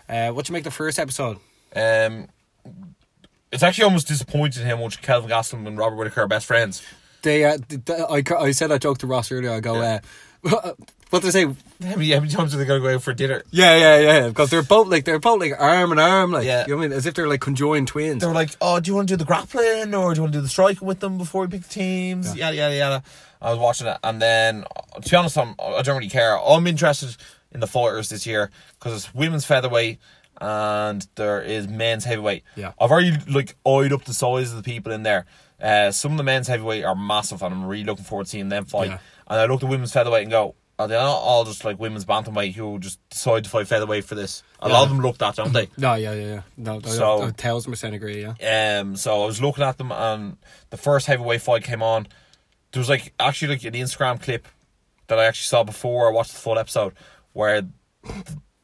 Uh, 0.08 0.30
what 0.30 0.46
do 0.46 0.50
you 0.50 0.54
make 0.54 0.64
the 0.64 0.70
first 0.70 0.98
episode? 0.98 1.38
Um, 1.74 2.28
it's 3.50 3.62
actually 3.62 3.84
almost 3.84 4.08
disappointing 4.08 4.64
how 4.64 4.76
much 4.76 5.02
Kelvin 5.02 5.30
Gastelum 5.30 5.66
and 5.66 5.76
Robert 5.76 5.96
Whitaker 5.96 6.22
are 6.22 6.28
best 6.28 6.46
friends. 6.46 6.82
They, 7.22 7.44
uh, 7.44 7.58
th- 7.68 7.84
th- 7.84 8.00
I, 8.10 8.22
I 8.36 8.50
said 8.52 8.68
that 8.68 8.80
joke 8.82 8.98
to 8.98 9.06
Ross 9.06 9.30
earlier. 9.30 9.50
I 9.52 9.60
go, 9.60 9.80
Yeah. 9.80 10.00
what 11.12 11.22
did 11.22 11.29
I 11.29 11.31
say? 11.31 11.44
How 11.44 11.55
many, 11.96 12.11
how 12.11 12.20
many 12.20 12.33
times 12.33 12.55
are 12.55 12.59
they 12.59 12.64
going 12.64 12.81
to 12.81 12.88
go 12.88 12.94
out 12.94 13.03
for 13.03 13.12
dinner? 13.12 13.42
Yeah, 13.51 13.77
yeah, 13.77 13.98
yeah. 13.98 14.29
Because 14.29 14.51
they're 14.51 14.62
both 14.62 14.88
like 14.88 15.05
they're 15.05 15.18
both 15.18 15.40
like 15.40 15.53
arm 15.59 15.92
in 15.92 15.98
arm, 15.98 16.33
like 16.33 16.46
Yeah. 16.46 16.62
you 16.66 16.68
know 16.72 16.77
what 16.79 16.85
I 16.85 16.88
mean, 16.88 16.96
as 16.96 17.07
if 17.07 17.14
they're 17.14 17.29
like 17.29 17.40
conjoined 17.40 17.88
twins. 17.88 18.22
They're 18.22 18.33
like, 18.33 18.51
"Oh, 18.61 18.81
do 18.81 18.90
you 18.90 18.94
want 18.96 19.09
to 19.09 19.12
do 19.12 19.16
the 19.18 19.25
grappling 19.25 19.94
or 19.94 20.14
do 20.14 20.18
you 20.18 20.22
want 20.22 20.33
to 20.33 20.38
do 20.38 20.40
the 20.40 20.48
striking 20.48 20.87
with 20.88 21.01
them 21.01 21.18
before 21.18 21.42
we 21.42 21.48
pick 21.48 21.62
the 21.62 21.68
teams?" 21.68 22.35
Yada 22.35 22.57
yada 22.57 22.75
yada. 22.77 23.03
I 23.40 23.51
was 23.51 23.59
watching 23.59 23.88
it, 23.88 23.98
and 24.03 24.22
then 24.22 24.64
to 25.03 25.11
be 25.11 25.16
honest, 25.16 25.37
I'm, 25.37 25.55
I 25.61 25.83
don't 25.83 25.96
really 25.98 26.09
care. 26.09 26.38
I'm 26.40 26.66
interested 26.66 27.16
in 27.53 27.61
the 27.61 27.66
fighters 27.66 28.09
this 28.09 28.27
year 28.27 28.51
because 28.79 28.94
it's 29.05 29.14
women's 29.14 29.44
featherweight 29.44 29.98
and 30.40 31.07
there 31.14 31.40
is 31.42 31.68
men's 31.68 32.05
heavyweight. 32.05 32.42
Yeah. 32.57 32.72
I've 32.81 32.90
already 32.90 33.16
like 33.29 33.57
eyed 33.66 33.92
up 33.92 34.05
the 34.05 34.14
size 34.14 34.51
of 34.51 34.57
the 34.57 34.62
people 34.62 34.92
in 34.92 35.03
there. 35.03 35.27
Uh, 35.61 35.90
some 35.92 36.11
of 36.12 36.18
the 36.18 36.25
men's 36.25 36.48
heavyweight 36.48 36.85
are 36.85 36.96
massive, 36.96 37.42
and 37.42 37.55
I'm 37.55 37.64
really 37.66 37.85
looking 37.85 38.05
forward 38.05 38.25
to 38.25 38.31
seeing 38.31 38.48
them 38.48 38.64
fight. 38.64 38.88
Yeah. 38.90 38.98
And 39.29 39.40
I 39.40 39.46
look 39.46 39.62
at 39.62 39.68
women's 39.68 39.92
featherweight 39.92 40.22
and 40.22 40.31
go, 40.31 40.55
are 40.83 40.88
they 40.88 40.95
not 40.95 41.07
all 41.18 41.45
just 41.45 41.64
like 41.64 41.79
women's 41.81 42.05
bantamweight 42.05 42.55
who 42.55 42.79
just 42.79 42.99
decide 43.09 43.45
to 43.45 43.51
fight 43.51 43.66
featherweight 43.68 44.05
for 44.05 44.14
this? 44.14 44.42
A 44.61 44.68
lot 44.68 44.85
of 44.85 44.88
them 44.90 45.01
look 45.01 45.18
that, 45.18 45.37
don't 45.37 45.53
they? 45.53 45.68
no, 45.77 45.95
yeah, 45.95 46.12
yeah, 46.12 46.27
yeah. 46.27 46.42
No, 46.57 46.81
So- 46.83 47.23
a 47.23 47.31
thousand 47.33 47.73
percent 47.73 47.95
agree. 47.95 48.23
Yeah, 48.23 48.79
Um, 48.81 48.97
so 48.97 49.23
I 49.23 49.27
was 49.27 49.40
looking 49.42 49.64
at 49.64 49.79
them, 49.79 49.90
and 49.92 50.37
the 50.71 50.77
first 50.77 51.07
heavyweight 51.07 51.42
fight 51.42 51.64
came 51.64 51.83
on. 51.83 52.07
There 52.73 52.81
was 52.81 52.88
like 52.88 53.12
actually 53.21 53.49
like 53.55 53.64
an 53.64 53.75
Instagram 53.75 54.23
clip 54.23 54.47
that 55.09 55.18
I 55.18 55.25
actually 55.25 55.45
saw 55.47 55.62
before 55.64 56.09
I 56.09 56.12
watched 56.12 56.33
the 56.33 56.38
full 56.38 56.59
episode, 56.59 56.95
where 57.33 57.62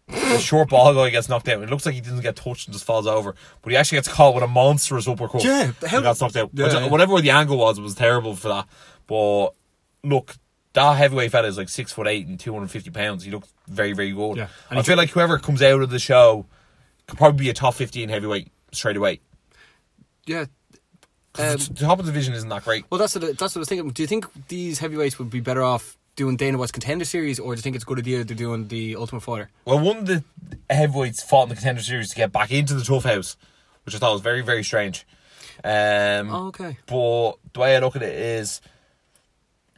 the 0.06 0.38
short 0.38 0.70
ball 0.70 0.94
guy 0.94 1.10
gets 1.10 1.28
knocked 1.28 1.48
out. 1.48 1.62
It 1.62 1.68
looks 1.68 1.84
like 1.84 1.94
he 1.94 2.00
didn't 2.00 2.20
get 2.20 2.36
touched 2.36 2.66
and 2.68 2.72
just 2.72 2.84
falls 2.86 3.06
over, 3.06 3.34
but 3.62 3.70
he 3.70 3.76
actually 3.76 3.96
gets 3.96 4.08
caught 4.08 4.34
with 4.34 4.44
a 4.44 4.48
monstrous 4.48 5.06
uppercut. 5.06 5.44
Yeah, 5.44 5.72
how- 5.86 6.00
got 6.00 6.20
knocked 6.20 6.36
out. 6.36 6.50
Yeah, 6.54 6.72
yeah. 6.72 6.88
Whatever 6.88 7.20
the 7.20 7.30
angle 7.30 7.58
was, 7.58 7.78
it 7.78 7.82
was 7.82 7.94
terrible 7.94 8.34
for 8.34 8.48
that. 8.48 8.66
But 9.06 9.50
look. 10.04 10.36
That 10.74 10.96
heavyweight 10.96 11.32
fella 11.32 11.48
is 11.48 11.56
like 11.58 11.68
six 11.68 11.92
foot 11.92 12.06
eight 12.06 12.26
and 12.26 12.38
two 12.38 12.52
hundred 12.52 12.70
fifty 12.70 12.90
pounds. 12.90 13.24
He 13.24 13.30
looks 13.30 13.48
very, 13.66 13.92
very 13.92 14.12
good. 14.12 14.36
Yeah. 14.36 14.48
And 14.70 14.78
I 14.78 14.82
feel 14.82 14.96
like 14.96 15.10
whoever 15.10 15.38
comes 15.38 15.62
out 15.62 15.80
of 15.80 15.90
the 15.90 15.98
show 15.98 16.46
could 17.06 17.18
probably 17.18 17.44
be 17.44 17.50
a 17.50 17.54
top 17.54 17.74
fifteen 17.74 18.08
heavyweight 18.08 18.48
straight 18.72 18.96
away. 18.96 19.20
Yeah. 20.26 20.46
Um, 21.38 21.56
the 21.56 21.74
top 21.80 22.00
of 22.00 22.06
the 22.06 22.12
division 22.12 22.34
isn't 22.34 22.48
that 22.48 22.64
great. 22.64 22.84
Well, 22.90 22.98
that's 22.98 23.14
what, 23.14 23.22
that's 23.38 23.54
what 23.54 23.56
I 23.56 23.58
was 23.60 23.68
thinking. 23.68 23.88
Do 23.90 24.02
you 24.02 24.06
think 24.08 24.26
these 24.48 24.78
heavyweights 24.80 25.18
would 25.18 25.30
be 25.30 25.40
better 25.40 25.62
off 25.62 25.96
doing 26.16 26.36
Dana 26.36 26.58
White's 26.58 26.72
contender 26.72 27.04
series, 27.04 27.38
or 27.38 27.54
do 27.54 27.58
you 27.58 27.62
think 27.62 27.76
it's 27.76 27.84
a 27.84 27.86
good 27.86 27.98
idea 28.00 28.24
they're 28.24 28.36
doing 28.36 28.66
the 28.68 28.96
Ultimate 28.96 29.20
Fighter? 29.20 29.48
Well, 29.64 29.78
one 29.78 29.98
of 29.98 30.06
the 30.06 30.24
heavyweights 30.68 31.22
fought 31.22 31.44
in 31.44 31.48
the 31.50 31.54
contender 31.54 31.80
series 31.80 32.10
to 32.10 32.16
get 32.16 32.32
back 32.32 32.50
into 32.50 32.74
the 32.74 32.82
TUF 32.82 33.04
house, 33.04 33.36
which 33.84 33.94
I 33.94 33.98
thought 33.98 34.14
was 34.14 34.20
very, 34.22 34.40
very 34.42 34.64
strange. 34.64 35.06
Um, 35.62 36.30
Oh, 36.34 36.46
okay. 36.48 36.76
But 36.86 37.34
the 37.52 37.60
way 37.60 37.76
I 37.76 37.78
look 37.78 37.94
at 37.94 38.02
it 38.02 38.14
is, 38.14 38.60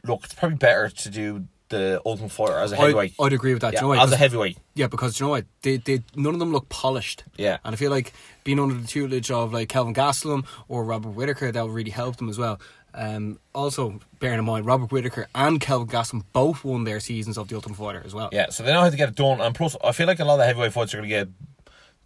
look, 0.05 0.23
it's 0.23 0.33
probably 0.33 0.57
better 0.57 0.89
to 0.89 1.09
do 1.09 1.47
the 1.69 2.01
Ultimate 2.05 2.31
Fighter 2.31 2.57
as 2.57 2.71
a 2.71 2.75
heavyweight. 2.75 3.13
I, 3.19 3.23
I'd 3.23 3.33
agree 3.33 3.53
with 3.53 3.61
that. 3.61 3.73
yeah, 3.73 3.79
you 3.79 3.83
know 3.83 3.89
why? 3.89 4.03
as 4.03 4.11
a 4.11 4.17
heavyweight. 4.17 4.57
Yeah, 4.75 4.87
because 4.87 5.19
you 5.19 5.25
know 5.25 5.31
what? 5.31 5.45
They, 5.61 5.77
they, 5.77 6.03
none 6.15 6.33
of 6.33 6.39
them 6.39 6.51
look 6.51 6.69
polished. 6.69 7.23
Yeah. 7.37 7.57
And 7.63 7.73
I 7.73 7.77
feel 7.77 7.91
like 7.91 8.13
being 8.43 8.59
under 8.59 8.75
the 8.75 8.87
tutelage 8.87 9.31
of 9.31 9.53
like 9.53 9.69
Calvin 9.69 9.93
Gastelum 9.93 10.45
or 10.67 10.83
Robert 10.83 11.09
Whitaker, 11.11 11.51
that 11.51 11.65
would 11.65 11.73
really 11.73 11.91
help 11.91 12.17
them 12.17 12.29
as 12.29 12.37
well. 12.37 12.59
Um, 12.93 13.39
also, 13.55 14.01
bearing 14.19 14.39
in 14.39 14.45
mind, 14.45 14.65
Robert 14.65 14.91
Whitaker 14.91 15.27
and 15.33 15.61
Calvin 15.61 15.87
Gastelum 15.87 16.23
both 16.33 16.65
won 16.65 16.83
their 16.83 16.99
seasons 16.99 17.37
of 17.37 17.47
the 17.47 17.55
Ultimate 17.55 17.77
Fighter 17.77 18.03
as 18.05 18.13
well. 18.13 18.29
Yeah, 18.33 18.49
so 18.49 18.63
they 18.63 18.73
know 18.73 18.81
how 18.81 18.89
to 18.89 18.97
get 18.97 19.09
it 19.09 19.15
done. 19.15 19.39
And 19.39 19.55
plus, 19.55 19.77
I 19.83 19.93
feel 19.93 20.07
like 20.07 20.19
a 20.19 20.25
lot 20.25 20.33
of 20.33 20.39
the 20.39 20.45
heavyweight 20.45 20.73
fights 20.73 20.93
are 20.93 20.97
going 20.97 21.09
to 21.09 21.15
get 21.15 21.29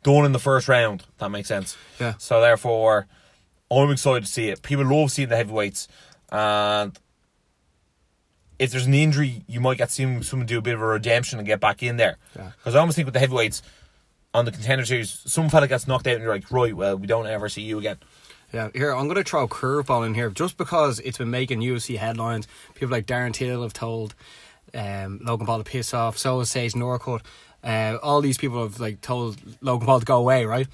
done 0.03 0.25
in 0.25 0.31
the 0.31 0.39
first 0.39 0.67
round. 0.67 1.03
That 1.17 1.29
makes 1.29 1.47
sense. 1.47 1.75
Yeah. 1.99 2.13
So 2.19 2.39
therefore, 2.39 3.07
I'm 3.71 3.89
excited 3.89 4.25
to 4.25 4.31
see 4.31 4.49
it. 4.49 4.61
People 4.61 4.85
love 4.85 5.11
seeing 5.11 5.29
the 5.29 5.37
heavyweights, 5.37 5.87
and 6.31 6.97
if 8.59 8.71
there's 8.71 8.85
an 8.85 8.93
injury, 8.93 9.43
you 9.47 9.59
might 9.59 9.77
get 9.77 9.91
some 9.91 10.23
someone 10.23 10.45
do 10.45 10.57
a 10.57 10.61
bit 10.61 10.75
of 10.75 10.81
a 10.81 10.85
redemption 10.85 11.39
and 11.39 11.47
get 11.47 11.59
back 11.59 11.83
in 11.83 11.97
there. 11.97 12.17
Yeah. 12.35 12.51
Because 12.57 12.75
I 12.75 12.79
almost 12.79 12.95
think 12.95 13.05
with 13.05 13.13
the 13.13 13.19
heavyweights 13.19 13.61
on 14.33 14.45
the 14.45 14.51
contender 14.51 14.85
series, 14.85 15.21
some 15.25 15.49
fella 15.49 15.67
gets 15.67 15.87
knocked 15.87 16.07
out, 16.07 16.15
and 16.15 16.23
you're 16.23 16.33
like, 16.33 16.51
right, 16.51 16.75
well, 16.75 16.97
we 16.97 17.07
don't 17.07 17.27
ever 17.27 17.49
see 17.49 17.61
you 17.61 17.77
again. 17.79 17.97
Yeah, 18.53 18.69
here 18.73 18.91
I'm 18.93 19.07
going 19.07 19.15
to 19.15 19.23
throw 19.23 19.43
a 19.43 19.47
curveball 19.47 20.05
in 20.05 20.13
here 20.13 20.29
just 20.29 20.57
because 20.57 20.99
it's 20.99 21.17
been 21.17 21.31
making 21.31 21.59
UFC 21.59 21.97
headlines. 21.97 22.47
People 22.73 22.91
like 22.91 23.05
Darren 23.05 23.33
Till 23.33 23.63
have 23.63 23.73
told 23.73 24.15
um, 24.73 25.19
Logan 25.23 25.45
Paul 25.45 25.57
to 25.57 25.63
piss 25.63 25.93
off. 25.93 26.17
So 26.17 26.39
has 26.39 26.49
Sage 26.49 26.73
Northcutt. 26.73 27.21
Uh, 27.63 27.97
all 28.03 28.21
these 28.21 28.37
people 28.37 28.61
have 28.61 28.79
like 28.79 29.01
told 29.01 29.37
Logan 29.61 29.85
Paul 29.85 29.99
to 29.99 30.05
go 30.05 30.17
away, 30.17 30.45
right? 30.45 30.67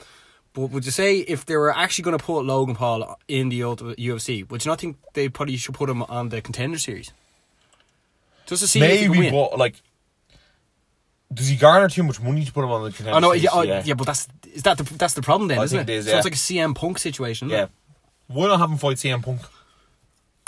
But 0.53 0.71
would 0.71 0.85
you 0.85 0.91
say 0.91 1.19
if 1.19 1.45
they 1.45 1.55
were 1.55 1.75
actually 1.75 2.03
going 2.03 2.17
to 2.17 2.23
put 2.23 2.45
Logan 2.45 2.75
Paul 2.75 3.17
in 3.27 3.49
the 3.49 3.63
ultimate 3.63 3.97
UFC, 3.97 4.49
would 4.49 4.65
you 4.65 4.69
not 4.69 4.81
think 4.81 4.97
they 5.13 5.29
probably 5.29 5.55
should 5.55 5.75
put 5.75 5.89
him 5.89 6.03
on 6.03 6.29
the 6.29 6.41
contender 6.41 6.77
series? 6.77 7.13
Just 8.51 8.63
to 8.63 8.67
see 8.67 8.81
if 8.81 8.91
he 8.99 9.03
can 9.07 9.11
Maybe, 9.13 9.31
but 9.31 9.57
like, 9.57 9.75
does 11.33 11.47
he 11.47 11.55
garner 11.55 11.87
too 11.87 12.03
much 12.03 12.19
money 12.21 12.43
to 12.43 12.51
put 12.51 12.65
him 12.65 12.71
on 12.71 12.83
the 12.83 12.91
contender 12.91 13.15
Oh 13.15 13.19
no, 13.19 13.29
series? 13.29 13.43
yeah, 13.43 13.49
oh, 13.53 13.61
yeah. 13.61 13.93
but 13.93 14.05
that's 14.07 14.27
is 14.53 14.63
that 14.63 14.77
the 14.77 14.83
that's 14.97 15.13
the 15.13 15.21
problem 15.21 15.47
then, 15.47 15.59
I 15.59 15.63
isn't 15.63 15.79
it? 15.79 15.89
it 15.89 15.93
is, 15.93 16.05
So 16.07 16.17
it's 16.17 16.25
like 16.25 16.33
a 16.33 16.37
CM 16.37 16.75
Punk 16.75 16.99
situation. 16.99 17.47
Yeah. 17.49 17.67
Why 18.27 18.47
not 18.47 18.59
have 18.59 18.69
him 18.69 18.77
fight 18.77 18.97
CM 18.97 19.23
Punk? 19.23 19.39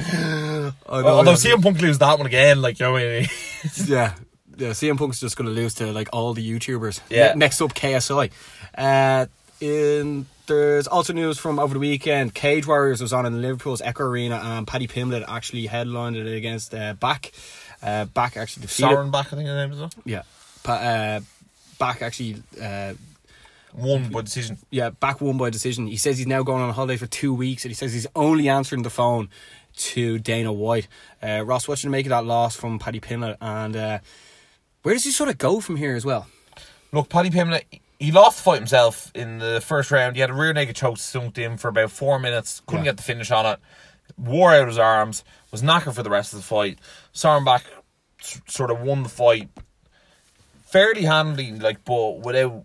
I 0.00 0.72
know, 1.02 1.08
Although 1.08 1.32
yeah. 1.32 1.36
CM 1.36 1.62
Punk 1.62 1.80
lose 1.80 1.98
that 1.98 2.16
one 2.18 2.26
again, 2.28 2.62
like 2.62 2.78
you 2.78 2.86
know 2.86 2.92
what 2.92 3.02
I 3.02 3.06
mean? 3.20 3.28
Yeah. 3.86 4.14
Yeah, 4.56 4.68
CM 4.70 4.96
Punk's 4.98 5.20
just 5.20 5.36
going 5.36 5.46
to 5.46 5.52
lose 5.54 5.74
to 5.74 5.92
like 5.92 6.08
all 6.12 6.34
the 6.34 6.48
YouTubers. 6.48 7.00
Yeah. 7.08 7.28
Ne- 7.32 7.38
next 7.40 7.60
up, 7.60 7.74
KSI. 7.74 8.30
Uh, 8.76 9.26
in 9.60 10.26
there's 10.46 10.86
also 10.86 11.12
news 11.12 11.38
from 11.38 11.58
over 11.58 11.74
the 11.74 11.80
weekend. 11.80 12.34
Cage 12.34 12.66
Warriors 12.66 13.00
was 13.00 13.12
on 13.12 13.26
in 13.26 13.42
Liverpool's 13.42 13.80
Echo 13.82 14.04
Arena, 14.04 14.36
and 14.36 14.66
Paddy 14.66 14.86
Pimblett 14.86 15.24
actually 15.28 15.66
headlined 15.66 16.16
it 16.16 16.26
against 16.26 16.74
uh, 16.74 16.94
Bak. 16.94 17.32
Uh, 17.82 18.06
Bak 18.06 18.36
actually 18.36 18.62
defeated. 18.62 18.90
Soren 18.90 19.10
Bak, 19.10 19.26
I 19.26 19.36
think 19.36 19.46
his 19.48 19.54
name 19.56 19.72
is. 19.72 19.78
though. 19.78 19.90
Yeah. 20.04 20.22
Pa- 20.62 20.72
uh, 20.74 21.20
Bak 21.78 22.02
actually. 22.02 22.42
Uh, 22.60 22.94
Won 23.74 24.08
by 24.08 24.22
decision. 24.22 24.56
yeah, 24.70 24.90
Bak 24.90 25.20
won 25.20 25.36
by 25.36 25.50
decision. 25.50 25.86
He 25.86 25.98
says 25.98 26.16
he's 26.16 26.26
now 26.26 26.42
going 26.42 26.62
on 26.62 26.72
holiday 26.72 26.96
for 26.96 27.06
two 27.06 27.34
weeks, 27.34 27.64
and 27.64 27.70
he 27.70 27.74
says 27.74 27.92
he's 27.92 28.06
only 28.16 28.48
answering 28.48 28.82
the 28.82 28.90
phone 28.90 29.28
to 29.76 30.18
Dana 30.18 30.50
White. 30.52 30.88
Uh, 31.22 31.44
Ross, 31.44 31.68
what 31.68 31.78
should 31.78 31.90
make 31.90 32.06
of 32.06 32.10
that 32.10 32.24
loss 32.24 32.56
from 32.56 32.78
Paddy 32.78 32.98
Pimblett, 32.98 33.36
and 33.42 33.76
uh, 33.76 33.98
where 34.82 34.94
does 34.94 35.04
he 35.04 35.10
sort 35.10 35.28
of 35.28 35.36
go 35.36 35.60
from 35.60 35.76
here 35.76 35.94
as 35.94 36.04
well? 36.04 36.26
Look, 36.92 37.10
Paddy 37.10 37.28
Pimblett, 37.30 37.64
he 37.98 38.12
lost 38.12 38.38
the 38.38 38.42
fight 38.44 38.58
himself 38.58 39.10
in 39.14 39.38
the 39.38 39.60
first 39.64 39.90
round. 39.90 40.14
He 40.16 40.20
had 40.20 40.30
a 40.30 40.34
rear 40.34 40.52
naked 40.52 40.76
choke 40.76 40.98
sunk 40.98 41.36
in 41.38 41.56
for 41.56 41.68
about 41.68 41.90
four 41.90 42.18
minutes. 42.18 42.62
Couldn't 42.66 42.84
Yeah. 42.84 42.92
get 42.92 42.96
the 42.98 43.02
finish 43.02 43.30
on 43.30 43.44
it. 43.46 43.58
Wore 44.16 44.54
out 44.54 44.68
his 44.68 44.78
arms. 44.78 45.24
Was 45.50 45.62
knackered 45.62 45.94
for 45.94 46.02
the 46.02 46.10
rest 46.10 46.32
of 46.32 46.38
the 46.38 46.44
fight. 46.44 46.78
Soren 47.12 47.46
s- 47.48 48.40
sort 48.46 48.70
of 48.70 48.80
won 48.80 49.02
the 49.02 49.08
fight 49.08 49.48
fairly 50.66 51.02
handily, 51.02 51.52
like, 51.52 51.84
but 51.84 52.20
without 52.20 52.64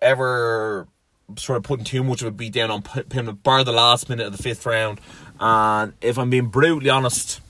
ever 0.00 0.88
sort 1.36 1.56
of 1.58 1.62
putting 1.62 1.84
too 1.84 2.02
much 2.02 2.20
of 2.22 2.28
a 2.28 2.30
beat 2.30 2.52
down 2.52 2.70
on 2.70 2.82
P- 2.82 3.02
Pimblett, 3.02 3.42
bar 3.42 3.62
the 3.64 3.72
last 3.72 4.08
minute 4.08 4.26
of 4.26 4.36
the 4.36 4.42
fifth 4.42 4.66
round. 4.66 5.00
And 5.40 5.92
if 6.00 6.18
I'm 6.18 6.30
being 6.30 6.48
brutally 6.48 6.90
honest, 6.90 7.40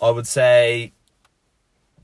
I 0.00 0.10
would 0.10 0.26
say 0.26 0.92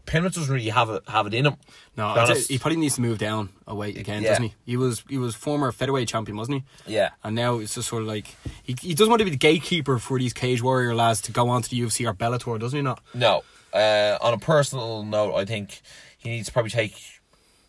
Pimblett 0.09 0.33
doesn't 0.35 0.53
really 0.53 0.71
have 0.71 0.89
it 0.91 1.03
have 1.07 1.27
it 1.27 1.35
in 1.35 1.45
him. 1.47 1.57
No, 1.97 2.09
to 2.09 2.15
be 2.15 2.21
I'd 2.21 2.27
say 2.27 2.33
honest. 2.33 2.49
he 2.51 2.59
probably 2.59 2.79
needs 2.79 2.95
to 2.95 3.03
move 3.03 3.19
down 3.19 3.51
a 3.67 3.75
weight 3.75 3.99
again, 3.99 4.23
Yeah. 4.23 4.31
doesn't 4.31 4.45
he? 4.45 4.55
He 4.65 4.77
was 4.79 5.05
he 5.09 5.19
was 5.19 5.35
former 5.35 5.71
featherweight 5.71 6.09
champion, 6.09 6.37
wasn't 6.39 6.63
he? 6.87 6.95
Yeah. 6.95 7.11
And 7.23 7.37
now 7.37 7.59
it's 7.59 7.75
just 7.75 7.89
sort 7.89 8.03
of 8.03 8.09
like 8.09 8.35
he, 8.63 8.75
he 8.81 8.95
doesn't 8.95 9.11
want 9.11 9.21
to 9.21 9.25
be 9.27 9.31
the 9.31 9.37
gatekeeper 9.37 9.99
for 9.99 10.19
these 10.19 10.33
cage 10.33 10.63
warrior 10.63 10.95
lads 10.95 11.21
to 11.23 11.33
go 11.33 11.49
on 11.51 11.61
to 11.63 11.69
the 11.71 11.79
UFC 11.81 12.09
or 12.09 12.15
Bellator, 12.15 12.59
doesn't 12.59 12.77
he? 12.77 12.83
Not. 12.83 13.01
No. 13.15 13.43
Uh, 13.73 14.17
on 14.23 14.33
a 14.33 14.39
personal 14.39 15.03
note, 15.05 15.35
I 15.35 15.45
think 15.45 15.83
he 16.17 16.31
needs 16.31 16.47
to 16.47 16.53
probably 16.55 16.71
take 16.71 16.95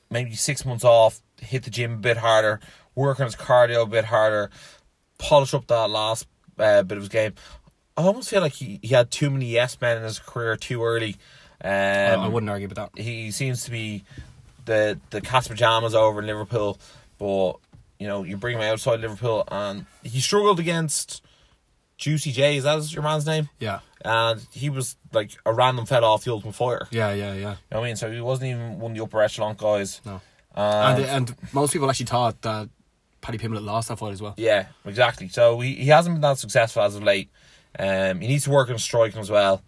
maybe 0.09 0.33
six 0.35 0.65
months 0.65 0.85
off, 0.85 1.19
hit 1.41 1.63
the 1.63 1.69
gym 1.69 1.93
a 1.93 1.97
bit 1.97 2.17
harder, 2.17 2.61
work 2.95 3.19
on 3.19 3.25
his 3.25 3.35
cardio 3.35 3.83
a 3.83 3.85
bit 3.85 4.05
harder, 4.05 4.49
polish 5.17 5.53
up 5.53 5.67
that 5.67 5.89
last 5.89 6.25
uh, 6.57 6.83
bit 6.83 6.97
of 6.97 7.03
his 7.03 7.09
game. 7.09 7.33
I 7.97 8.03
almost 8.03 8.29
feel 8.29 8.39
like 8.39 8.53
he, 8.53 8.79
he 8.81 8.87
had 8.95 9.11
too 9.11 9.29
many 9.29 9.47
yes 9.47 9.79
men 9.81 9.97
in 9.97 10.03
his 10.03 10.19
career 10.19 10.55
too 10.55 10.81
early. 10.83 11.17
Um, 11.63 11.69
I 12.21 12.27
wouldn't 12.27 12.49
argue 12.49 12.67
with 12.67 12.77
that. 12.77 12.91
he 12.95 13.31
seems 13.31 13.63
to 13.65 13.71
be 13.71 14.03
the 14.65 14.99
the 15.09 15.21
cat's 15.21 15.47
pajamas 15.47 15.93
over 15.95 16.19
in 16.21 16.27
Liverpool, 16.27 16.79
but 17.17 17.53
you 17.99 18.07
know 18.07 18.23
you 18.23 18.37
bring 18.37 18.57
him 18.57 18.63
outside 18.63 18.99
Liverpool 19.01 19.43
and 19.49 19.85
he 20.03 20.19
struggled 20.21 20.59
against 20.59 21.21
Juicy 21.97 22.31
J. 22.31 22.57
Is 22.57 22.63
that 22.63 22.91
your 22.93 23.03
man's 23.03 23.25
name? 23.25 23.49
Yeah. 23.59 23.79
and 24.05 24.39
he 24.51 24.69
was 24.69 24.95
like 25.11 25.31
a 25.45 25.53
random 25.53 25.85
fella 25.85 26.07
off 26.07 26.23
the 26.23 26.31
Ultimate 26.31 26.55
Fighter. 26.55 26.87
Yeah, 26.91 27.11
yeah, 27.13 27.33
yeah. 27.33 27.37
You 27.37 27.43
know 27.43 27.55
what 27.71 27.79
I 27.79 27.83
mean? 27.83 27.95
So 27.97 28.09
he 28.09 28.21
wasn't 28.21 28.51
even 28.51 28.79
one 28.79 28.91
of 28.91 28.97
the 28.97 29.03
upper 29.03 29.21
echelon 29.21 29.55
guys. 29.57 29.99
No. 30.05 30.21
And, 30.55 31.03
and 31.03 31.29
and 31.29 31.35
most 31.53 31.73
people 31.73 31.89
actually 31.89 32.05
thought 32.07 32.41
that 32.43 32.69
Paddy 33.21 33.37
Pimblett 33.37 33.63
lost 33.63 33.89
that 33.89 33.99
fight 33.99 34.13
as 34.13 34.21
well. 34.21 34.33
Yeah, 34.37 34.67
exactly. 34.85 35.27
So 35.27 35.59
he, 35.59 35.73
he 35.75 35.87
hasn't 35.87 36.15
been 36.15 36.21
that 36.21 36.37
successful 36.37 36.83
as 36.83 36.95
of 36.95 37.03
late. 37.03 37.29
Um, 37.77 38.21
he 38.21 38.27
needs 38.27 38.45
to 38.45 38.49
work 38.49 38.69
on 38.69 38.77
striking 38.79 39.19
as 39.19 39.29
well. 39.29 39.61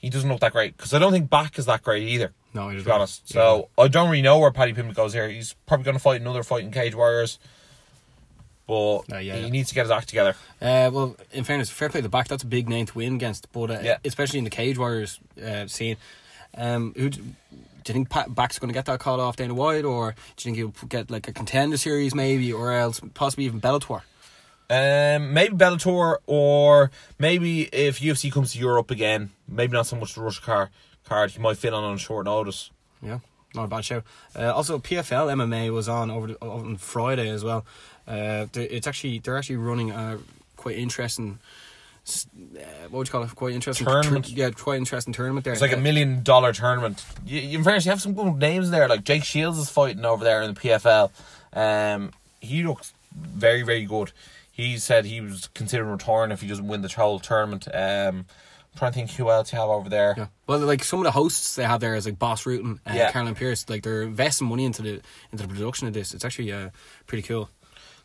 He 0.00 0.08
doesn't 0.08 0.28
look 0.28 0.40
that 0.40 0.52
great 0.52 0.76
because 0.76 0.94
I 0.94 0.98
don't 0.98 1.12
think 1.12 1.28
Bak 1.28 1.58
is 1.58 1.66
that 1.66 1.82
great 1.82 2.08
either. 2.08 2.32
No, 2.54 2.68
he 2.70 2.78
to 2.78 2.84
be 2.84 2.90
honest. 2.90 3.28
So 3.28 3.68
I 3.78 3.88
don't 3.88 4.08
really 4.10 4.22
know 4.22 4.38
where 4.38 4.50
Paddy 4.50 4.72
Pimblett 4.72 4.94
goes 4.94 5.12
here. 5.12 5.28
He's 5.28 5.54
probably 5.66 5.84
going 5.84 5.96
to 5.96 6.02
fight 6.02 6.20
another 6.20 6.42
fight 6.42 6.64
in 6.64 6.70
Cage 6.70 6.94
Warriors, 6.94 7.38
but 8.66 9.02
yeah, 9.08 9.20
he 9.20 9.26
yeah. 9.28 9.48
needs 9.48 9.68
to 9.68 9.74
get 9.74 9.82
his 9.82 9.90
act 9.90 10.08
together. 10.08 10.34
Uh, 10.60 10.90
well, 10.92 11.16
in 11.32 11.44
fairness, 11.44 11.70
fair 11.70 11.88
play 11.90 12.00
to 12.00 12.02
the 12.02 12.08
Bak. 12.08 12.28
That's 12.28 12.42
a 12.42 12.46
big 12.46 12.68
name 12.68 12.86
to 12.86 12.94
win 12.98 13.14
against, 13.16 13.52
but 13.52 13.70
uh, 13.70 13.80
Yeah. 13.82 13.98
especially 14.04 14.38
in 14.38 14.44
the 14.44 14.50
Cage 14.50 14.78
Warriors 14.78 15.20
uh, 15.44 15.66
scene. 15.66 15.96
Um, 16.56 16.94
who 16.96 17.10
do 17.10 17.20
you 17.86 17.94
think 17.94 18.10
Pat 18.10 18.34
Bak's 18.34 18.58
going 18.58 18.68
to 18.68 18.74
get 18.74 18.86
that 18.86 19.00
call 19.00 19.20
off 19.20 19.36
Dana 19.36 19.54
White, 19.54 19.84
or 19.84 20.14
do 20.36 20.48
you 20.50 20.54
think 20.54 20.56
he'll 20.78 20.88
get 20.88 21.10
like 21.10 21.28
a 21.28 21.32
contender 21.32 21.76
series 21.76 22.14
maybe, 22.14 22.52
or 22.52 22.72
else 22.72 23.00
possibly 23.14 23.44
even 23.44 23.60
Bellator? 23.60 24.02
Um, 24.70 25.32
maybe 25.34 25.56
Bellator, 25.56 26.18
or 26.26 26.90
maybe 27.18 27.62
if 27.72 27.98
UFC 27.98 28.30
comes 28.32 28.52
to 28.52 28.58
Europe 28.58 28.90
again, 28.92 29.30
maybe 29.48 29.72
not 29.72 29.86
so 29.86 29.96
much 29.96 30.14
the 30.14 30.20
Rush 30.20 30.38
car 30.38 30.70
card. 31.04 31.32
He 31.32 31.40
might 31.40 31.56
fit 31.56 31.74
on 31.74 31.82
on 31.82 31.98
short 31.98 32.26
notice. 32.26 32.70
Yeah, 33.02 33.18
not 33.54 33.64
a 33.64 33.68
bad 33.68 33.84
show. 33.84 34.02
Uh, 34.38 34.52
also, 34.54 34.78
PFL 34.78 35.32
MMA 35.34 35.72
was 35.72 35.88
on 35.88 36.08
over 36.10 36.28
the, 36.28 36.38
on 36.40 36.76
Friday 36.76 37.28
as 37.28 37.42
well. 37.42 37.64
Uh, 38.06 38.46
it's 38.54 38.86
actually 38.86 39.18
they're 39.18 39.36
actually 39.36 39.56
running 39.56 39.90
a 39.90 40.18
quite 40.56 40.76
interesting. 40.78 41.40
Uh, 42.08 42.60
what 42.90 42.92
would 42.98 43.08
you 43.08 43.12
call 43.12 43.22
it? 43.24 43.34
Quite 43.34 43.54
interesting 43.54 43.86
Tournament. 43.86 44.28
yeah, 44.30 44.50
quite 44.50 44.78
interesting 44.78 45.12
tournament 45.12 45.44
there. 45.44 45.52
It's 45.52 45.62
like 45.62 45.72
a 45.72 45.76
Uh, 45.76 45.80
million 45.80 46.22
dollar 46.22 46.52
tournament. 46.52 47.04
You, 47.26 47.40
you, 47.40 47.58
in 47.58 47.64
fairness, 47.64 47.84
you 47.84 47.90
have 47.90 48.00
some 48.00 48.14
good 48.14 48.36
names 48.36 48.70
there. 48.70 48.88
Like 48.88 49.04
Jake 49.04 49.24
Shields 49.24 49.58
is 49.58 49.68
fighting 49.68 50.04
over 50.04 50.22
there 50.24 50.42
in 50.42 50.54
the 50.54 50.60
PFL. 50.60 51.10
Um, 51.52 52.12
he 52.40 52.62
looks 52.62 52.92
very, 53.14 53.62
very 53.62 53.84
good. 53.84 54.12
He 54.60 54.78
said 54.78 55.04
he 55.04 55.20
was 55.20 55.48
considering 55.54 55.90
retiring 55.90 56.30
if 56.32 56.40
he 56.40 56.48
doesn't 56.48 56.66
win 56.66 56.82
the 56.82 56.88
whole 56.88 57.18
tournament. 57.18 57.66
Um, 57.72 58.26
I'm 58.72 58.78
trying 58.78 58.92
to 58.92 58.94
think 58.94 59.10
who 59.12 59.30
else 59.30 59.52
you 59.52 59.58
have 59.58 59.68
over 59.68 59.88
there. 59.88 60.14
Yeah. 60.16 60.26
Well, 60.46 60.60
like 60.60 60.84
some 60.84 61.00
of 61.00 61.04
the 61.04 61.10
hosts 61.10 61.56
they 61.56 61.64
have 61.64 61.80
there 61.80 61.94
is 61.94 62.06
like 62.06 62.18
Bas 62.18 62.44
Rutten 62.44 62.78
and 62.86 62.96
Yeah. 62.96 63.10
Caroline 63.10 63.34
Pearce. 63.34 63.68
Like 63.68 63.82
they're 63.82 64.02
investing 64.02 64.48
money 64.48 64.64
into 64.64 64.82
the 64.82 65.00
into 65.32 65.46
the 65.46 65.48
production 65.48 65.88
of 65.88 65.94
this. 65.94 66.14
It's 66.14 66.24
actually 66.24 66.52
uh, 66.52 66.70
pretty 67.06 67.22
cool. 67.22 67.48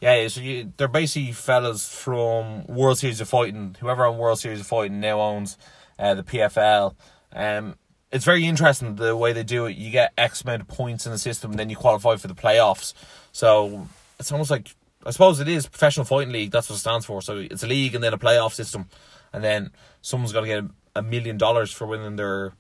Yeah, 0.01 0.21
yeah, 0.21 0.27
so 0.27 0.41
you, 0.41 0.73
they're 0.75 0.87
basically 0.89 1.31
fellas 1.31 1.87
from 1.87 2.65
World 2.67 2.97
Series 2.97 3.21
of 3.21 3.29
Fighting. 3.29 3.77
Whoever 3.79 4.05
on 4.05 4.17
World 4.17 4.39
Series 4.39 4.59
of 4.59 4.67
Fighting 4.67 4.99
now 4.99 5.21
owns 5.21 5.57
uh, 5.97 6.15
the 6.15 6.23
PFL. 6.23 6.95
Um, 7.31 7.75
it's 8.11 8.25
very 8.25 8.45
interesting 8.45 8.95
the 8.95 9.15
way 9.15 9.31
they 9.33 9.43
do 9.43 9.65
it. 9.67 9.77
You 9.77 9.91
get 9.91 10.11
X 10.17 10.41
amount 10.43 10.61
of 10.61 10.67
points 10.67 11.05
in 11.05 11.11
the 11.13 11.17
system, 11.17 11.51
and 11.51 11.59
then 11.59 11.69
you 11.69 11.75
qualify 11.77 12.17
for 12.17 12.27
the 12.27 12.35
playoffs. 12.35 12.93
So 13.31 13.87
it's 14.19 14.31
almost 14.33 14.51
like 14.51 14.75
I 15.05 15.11
suppose 15.11 15.39
it 15.39 15.47
is 15.47 15.67
professional 15.67 16.05
fighting 16.05 16.33
league. 16.33 16.51
That's 16.51 16.69
what 16.69 16.77
it 16.77 16.79
stands 16.79 17.05
for. 17.05 17.21
So 17.21 17.37
it's 17.37 17.63
a 17.63 17.67
league 17.67 17.93
and 17.93 18.03
then 18.03 18.13
a 18.13 18.17
playoff 18.17 18.53
system, 18.53 18.87
and 19.31 19.43
then 19.43 19.71
someone's 20.01 20.33
to 20.33 20.45
get 20.45 20.63
a 20.95 21.01
million 21.01 21.37
dollars 21.37 21.71
for 21.71 21.85
winning 21.85 22.15
their 22.15 22.53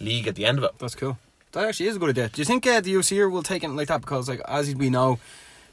league 0.00 0.28
at 0.28 0.34
the 0.34 0.44
end 0.44 0.58
of 0.58 0.64
it. 0.64 0.72
That's 0.78 0.94
cool. 0.94 1.18
That 1.52 1.66
actually 1.66 1.86
is 1.86 1.96
a 1.96 1.98
good 1.98 2.10
idea. 2.10 2.28
Do 2.28 2.40
you 2.40 2.44
think 2.44 2.66
uh, 2.66 2.80
the 2.80 2.94
UFC 2.94 3.30
will 3.30 3.42
take 3.42 3.64
it 3.64 3.68
like 3.68 3.88
that? 3.88 4.02
Because 4.02 4.28
like 4.28 4.40
as 4.46 4.74
we 4.74 4.90
know, 4.90 5.18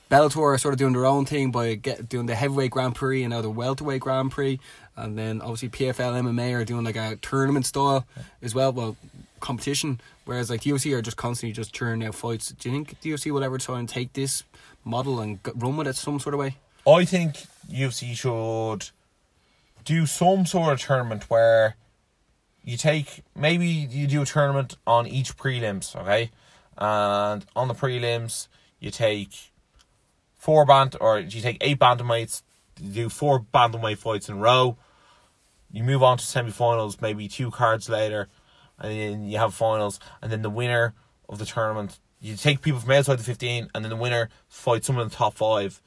Bellator 0.09 0.53
are 0.53 0.57
sort 0.57 0.73
of 0.73 0.77
doing 0.77 0.93
their 0.93 1.05
own 1.05 1.25
thing 1.25 1.51
by 1.51 1.75
get 1.75 2.07
doing 2.07 2.25
the 2.25 2.35
heavyweight 2.35 2.71
Grand 2.71 2.95
Prix 2.95 3.23
and 3.23 3.31
now 3.31 3.41
the 3.41 3.49
welterweight 3.49 4.01
Grand 4.01 4.31
Prix, 4.31 4.59
and 4.95 5.17
then 5.17 5.41
obviously 5.41 5.69
PFL 5.69 6.21
MMA 6.23 6.53
are 6.53 6.65
doing 6.65 6.85
like 6.85 6.95
a 6.95 7.17
tournament 7.17 7.65
style 7.65 8.05
as 8.41 8.55
well. 8.55 8.71
Well, 8.71 8.95
competition. 9.39 9.99
Whereas 10.25 10.49
like 10.49 10.61
the 10.61 10.71
UFC 10.71 10.95
are 10.95 11.01
just 11.01 11.17
constantly 11.17 11.53
just 11.53 11.73
churning 11.73 12.07
out 12.07 12.15
fights. 12.15 12.51
Do 12.51 12.69
you 12.69 12.75
think 12.75 12.99
the 13.01 13.11
UFC 13.11 13.31
will 13.31 13.43
ever 13.43 13.57
try 13.59 13.79
and 13.79 13.87
take 13.87 14.13
this 14.13 14.43
model 14.85 15.19
and 15.19 15.39
run 15.55 15.75
with 15.75 15.87
it 15.87 15.95
some 15.95 16.19
sort 16.19 16.33
of 16.33 16.39
way? 16.39 16.55
I 16.87 17.03
think 17.03 17.35
UFC 17.69 18.15
should 18.15 18.91
do 19.83 20.05
some 20.05 20.45
sort 20.45 20.73
of 20.73 20.79
tournament 20.79 21.29
where 21.29 21.75
you 22.63 22.77
take 22.77 23.23
maybe 23.35 23.67
you 23.67 24.07
do 24.07 24.21
a 24.21 24.25
tournament 24.25 24.77
on 24.87 25.07
each 25.07 25.35
prelims, 25.35 25.95
okay? 25.95 26.31
And 26.77 27.45
on 27.55 27.67
the 27.67 27.73
prelims 27.73 28.47
you 28.79 28.91
take 28.91 29.51
four 30.37 30.65
band 30.65 30.95
or 31.01 31.19
you 31.19 31.41
take 31.41 31.57
eight 31.61 31.79
bantamweights, 31.79 32.43
do 32.91 33.09
four 33.09 33.39
bantamweight 33.39 33.97
fights 33.97 34.29
in 34.29 34.35
a 34.35 34.39
row. 34.39 34.77
You 35.71 35.83
move 35.83 36.03
on 36.03 36.17
to 36.17 36.25
semi-finals, 36.25 37.01
maybe 37.01 37.27
two 37.27 37.51
cards 37.51 37.89
later, 37.89 38.29
and 38.79 38.91
then 38.91 39.23
you 39.25 39.37
have 39.37 39.53
finals, 39.53 39.99
and 40.21 40.31
then 40.31 40.41
the 40.41 40.49
winner 40.49 40.93
of 41.27 41.39
the 41.39 41.45
tournament, 41.45 41.99
you 42.25 42.35
take 42.35 42.61
people 42.61 42.79
from 42.79 42.91
outside 42.91 43.19
the 43.19 43.23
fifteen, 43.23 43.69
and 43.73 43.83
then 43.83 43.89
the 43.89 43.95
winner 43.95 44.29
fights 44.49 44.87
someone 44.87 45.03
in 45.03 45.09
the 45.09 45.15
top 45.15 45.35
five, 45.35 45.81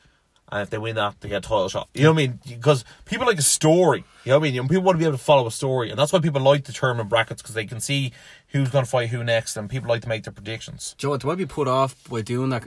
and 0.51 0.62
if 0.62 0.70
they 0.70 0.78
win 0.78 0.95
that, 0.97 1.20
they 1.20 1.28
get 1.28 1.39
a 1.39 1.41
title 1.41 1.68
shot. 1.68 1.89
You 1.95 2.05
know 2.05 2.12
what 2.12 2.22
I 2.22 2.26
mean? 2.28 2.41
Because 2.49 2.84
people 3.05 3.26
like 3.26 3.39
a 3.39 3.43
story. 3.43 4.05
You 4.24 4.30
know 4.30 4.39
what 4.39 4.43
I 4.43 4.45
mean? 4.45 4.55
You 4.55 4.62
know, 4.62 4.68
people 4.68 4.84
want 4.84 4.97
to 4.97 4.99
be 5.01 5.05
able 5.05 5.18
to 5.18 5.22
follow 5.24 5.47
a 5.47 5.51
story, 5.51 5.91
and 5.91 5.99
that's 5.99 6.12
why 6.12 6.20
people 6.20 6.41
like 6.41 6.64
the 6.64 6.72
tournament 6.72 7.09
brackets 7.09 7.43
because 7.43 7.55
they 7.55 7.64
can 7.66 7.80
see 7.80 8.12
who's 8.49 8.68
going 8.70 8.84
to 8.84 8.91
fight 8.91 9.09
who 9.09 9.24
next, 9.24 9.57
and 9.57 9.68
people 9.68 9.89
like 9.89 10.03
to 10.03 10.09
make 10.09 10.24
their 10.24 10.32
predictions. 10.32 10.95
Joe, 10.97 11.16
they 11.16 11.26
might 11.26 11.39
be 11.39 11.47
put 11.47 11.66
off 11.68 11.97
by 12.09 12.22
doing 12.22 12.51
that 12.51 12.64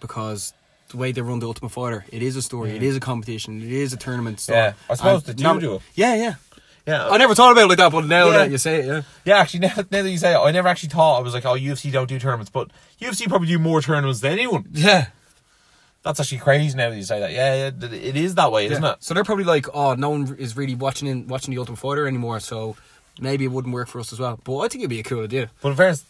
because 0.00 0.52
the 0.88 0.96
way 0.96 1.12
they 1.12 1.22
run 1.22 1.38
the 1.38 1.46
Ultimate 1.46 1.70
Fighter, 1.70 2.04
it 2.10 2.22
is 2.22 2.36
a 2.36 2.42
story, 2.42 2.70
it 2.76 2.82
is 2.82 2.96
a 2.96 3.00
competition, 3.00 3.62
it 3.62 3.72
is 3.72 3.92
a 3.92 3.96
tournament. 3.96 4.44
Yeah, 4.50 4.72
I 4.90 4.94
suppose 4.94 5.26
and 5.28 5.36
do 5.36 5.42
now- 5.44 5.58
do 5.58 5.74
it. 5.76 5.82
Yeah, 5.94 6.14
yeah. 6.16 6.34
Yeah, 6.86 7.08
I 7.08 7.16
never 7.16 7.34
thought 7.34 7.52
about 7.52 7.64
it 7.64 7.68
like 7.68 7.78
that, 7.78 7.92
but 7.92 8.06
now 8.06 8.26
Yeah. 8.26 8.38
that 8.38 8.50
you 8.50 8.58
say 8.58 8.80
it, 8.80 8.86
yeah. 8.86 9.02
Yeah, 9.24 9.38
actually, 9.38 9.60
now, 9.60 9.74
now 9.76 10.02
that 10.02 10.10
you 10.10 10.18
say 10.18 10.34
it, 10.34 10.38
I 10.38 10.50
never 10.50 10.68
actually 10.68 10.88
thought 10.88 11.18
I 11.18 11.22
was 11.22 11.32
like, 11.32 11.44
oh, 11.44 11.54
UFC 11.54 11.92
don't 11.92 12.08
do 12.08 12.18
tournaments, 12.18 12.50
but 12.50 12.70
UFC 13.00 13.28
probably 13.28 13.48
do 13.48 13.58
more 13.58 13.80
tournaments 13.80 14.20
than 14.20 14.32
anyone. 14.32 14.66
Yeah. 14.72 15.06
That's 16.02 16.18
actually 16.18 16.38
crazy 16.38 16.76
now 16.76 16.90
that 16.90 16.96
you 16.96 17.04
say 17.04 17.20
that. 17.20 17.30
Yeah, 17.32 17.70
yeah 17.70 17.88
it 17.92 18.16
is 18.16 18.34
that 18.34 18.50
way, 18.50 18.66
isn't 18.66 18.82
it? 18.84 18.96
So 19.00 19.14
they're 19.14 19.22
probably 19.22 19.44
like, 19.44 19.66
oh, 19.72 19.94
no 19.94 20.10
one 20.10 20.34
is 20.36 20.56
really 20.56 20.74
watching 20.74 21.06
in, 21.06 21.28
watching 21.28 21.54
the 21.54 21.58
Ultimate 21.58 21.78
Fighter 21.78 22.08
anymore, 22.08 22.40
so 22.40 22.76
maybe 23.20 23.44
it 23.44 23.52
wouldn't 23.52 23.72
work 23.72 23.86
for 23.86 24.00
us 24.00 24.12
as 24.12 24.18
well. 24.18 24.40
But 24.42 24.58
I 24.58 24.68
think 24.68 24.82
it'd 24.82 24.90
be 24.90 24.98
a 24.98 25.04
cool 25.04 25.22
idea. 25.22 25.50
But 25.60 25.68
in 25.70 25.76
fairness, 25.76 26.04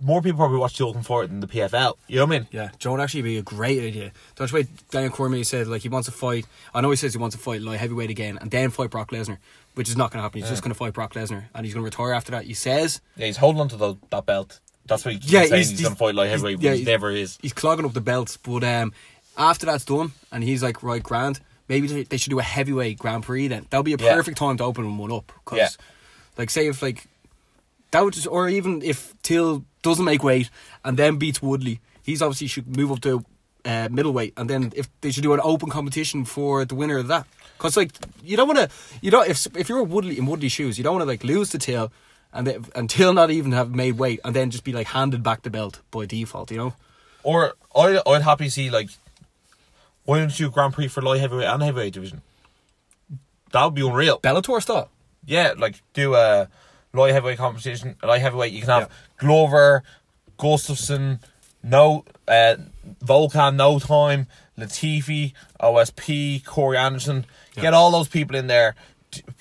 more 0.00 0.22
people 0.22 0.38
probably 0.38 0.58
watch 0.58 0.76
the 0.78 0.84
Ultimate 0.84 1.04
Fighter 1.06 1.28
than 1.28 1.40
the 1.40 1.46
PFL. 1.46 1.94
You 2.08 2.16
know 2.16 2.26
what 2.26 2.34
I 2.34 2.38
mean? 2.38 2.48
Yeah, 2.50 2.70
would 2.90 3.00
actually 3.00 3.22
be 3.22 3.38
a 3.38 3.42
great 3.42 3.82
idea. 3.82 4.12
Don't 4.36 4.50
you 4.50 4.56
wait, 4.56 4.90
Daniel 4.90 5.12
Cormier 5.12 5.44
said 5.44 5.66
like 5.68 5.82
he 5.82 5.88
wants 5.88 6.06
to 6.06 6.12
fight. 6.12 6.46
I 6.74 6.80
know 6.80 6.90
he 6.90 6.96
says 6.96 7.12
he 7.12 7.18
wants 7.18 7.36
to 7.36 7.42
fight 7.42 7.62
light 7.62 7.78
heavyweight 7.78 8.10
again 8.10 8.38
and 8.40 8.50
then 8.50 8.70
fight 8.70 8.90
Brock 8.90 9.10
Lesnar, 9.10 9.38
which 9.78 9.88
is 9.88 9.96
not 9.96 10.10
going 10.10 10.18
to 10.18 10.22
happen. 10.22 10.40
He's 10.40 10.50
just 10.50 10.60
going 10.62 10.72
to 10.72 10.78
fight 10.78 10.92
Brock 10.92 11.14
Lesnar 11.14 11.44
and 11.54 11.64
he's 11.64 11.72
going 11.72 11.82
to 11.82 11.84
retire 11.84 12.12
after 12.12 12.32
that. 12.32 12.44
He 12.44 12.54
says 12.54 13.00
Yeah, 13.16 13.26
he's 13.26 13.36
holding 13.36 13.60
on 13.60 13.68
to 13.68 13.76
the, 13.76 13.94
that 14.10 14.26
belt. 14.26 14.58
That's 14.86 15.04
what 15.04 15.14
he 15.14 15.20
keeps 15.20 15.32
Yeah, 15.32 15.40
saying. 15.42 15.52
he's- 15.54 15.68
He's, 15.70 15.78
he's- 15.78 15.82
going 15.82 15.94
to 15.94 15.98
fight 15.98 16.14
like 16.16 16.26
he's- 16.28 16.40
heavyweight, 16.40 16.60
yeah, 16.60 16.70
he 16.72 16.76
he's- 16.78 16.86
never 16.88 17.10
is. 17.12 17.38
he's 17.40 17.52
clogging 17.52 17.84
up 17.86 17.92
the 17.92 18.00
belts. 18.00 18.36
But 18.36 18.64
um, 18.64 18.92
after 19.36 19.66
that's 19.66 19.84
done 19.84 20.12
and 20.32 20.42
he's 20.42 20.62
like 20.64 20.82
right 20.82 21.02
grand, 21.02 21.38
maybe 21.68 22.02
they, 22.02 22.16
should 22.16 22.30
do 22.30 22.40
a 22.40 22.42
heavyweight 22.42 22.98
Grand 22.98 23.22
Prix. 23.22 23.46
Then 23.46 23.66
that'll 23.70 23.84
be 23.84 23.94
a 23.94 23.98
Yeah. 23.98 24.14
perfect 24.14 24.36
time 24.36 24.56
to 24.56 24.64
open 24.64 24.98
one 24.98 25.12
up. 25.12 25.30
Cause, 25.44 25.58
Yeah. 25.58 25.68
like 26.36 26.50
say 26.50 26.66
if 26.66 26.82
like 26.82 27.04
that 27.92 28.04
would 28.04 28.14
just, 28.14 28.26
or 28.26 28.48
even 28.48 28.82
if 28.82 29.14
Till 29.22 29.64
doesn't 29.82 30.04
make 30.04 30.24
weight 30.24 30.50
and 30.84 30.98
then 30.98 31.16
beats 31.18 31.40
Woodley, 31.40 31.80
he's 32.02 32.20
obviously 32.20 32.48
should 32.48 32.76
move 32.76 32.90
up 32.90 33.00
to 33.02 33.24
uh, 33.64 33.88
middleweight, 33.90 34.32
and 34.36 34.48
then 34.50 34.72
if 34.74 34.88
they 35.02 35.10
should 35.10 35.22
do 35.22 35.34
an 35.34 35.40
open 35.42 35.68
competition 35.70 36.24
for 36.24 36.64
the 36.64 36.74
winner 36.74 36.96
of 36.98 37.06
that, 37.08 37.26
because 37.58 37.76
like 37.76 37.92
you 38.24 38.36
don't 38.36 38.48
want 38.48 38.58
to, 38.60 38.70
you 39.02 39.10
don't 39.10 39.28
if 39.28 39.46
if 39.56 39.68
you're 39.68 39.78
a 39.78 39.84
Woodley 39.84 40.16
in 40.16 40.24
Woodley 40.26 40.48
shoes, 40.48 40.78
you 40.78 40.84
don't 40.84 40.94
want 40.94 41.02
to 41.02 41.08
like 41.08 41.24
lose 41.24 41.50
the 41.50 41.58
tail 41.58 41.92
And 42.32 42.46
then, 42.46 42.66
until 42.74 43.12
not 43.14 43.30
even 43.30 43.52
have 43.52 43.74
made 43.74 43.98
weight, 43.98 44.20
and 44.24 44.34
then 44.34 44.50
just 44.50 44.64
be 44.64 44.72
like 44.72 44.88
handed 44.88 45.22
back 45.22 45.42
the 45.42 45.50
belt 45.50 45.80
by 45.90 46.06
default, 46.06 46.50
you 46.50 46.58
know. 46.58 46.74
Or 47.22 47.54
I'd, 47.74 48.00
I'd 48.06 48.22
happy 48.22 48.48
see, 48.48 48.70
like, 48.70 48.90
why 50.04 50.18
don't 50.18 50.38
you 50.38 50.50
Grand 50.50 50.74
Prix 50.74 50.88
for 50.88 51.02
light 51.02 51.20
heavyweight 51.20 51.48
and 51.48 51.62
heavyweight 51.62 51.94
division? 51.94 52.22
That 53.52 53.64
would 53.64 53.74
be 53.74 53.86
unreal. 53.86 54.20
Bellator 54.20 54.60
style. 54.60 54.90
Yeah, 55.24 55.54
like, 55.56 55.82
do 55.94 56.14
a 56.14 56.48
light 56.92 57.12
heavyweight 57.12 57.38
competition. 57.38 57.96
Light 58.02 58.20
heavyweight, 58.20 58.52
you 58.52 58.60
can 58.60 58.68
have 58.68 58.90
Glover, 59.16 59.82
Gustafsson, 60.38 61.20
no, 61.62 62.04
uh, 62.28 62.56
Volkan, 63.04 63.56
No 63.56 63.78
Time, 63.78 64.26
Latifi, 64.58 65.32
OSP, 65.60 66.44
Corey 66.44 66.76
Anderson. 66.76 67.24
Get 67.60 67.74
all 67.74 67.90
those 67.90 68.08
people 68.08 68.36
in 68.36 68.46
there. 68.46 68.74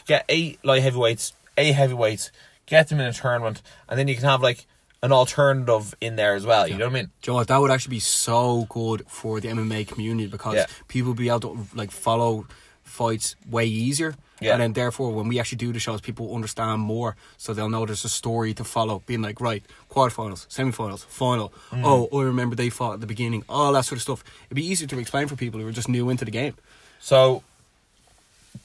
Get 0.05 0.25
eight 0.29 0.59
light 0.63 0.81
heavyweights, 0.81 1.33
eight 1.57 1.73
heavyweights. 1.73 2.31
Get 2.65 2.89
them 2.89 2.99
in 2.99 3.05
a 3.07 3.13
tournament, 3.13 3.61
and 3.87 3.97
then 3.99 4.07
you 4.07 4.15
can 4.15 4.23
have 4.25 4.41
like 4.41 4.65
an 5.03 5.11
alternative 5.11 5.93
in 6.01 6.15
there 6.15 6.33
as 6.35 6.45
well. 6.45 6.67
You 6.67 6.75
know 6.77 6.85
what 6.85 6.91
I 6.91 7.01
mean? 7.01 7.11
Joe, 7.21 7.43
that 7.43 7.57
would 7.57 7.71
actually 7.71 7.95
be 7.95 7.99
so 7.99 8.65
good 8.69 9.03
for 9.07 9.39
the 9.39 9.47
MMA 9.49 9.87
community 9.87 10.27
because 10.27 10.55
Yeah. 10.55 10.65
people 10.87 11.09
would 11.11 11.17
be 11.17 11.29
able 11.29 11.39
to 11.41 11.67
like 11.75 11.91
follow 11.91 12.47
fights 12.83 13.35
way 13.49 13.65
easier. 13.65 14.15
Yeah. 14.39 14.53
And 14.53 14.61
then 14.61 14.73
therefore 14.73 15.11
when 15.13 15.27
we 15.27 15.39
actually 15.39 15.57
do 15.57 15.71
the 15.73 15.79
shows 15.79 15.99
people 16.01 16.33
understand 16.35 16.81
more 16.81 17.15
so 17.37 17.53
they'll 17.53 17.69
know 17.69 17.85
there's 17.85 18.05
a 18.05 18.09
story 18.09 18.53
to 18.55 18.63
follow. 18.63 19.01
Being 19.05 19.21
like, 19.21 19.39
right, 19.41 19.63
quarterfinals, 19.89 20.45
semi-finals, 20.49 21.03
final. 21.09 21.53
Mm. 21.71 21.81
Oh, 21.85 22.19
I 22.19 22.23
remember 22.23 22.55
they 22.55 22.69
fought 22.69 22.93
at 22.95 23.01
the 23.01 23.07
beginning. 23.07 23.43
All 23.49 23.73
that 23.73 23.85
sort 23.85 23.97
of 23.97 24.01
stuff. 24.03 24.23
It'd 24.47 24.55
be 24.55 24.65
easier 24.65 24.87
to 24.87 24.99
explain 24.99 25.27
for 25.27 25.35
people 25.35 25.59
who 25.59 25.67
are 25.67 25.71
just 25.71 25.89
new 25.89 26.09
into 26.09 26.25
the 26.25 26.31
game. 26.31 26.55
So, 26.99 27.43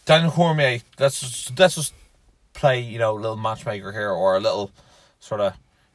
Daniel 0.06 0.30
Cormier, 0.30 0.80
let's 0.98 1.20
just, 1.20 1.58
let's 1.58 1.74
just 1.76 1.94
play, 2.52 2.80
you 2.80 2.98
know, 2.98 3.12
a 3.16 3.20
little 3.20 3.36
matchmaker 3.36 3.92
here, 3.92 4.10
or 4.10 4.36
a 4.36 4.40
little 4.40 4.70
sort 5.20 5.40
of 5.40 5.54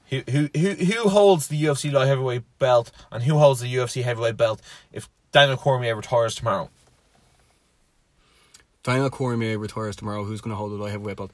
who 0.09 0.23
who 0.29 0.49
who 0.55 0.69
who 0.73 1.09
holds 1.09 1.47
the 1.49 1.61
UFC 1.61 1.91
light 1.91 2.07
heavyweight 2.07 2.43
belt 2.59 2.91
and 3.11 3.23
who 3.23 3.37
holds 3.37 3.59
the 3.59 3.73
UFC 3.73 4.03
heavyweight 4.03 4.37
belt. 4.37 4.61
If 4.91 5.09
Daniel 5.31 5.57
Cormier 5.57 5.95
retires 5.95 6.35
tomorrow. 6.35 6.69
Daniel 8.83 9.09
Cormier 9.09 9.57
retires 9.59 9.95
tomorrow. 9.95 10.23
Who's 10.23 10.41
going 10.41 10.51
to 10.51 10.55
hold 10.55 10.71
the 10.71 10.75
light 10.75 10.91
heavyweight 10.91 11.17
belt? 11.17 11.31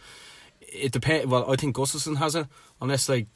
It 0.61 0.91
depends. 0.91 1.27
Well, 1.27 1.49
I 1.51 1.55
think 1.55 1.75
Gustafsson 1.75 2.17
has 2.17 2.35
it, 2.35 2.47
unless 2.81 3.07
like. 3.09 3.27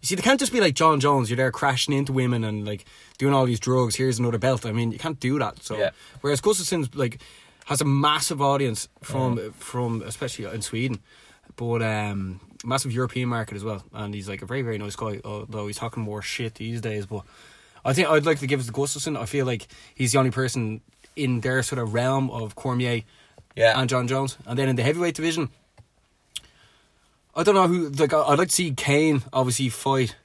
You 0.00 0.08
see, 0.08 0.14
they 0.16 0.22
can't 0.22 0.38
just 0.40 0.52
be 0.52 0.60
like 0.60 0.74
Jon 0.74 1.00
Jones. 1.00 1.30
You're 1.30 1.38
there 1.38 1.50
crashing 1.50 1.94
into 1.94 2.12
women 2.12 2.44
and 2.44 2.66
like 2.66 2.84
doing 3.16 3.32
all 3.32 3.46
these 3.46 3.60
drugs. 3.60 3.96
Here's 3.96 4.18
another 4.18 4.36
belt. 4.38 4.66
I 4.66 4.72
mean, 4.72 4.92
you 4.92 4.98
can't 4.98 5.18
do 5.18 5.38
that. 5.38 5.62
So, 5.62 5.78
Yeah. 5.78 5.90
whereas 6.20 6.42
Gustafsson's 6.42 6.94
like 6.94 7.22
has 7.64 7.80
a 7.80 7.84
massive 7.84 8.40
audience 8.42 8.88
from 9.02 9.52
from 9.52 10.02
especially 10.02 10.44
in 10.46 10.62
Sweden, 10.62 11.00
but 11.56 11.82
um, 11.82 12.40
massive 12.64 12.92
European 12.92 13.28
market 13.28 13.56
as 13.56 13.64
well. 13.64 13.82
And 13.92 14.14
he's 14.14 14.28
like 14.28 14.42
a 14.42 14.46
very 14.46 14.62
very 14.62 14.78
nice 14.78 14.96
guy. 14.96 15.20
Although 15.24 15.66
he's 15.66 15.76
talking 15.78 16.02
more 16.02 16.22
shit 16.22 16.54
these 16.56 16.80
days, 16.80 17.06
but 17.06 17.22
I 17.84 17.92
think 17.92 18.08
I'd 18.08 18.26
like 18.26 18.38
to 18.40 18.46
give 18.46 18.60
it 18.60 18.64
to 18.66 18.72
Gustafsson. 18.72 19.18
I 19.18 19.26
feel 19.26 19.46
like 19.46 19.66
he's 19.94 20.12
the 20.12 20.18
only 20.18 20.30
person 20.30 20.80
in 21.16 21.40
their 21.40 21.62
sort 21.62 21.78
of 21.78 21.94
realm 21.94 22.30
of 22.30 22.54
Cormier 22.54 23.02
Yeah. 23.54 23.78
and 23.78 23.88
Jon 23.88 24.08
Jones. 24.08 24.36
And 24.46 24.58
then 24.58 24.68
in 24.68 24.76
the 24.76 24.82
heavyweight 24.82 25.14
division, 25.14 25.48
I 27.36 27.42
don't 27.42 27.54
know 27.54 27.68
who. 27.68 27.88
Like, 27.90 28.12
I'd 28.12 28.38
like 28.38 28.48
to 28.48 28.54
see 28.54 28.72
Kane 28.72 29.22
obviously 29.32 29.68
fight 29.68 30.16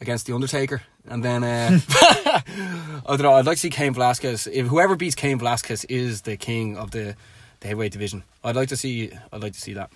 against 0.00 0.26
the 0.26 0.34
Undertaker, 0.34 0.82
and 1.08 1.24
then 1.24 1.42
uh, 1.44 1.78
I 1.90 2.42
don't 3.06 3.22
know. 3.22 3.32
I'd 3.34 3.46
like 3.46 3.56
to 3.56 3.60
see 3.62 3.70
Cain 3.70 3.94
Velasquez. 3.94 4.46
If 4.46 4.66
whoever 4.66 4.96
beats 4.96 5.14
Cain 5.14 5.38
Velasquez 5.38 5.84
is 5.86 6.22
the 6.22 6.36
king 6.36 6.76
of 6.76 6.90
the, 6.90 7.16
the 7.60 7.68
heavyweight 7.68 7.92
division, 7.92 8.22
I'd 8.44 8.56
like 8.56 8.68
to 8.68 8.76
see. 8.76 9.10
I'd 9.32 9.42
like 9.42 9.54
to 9.54 9.60
see 9.60 9.74
that. 9.74 9.90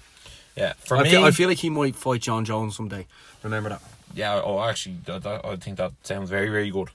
yeah. 0.57 0.73
For 0.79 0.97
I 0.97 1.03
me, 1.05 1.11
feel, 1.11 1.25
I 1.25 1.31
feel 1.31 1.49
like 1.49 1.59
he 1.59 1.71
might 1.71 1.95
fight 1.97 2.23
Jon 2.23 2.45
Jones 2.45 2.77
someday. 2.77 3.07
Remember 3.43 3.69
that. 3.71 3.83
yeah. 4.15 4.41
Oh, 4.45 4.61
actually, 4.61 4.97
that, 5.07 5.23
that- 5.23 5.45
I 5.45 5.57
think 5.57 5.79
that 5.79 5.93
sounds 6.03 6.31
very, 6.31 6.49
very 6.49 6.71
good. 6.71 6.89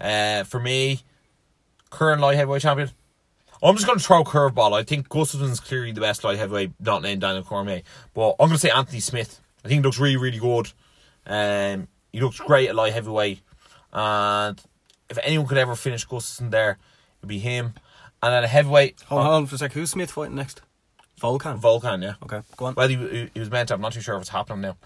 Uh, 0.00 0.44
for 0.44 0.58
me, 0.60 1.00
current 1.90 2.20
light 2.22 2.36
heavyweight 2.36 2.62
champion. 2.62 2.90
I'm 3.62 3.74
just 3.74 3.86
going 3.86 3.98
to 3.98 4.04
throw 4.04 4.20
a 4.20 4.24
curveball. 4.24 4.72
I 4.72 4.84
think 4.84 5.08
Gustafsson's 5.08 5.58
clearly 5.60 5.90
the 5.92 6.00
best 6.00 6.22
light 6.24 6.38
heavyweight, 6.38 6.72
not 6.80 7.02
named 7.02 7.20
Daniel 7.22 7.42
Cormier. 7.42 7.82
But 8.14 8.30
I'm 8.38 8.46
going 8.48 8.52
to 8.52 8.58
say 8.58 8.70
Anthony 8.70 9.00
Smith. 9.00 9.40
I 9.64 9.68
think 9.68 9.80
he 9.80 9.82
looks 9.82 9.98
really, 9.98 10.16
really 10.16 10.38
good. 10.38 10.70
Um, 11.26 11.88
he 12.18 12.24
looks 12.24 12.40
great 12.40 12.68
at 12.68 12.74
light 12.74 12.92
heavyweight. 12.92 13.40
And 13.92 14.60
if 15.08 15.18
anyone 15.22 15.46
could 15.46 15.58
ever 15.58 15.74
finish 15.76 16.06
Gustafsson 16.06 16.50
there, 16.50 16.78
it'd 17.20 17.28
be 17.28 17.38
him. 17.38 17.74
And 18.22 18.32
then 18.32 18.44
a 18.44 18.48
heavyweight, 18.48 19.02
Hold 19.02 19.26
on 19.26 19.46
for 19.46 19.54
a 19.54 19.58
sec. 19.58 19.72
Who's 19.72 19.90
Smith 19.90 20.10
fighting 20.10 20.34
next? 20.34 20.60
Volkan. 21.20 21.56
Vulcan, 21.58 22.02
yeah. 22.02 22.14
okay, 22.22 22.40
go 22.56 22.66
on. 22.66 22.74
Well, 22.74 22.88
he, 22.88 22.96
he- 22.96 23.30
he 23.34 23.40
was 23.40 23.50
meant 23.50 23.68
to. 23.68 23.74
I'm 23.74 23.80
not 23.80 23.92
too 23.92 24.00
sure 24.00 24.16
if 24.16 24.22
it's 24.22 24.30
happening 24.30 24.60
now. 24.62 24.76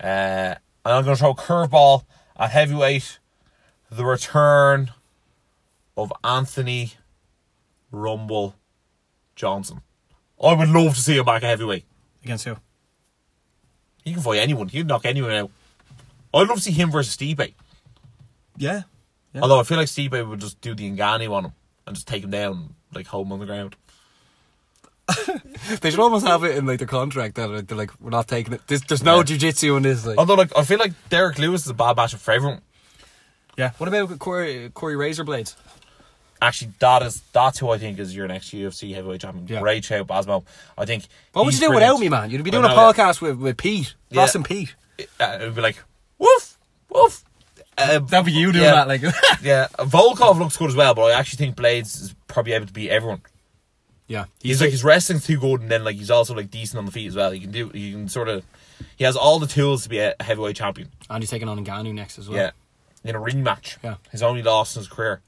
Uh, 0.00 0.54
and 0.84 0.94
I'm 0.94 1.04
going 1.04 1.16
to 1.16 1.20
throw 1.20 1.30
a 1.30 1.34
curveball 1.34 2.04
at 2.36 2.50
heavyweight. 2.50 3.18
The 3.90 4.04
return 4.04 4.90
of 5.96 6.12
Anthony 6.22 6.92
Rumble 7.90 8.56
Johnson. 9.36 9.80
I 10.42 10.52
would 10.54 10.68
love 10.68 10.94
to 10.94 11.00
see 11.00 11.16
him 11.16 11.24
back 11.24 11.42
at 11.42 11.48
heavyweight. 11.48 11.84
Against 12.24 12.44
who? 12.44 12.56
He 14.04 14.12
can 14.12 14.22
fight 14.22 14.40
anyone. 14.40 14.68
He'd 14.68 14.86
knock 14.86 15.04
anyone 15.06 15.30
out. 15.32 15.50
I'd 16.38 16.48
love 16.48 16.56
to 16.58 16.62
see 16.62 16.72
him 16.72 16.90
versus 16.90 17.16
Stipe. 17.16 17.54
Yeah. 18.56 18.82
Yeah. 19.32 19.40
Although 19.42 19.60
I 19.60 19.62
feel 19.64 19.78
like 19.78 19.88
Stipe 19.88 20.28
would 20.28 20.40
just 20.40 20.60
do 20.60 20.74
the 20.74 20.90
Ngannou 20.90 21.30
on 21.32 21.46
him 21.46 21.52
and 21.86 21.94
just 21.96 22.06
take 22.08 22.22
him 22.24 22.30
down, 22.30 22.74
like 22.94 23.06
hold 23.06 23.26
him 23.26 23.32
on 23.32 23.40
the 23.40 23.46
ground. 23.46 23.76
They 25.80 25.90
should 25.90 26.00
almost 26.00 26.26
have 26.26 26.44
it 26.44 26.56
in 26.56 26.66
like 26.66 26.78
the 26.78 26.86
contract 26.86 27.36
that 27.36 27.68
they're 27.68 27.76
like, 27.78 27.90
we're 28.00 28.10
not 28.10 28.28
taking 28.28 28.52
it. 28.52 28.60
There's, 28.66 28.82
there's 28.82 29.02
no 29.02 29.18
Yeah. 29.18 29.22
jiu-jitsu 29.24 29.76
in 29.76 29.82
this. 29.82 30.04
Like. 30.04 30.18
Although, 30.18 30.34
like, 30.34 30.56
I 30.56 30.62
feel 30.64 30.78
like 30.78 30.92
Derrick 31.08 31.38
Lewis 31.38 31.62
is 31.64 31.70
a 31.70 31.74
bad 31.74 31.96
matchup 31.96 32.18
for 32.18 32.32
everyone. 32.32 32.60
Yeah. 33.56 33.70
What 33.78 33.88
about 33.88 34.18
Corey, 34.18 34.70
Corey 34.74 34.94
Razorblades? 34.94 35.54
Actually, 36.42 36.72
that 36.80 37.02
is 37.02 37.22
that's 37.32 37.58
who 37.58 37.70
I 37.70 37.78
think 37.78 37.98
is 37.98 38.14
your 38.14 38.28
next 38.28 38.50
UFC 38.52 38.94
heavyweight 38.94 39.20
champion. 39.22 39.46
Yeah. 39.46 39.60
Ray 39.62 39.80
shout, 39.80 40.06
Basmo. 40.06 40.44
I 40.76 40.84
think. 40.84 41.04
What 41.32 41.46
would 41.46 41.54
you 41.54 41.60
do 41.60 41.68
brilliant. 41.68 41.94
without 41.94 42.00
me, 42.00 42.08
man? 42.10 42.30
You'd 42.30 42.44
be 42.44 42.50
doing 42.50 42.64
a 42.64 42.68
podcast 42.68 43.20
with, 43.22 43.38
with 43.38 43.56
Pete, 43.56 43.94
Yeah. 44.10 44.20
Ross 44.20 44.34
and 44.34 44.44
Pete. 44.44 44.74
Uh, 45.18 45.38
it 45.40 45.44
would 45.46 45.54
be 45.54 45.62
like 45.62 45.82
woof 46.94 47.02
woof. 47.02 47.24
Uh, 47.76 47.98
That'd 47.98 48.26
be 48.26 48.32
you 48.32 48.52
doing 48.52 48.64
yeah, 48.64 48.84
that, 48.84 48.88
like. 48.88 49.02
yeah, 49.42 49.66
Volkov 49.78 50.38
looks 50.38 50.56
good 50.56 50.68
as 50.70 50.76
well, 50.76 50.94
but 50.94 51.02
I 51.10 51.18
actually 51.18 51.38
think 51.38 51.56
Blaydes 51.56 52.00
is 52.00 52.14
probably 52.28 52.52
able 52.52 52.66
to 52.66 52.72
beat 52.72 52.90
everyone. 52.90 53.22
yeah, 54.06 54.26
He's, 54.40 54.60
like 54.60 54.70
his 54.70 54.84
wrestling's 54.84 55.26
too 55.26 55.38
good, 55.40 55.60
and 55.60 55.70
then 55.70 55.82
like 55.82 55.96
he's 55.96 56.10
also 56.10 56.34
like 56.34 56.50
decent 56.50 56.78
on 56.78 56.86
the 56.86 56.92
feet 56.92 57.08
as 57.08 57.16
well. 57.16 57.32
He 57.32 57.40
can 57.40 57.50
do. 57.50 57.70
He 57.70 57.90
can 57.92 58.08
sort 58.08 58.28
of. 58.28 58.44
He 58.96 59.04
has 59.04 59.16
all 59.16 59.38
the 59.40 59.46
tools 59.48 59.82
to 59.84 59.88
be 59.88 59.98
a 59.98 60.14
heavyweight 60.20 60.56
champion. 60.56 60.88
and 61.10 61.22
he's 61.22 61.30
taking 61.30 61.48
on 61.48 61.64
Ngannou 61.64 61.94
next 61.94 62.18
as 62.18 62.28
well. 62.28 62.38
Yeah, 62.38 62.50
in 63.02 63.16
a 63.16 63.20
rematch. 63.20 63.76
Yeah. 63.82 63.96
his 64.12 64.22
only 64.22 64.42
loss 64.42 64.76
in 64.76 64.80
his 64.80 64.88
career. 64.88 65.20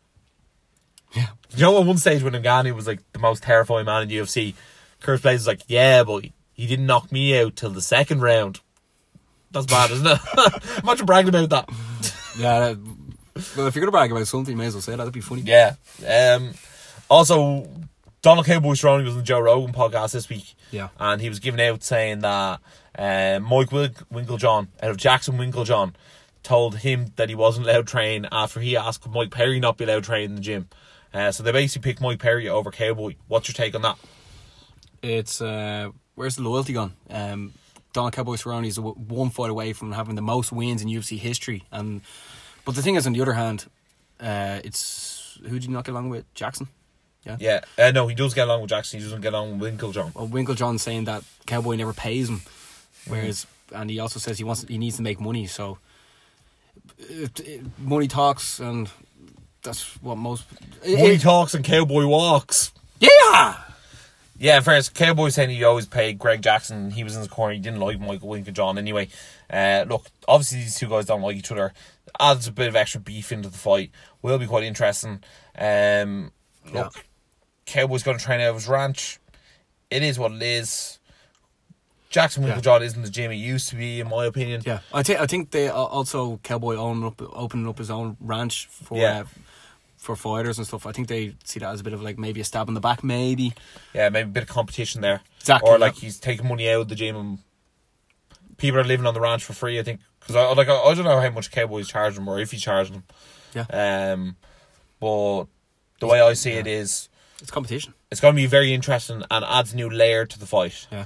yeah. 1.15 1.29
You 1.51 1.63
know, 1.63 1.81
at 1.81 1.87
one 1.87 1.99
stage 1.99 2.23
when 2.23 2.33
Ngannou 2.35 2.75
was 2.75 2.87
like 2.87 3.01
the 3.13 3.19
most 3.19 3.43
terrifying 3.43 3.87
man 3.87 4.03
in 4.03 4.09
the 4.09 4.19
UFC, 4.19 4.55
Curtis 5.01 5.21
Blaydes 5.25 5.33
was 5.35 5.47
like, 5.49 5.63
"Yeah, 5.67 6.05
but 6.05 6.27
he 6.53 6.67
didn't 6.67 6.87
knock 6.87 7.11
me 7.11 7.37
out 7.41 7.57
till 7.57 7.71
the 7.71 7.83
second 7.83 8.21
round." 8.21 8.61
That's 9.65 9.67
bad, 9.67 9.91
isn't 9.91 10.07
it? 10.07 10.21
Imagine 10.83 11.07
bragging 11.07 11.29
about 11.31 11.49
that. 11.51 11.71
Yeah. 12.39 12.59
that- 12.61 12.79
well, 13.57 13.67
if 13.67 13.75
you're 13.75 13.83
gonna 13.83 13.93
brag 13.93 14.11
about 14.13 14.27
something, 14.27 14.53
you 14.53 14.57
may 14.57 14.67
as 14.67 14.75
well 14.75 14.81
say 14.81 14.93
that. 14.93 14.99
That'd 14.99 15.13
be 15.13 15.21
funny. 15.21 15.43
Yeah. 15.43 15.75
Um, 16.07 16.53
also, 17.11 17.69
Donald 18.23 18.47
Cowboy 18.47 18.73
Cerrone 18.73 19.05
was 19.05 19.13
on 19.13 19.19
the 19.19 19.23
Joe 19.23 19.41
Rogan 19.41 19.75
podcast 19.75 20.13
this 20.13 20.29
week. 20.29 20.55
Yeah. 20.71 20.89
And 20.99 21.21
he 21.21 21.29
was 21.29 21.39
giving 21.39 21.61
out 21.61 21.83
saying 21.85 22.21
that 22.21 22.61
uh, 22.99 23.41
Mike 23.41 23.71
Wink- 23.73 24.09
Winkeljohn, 24.11 24.69
out 24.83 24.91
of 24.91 24.97
Jackson 24.97 25.37
Winkeljohn, 25.37 25.95
told 26.43 26.77
him 26.79 27.13
that 27.17 27.29
he 27.29 27.35
wasn't 27.35 27.67
allowed 27.67 27.87
to 27.87 27.91
train 27.93 28.27
after 28.33 28.61
he 28.61 28.77
asked 28.77 29.03
could 29.03 29.13
Mike 29.13 29.31
Perry 29.31 29.61
not 29.61 29.77
be 29.77 29.85
allowed 29.85 29.97
to 30.05 30.07
train 30.07 30.25
in 30.31 30.35
the 30.37 30.41
gym. 30.41 30.69
Uh, 31.13 31.31
so 31.31 31.43
they 31.43 31.53
basically 31.53 31.91
picked 31.91 32.01
Mike 32.01 32.19
Perry 32.19 32.49
over 32.49 32.71
Cowboy. 32.71 33.17
What's 33.29 33.49
your 33.49 33.55
take 33.55 33.75
on 33.75 33.83
that? 33.83 33.99
It's 35.03 35.41
uh, 35.43 35.91
where's 36.15 36.37
the 36.37 36.43
loyalty 36.43 36.73
gone? 36.73 36.95
Um, 37.11 37.53
Cowboy 38.11 38.35
Cerrone 38.37 38.67
is 38.67 38.79
one 38.81 39.31
fight 39.31 39.51
away 39.51 39.73
from 39.73 39.93
having 39.93 40.15
the 40.15 40.23
most 40.23 40.53
wins 40.53 40.83
in 40.83 40.89
UFC 40.89 41.19
history, 41.19 41.65
and 41.73 42.01
but 42.65 42.75
the 42.75 42.83
thing 42.83 42.95
is, 42.97 43.07
on 43.07 43.13
the 43.13 43.21
other 43.23 43.33
hand, 43.35 43.67
uh, 44.21 44.61
it's 44.65 45.39
who 45.43 45.51
did 45.51 45.65
you 45.65 45.71
not 45.71 45.85
get 45.85 45.93
along 45.93 46.09
with? 46.11 46.25
Jackson. 46.35 46.69
Yeah. 47.25 47.37
Yeah. 47.41 47.61
Uh, 47.79 47.91
no, 47.91 48.07
he 48.07 48.15
does 48.15 48.35
get 48.35 48.47
along 48.47 48.61
with 48.61 48.71
Jackson. 48.71 48.99
He 49.01 49.05
doesn't 49.05 49.21
get 49.21 49.33
along 49.35 49.59
with 49.59 49.79
Winkeljohn. 49.79 50.15
Well, 50.15 50.29
Winkeljohn 50.29 50.79
saying 50.79 51.05
that 51.07 51.25
Cowboy 51.47 51.75
never 51.77 51.93
pays 51.93 52.29
him, 52.29 52.43
whereas 53.09 53.47
and 53.75 53.91
he 53.91 53.99
also 53.99 54.19
says 54.21 54.39
he 54.39 54.45
wants 54.45 54.65
he 54.69 54.79
needs 54.79 54.97
to 54.97 55.03
make 55.03 55.21
money. 55.21 55.47
So 55.47 55.79
it, 56.99 57.41
it- 57.41 57.63
money 57.79 58.07
talks, 58.09 58.61
and 58.61 58.91
that's 59.63 60.01
what 60.03 60.17
most. 60.19 60.45
Money 60.83 61.15
it- 61.15 61.21
talks 61.21 61.55
and 61.55 61.65
Cowboy 61.65 62.07
walks. 62.07 62.73
yeah. 63.01 63.57
Yeah, 64.39 64.61
first, 64.61 64.95
Cowboy 64.95 65.31
saying 65.31 65.51
he 65.51 65.65
always 65.65 65.87
paid 65.87 66.19
Greg 66.19 66.43
Jackson. 66.43 66.91
He 66.91 67.05
was 67.05 67.17
in 67.17 67.23
the 67.23 67.29
corner. 67.29 67.55
He 67.55 67.61
didn't 67.61 67.81
like 67.81 67.99
Michael 67.99 68.29
Winkeljohn 68.29 68.77
anyway. 68.79 69.09
Uh, 69.51 69.85
look, 69.89 70.07
obviously 70.29 70.59
these 70.59 70.77
two 70.77 70.89
guys 70.89 71.07
don't 71.07 71.23
like 71.23 71.37
each 71.37 71.51
other. 71.51 71.73
Adds 72.21 72.47
a 72.47 72.53
bit 72.53 72.69
of 72.69 72.77
extra 72.77 73.01
beef 73.01 73.33
into 73.33 73.49
the 73.49 73.57
fight. 73.59 73.91
Will 74.23 74.39
be 74.39 74.47
quite 74.47 74.65
interesting. 74.65 75.23
Um, 75.59 76.33
look, 76.73 76.93
Yeah. 76.97 77.03
Cowboy's 77.65 78.03
going 78.03 78.19
to 78.19 78.25
train 78.25 78.41
out 78.41 78.51
of 78.51 78.55
his 78.57 78.69
ranch. 78.69 79.19
It 79.91 80.03
is 80.03 80.19
what 80.19 80.33
it 80.33 80.43
is. 80.43 80.99
Jackson 82.11 82.45
Yeah. 82.45 82.57
Winkeljohn 82.57 82.83
isn't 82.83 83.03
the 83.03 83.11
gym 83.11 83.31
he 83.31 83.39
used 83.39 83.69
to 83.71 83.77
be, 83.77 84.01
in 84.01 84.09
my 84.09 84.27
opinion. 84.27 84.63
Yeah, 84.65 84.79
I 84.93 85.03
think 85.03 85.21
I 85.21 85.27
think 85.27 85.51
they 85.51 85.69
also 85.69 86.39
Cowboy 86.43 86.77
own 86.77 87.03
up 87.05 87.21
opening 87.21 87.67
up 87.69 87.79
his 87.79 87.91
own 87.91 88.17
ranch 88.21 88.67
for 88.71 88.97
Yeah. 88.99 89.21
uh, 89.21 89.25
for 90.07 90.17
fighters 90.17 90.57
and 90.59 90.67
stuff. 90.67 90.87
I 90.87 90.93
think 90.93 91.09
they 91.09 91.35
see 91.45 91.61
that 91.61 91.71
as 91.73 91.81
a 91.81 91.85
bit 91.85 91.93
of 91.93 92.01
like 92.03 92.19
maybe 92.19 92.41
a 92.41 92.45
stab 92.45 92.69
in 92.69 92.75
the 92.75 92.81
back, 92.81 93.05
maybe. 93.05 93.53
Yeah, 93.93 94.09
maybe 94.09 94.29
a 94.29 94.33
bit 94.33 94.43
of 94.45 94.49
competition 94.49 95.01
there. 95.03 95.21
Exactly, 95.41 95.69
Or 95.71 95.79
like 95.79 95.97
yeah. 95.97 96.07
he's 96.07 96.19
taking 96.19 96.49
money 96.49 96.71
out 96.71 96.83
of 96.83 96.89
the 96.89 96.95
gym 96.95 97.17
and 97.17 97.39
people 98.57 98.81
are 98.81 98.85
living 98.85 99.07
on 99.07 99.13
the 99.15 99.21
ranch 99.21 99.45
for 99.45 99.53
free. 99.53 99.79
I 99.79 99.83
think 99.83 100.01
because 100.21 100.37
I 100.37 100.51
like 100.55 100.69
I, 100.69 100.77
I 100.77 100.95
don't 100.95 101.05
know 101.05 101.21
how 101.21 101.31
much 101.31 101.51
Cowboy's 101.51 101.89
charging 101.89 102.21
them 102.25 102.29
or 102.29 102.39
if 102.41 102.51
he's 102.53 102.63
charging 102.63 102.95
them. 102.95 103.05
Yeah, 103.55 104.13
Um, 104.13 104.37
but 105.01 105.45
the 106.01 106.07
way 106.07 106.21
I 106.21 106.33
see 106.35 106.53
it 106.53 106.67
is, 106.67 107.09
it's 107.41 107.51
competition. 107.51 107.95
it's 108.11 108.21
going 108.21 108.35
to 108.35 108.37
be 108.37 108.47
very 108.47 108.73
interesting 108.75 109.23
and 109.31 109.45
adds 109.45 109.73
a 109.73 109.77
new 109.77 109.89
layer 109.91 110.27
to 110.27 110.39
the 110.39 110.47
fight. 110.47 110.87
Yeah, 110.93 111.05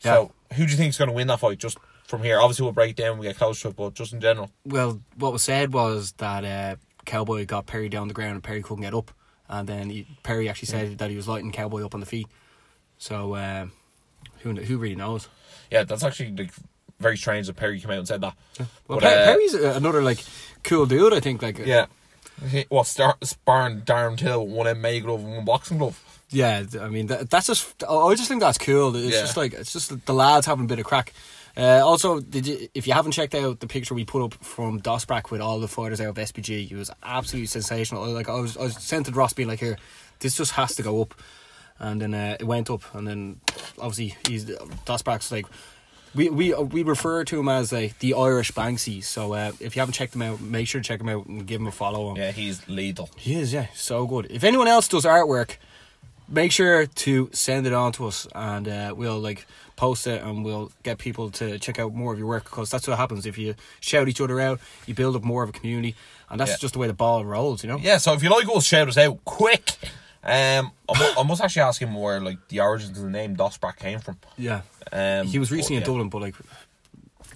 So, 0.00 0.32
who 0.54 0.64
do 0.64 0.70
you 0.70 0.76
think 0.78 0.90
is 0.90 0.98
going 0.98 1.08
to 1.10 1.14
win 1.14 1.26
that 1.26 1.40
fight? 1.40 1.58
Just 1.58 1.78
from 2.06 2.22
here, 2.22 2.40
obviously 2.40 2.62
we'll 2.64 2.72
break 2.72 2.96
down 2.96 3.18
we 3.18 3.26
get 3.26 3.36
close 3.36 3.60
to 3.62 3.68
it, 3.68 3.76
but 3.76 3.92
just 3.94 4.12
in 4.12 4.20
general, 4.20 4.50
Well, 4.64 5.00
what 5.16 5.32
was 5.32 5.42
said 5.42 5.72
was 5.74 6.12
that 6.18 6.44
uh, 6.44 6.76
Cowboy 7.06 7.46
got 7.46 7.66
Perry 7.66 7.88
down 7.88 8.08
the 8.08 8.14
ground 8.14 8.34
and 8.34 8.42
Perry 8.42 8.62
couldn't 8.62 8.82
get 8.82 8.94
up, 8.94 9.10
and 9.48 9.68
then 9.68 9.90
he, 9.90 10.06
Perry 10.22 10.48
actually 10.48 10.66
said 10.68 10.98
that 10.98 11.08
he 11.10 11.16
was 11.16 11.26
lighting 11.28 11.52
Cowboy 11.52 11.84
up 11.84 11.94
on 11.94 12.00
the 12.00 12.06
feet. 12.06 12.26
So 12.98 13.34
uh, 13.34 13.66
who 14.40 14.54
who 14.54 14.78
really 14.78 14.96
knows? 14.96 15.28
yeah, 15.70 15.84
that's 15.84 16.04
actually 16.04 16.32
like 16.32 16.50
very 17.00 17.16
strange 17.16 17.46
that 17.46 17.56
Perry 17.56 17.78
came 17.80 17.90
out 17.90 17.98
and 17.98 18.08
said 18.08 18.20
that. 18.22 18.34
Well, 18.88 18.98
But, 19.00 19.04
uh, 19.04 19.24
Perry's 19.26 19.54
another 19.54 20.02
like 20.02 20.22
cool 20.62 20.86
dude. 20.86 21.12
I 21.12 21.20
think 21.20 21.42
like 21.42 21.58
Yeah. 21.58 21.86
He- 22.50 22.66
Well, 22.70 22.84
start 22.84 23.24
sparring 23.26 23.80
Darren 23.82 24.16
Till 24.18 24.46
one 24.46 24.66
MMA 24.66 25.02
glove 25.02 25.20
and 25.24 25.36
one 25.36 25.44
boxing 25.44 25.78
glove. 25.78 26.02
Yeah, 26.30 26.64
I 26.80 26.88
mean 26.88 27.06
that, 27.06 27.30
that's 27.30 27.46
just. 27.46 27.84
I 27.88 27.94
I 27.94 28.14
just 28.14 28.28
think 28.28 28.40
that's 28.40 28.58
cool. 28.58 28.94
It's 28.96 29.14
Yeah. 29.14 29.20
just 29.20 29.36
like 29.36 29.52
it's 29.54 29.72
just 29.72 30.04
the 30.06 30.12
lads 30.14 30.46
having 30.46 30.64
a 30.64 30.68
bit 30.68 30.78
of 30.78 30.84
crack. 30.84 31.12
Uh, 31.56 31.80
also, 31.82 32.20
did 32.20 32.46
you, 32.46 32.68
if 32.74 32.86
you 32.86 32.92
haven't 32.92 33.12
checked 33.12 33.34
out 33.34 33.60
the 33.60 33.66
picture 33.66 33.94
we 33.94 34.04
put 34.04 34.22
up 34.22 34.34
from 34.34 34.80
Dosbrack 34.80 35.30
with 35.30 35.40
all 35.40 35.58
the 35.58 35.68
fighters 35.68 36.00
out 36.00 36.08
of 36.08 36.16
SBG, 36.16 36.70
it 36.70 36.76
was 36.76 36.90
absolutely 37.02 37.46
sensational. 37.46 38.06
Like 38.08 38.28
I 38.28 38.34
was, 38.34 38.56
I 38.58 38.64
was 38.64 38.76
sent 38.76 39.06
to 39.06 39.12
Ross 39.12 39.32
being 39.32 39.48
like, 39.48 39.60
"Here, 39.60 39.78
this 40.20 40.36
just 40.36 40.52
has 40.52 40.74
to 40.76 40.82
go 40.82 41.00
up," 41.00 41.14
and 41.78 42.00
then 42.00 42.12
uh, 42.12 42.36
it 42.38 42.44
went 42.44 42.68
up, 42.68 42.82
and 42.94 43.08
then 43.08 43.40
obviously 43.78 44.16
he's 44.28 44.44
Dosbrack's 44.44 45.32
like. 45.32 45.46
We, 46.14 46.30
we 46.30 46.54
we 46.54 46.82
refer 46.82 47.24
to 47.24 47.38
him 47.38 47.46
as 47.50 47.72
like 47.74 47.98
the 47.98 48.14
Irish 48.14 48.50
Banksy. 48.52 49.04
So 49.04 49.34
uh, 49.34 49.52
if 49.60 49.76
you 49.76 49.80
haven't 49.80 49.92
checked 49.92 50.14
him 50.14 50.22
out, 50.22 50.40
make 50.40 50.66
sure 50.66 50.80
to 50.80 50.86
check 50.86 50.98
him 50.98 51.10
out 51.10 51.26
and 51.26 51.46
give 51.46 51.60
him 51.60 51.66
a 51.66 51.72
follow. 51.72 52.16
Yeah, 52.16 52.30
he's 52.32 52.66
lethal. 52.68 53.10
He 53.18 53.34
is, 53.34 53.52
yeah, 53.52 53.66
so 53.74 54.06
good. 54.06 54.28
If 54.30 54.42
anyone 54.42 54.66
else 54.66 54.88
does 54.88 55.04
artwork, 55.04 55.56
make 56.26 56.52
sure 56.52 56.86
to 56.86 57.28
send 57.34 57.66
it 57.66 57.74
on 57.74 57.92
to 57.92 58.06
us, 58.06 58.26
and 58.34 58.66
uh, 58.66 58.94
we'll 58.96 59.18
like 59.18 59.46
post 59.76 60.06
it, 60.06 60.22
and 60.22 60.44
we'll 60.44 60.72
get 60.82 60.98
people 60.98 61.30
to 61.32 61.58
check 61.58 61.78
out 61.78 61.94
more 61.94 62.12
of 62.12 62.18
your 62.18 62.26
work 62.28 62.44
because 62.44 62.70
that's 62.70 62.88
what 62.88 62.96
happens 62.96 63.26
if 63.26 63.36
you 63.38 63.54
shout 63.80 64.08
each 64.08 64.20
other 64.20 64.40
out. 64.40 64.58
You 64.86 64.94
build 64.94 65.14
up 65.16 65.22
more 65.22 65.42
of 65.42 65.50
a 65.50 65.52
community, 65.52 65.94
and 66.30 66.40
that's 66.40 66.52
Yeah. 66.52 66.56
just 66.58 66.72
the 66.74 66.78
way 66.80 66.86
the 66.86 66.92
ball 66.94 67.24
rolls, 67.24 67.62
you 67.62 67.68
know. 67.68 67.76
Yeah, 67.78 67.98
so 67.98 68.12
if 68.14 68.22
you 68.22 68.30
like 68.30 68.46
us, 68.54 68.64
shout 68.64 68.88
us 68.88 68.96
out 68.98 69.24
quick. 69.24 69.72
Um, 70.24 70.72
I, 70.88 70.98
mu- 70.98 71.20
I 71.20 71.22
must 71.22 71.40
actually 71.40 71.62
ask 71.62 71.80
him 71.80 71.94
where 71.94 72.20
like 72.20 72.38
the 72.48 72.60
origins 72.60 72.96
of 72.98 73.04
the 73.04 73.10
name 73.10 73.36
Dosbrack 73.36 73.76
came 73.76 74.00
from. 74.00 74.16
Yeah. 74.36 74.62
Um, 74.90 75.26
He 75.28 75.38
was 75.38 75.52
recently 75.52 75.76
but, 75.80 75.86
in 75.88 75.94
yeah. 75.94 75.98
Dublin, 76.00 76.08
but 76.08 76.20
like 76.22 76.34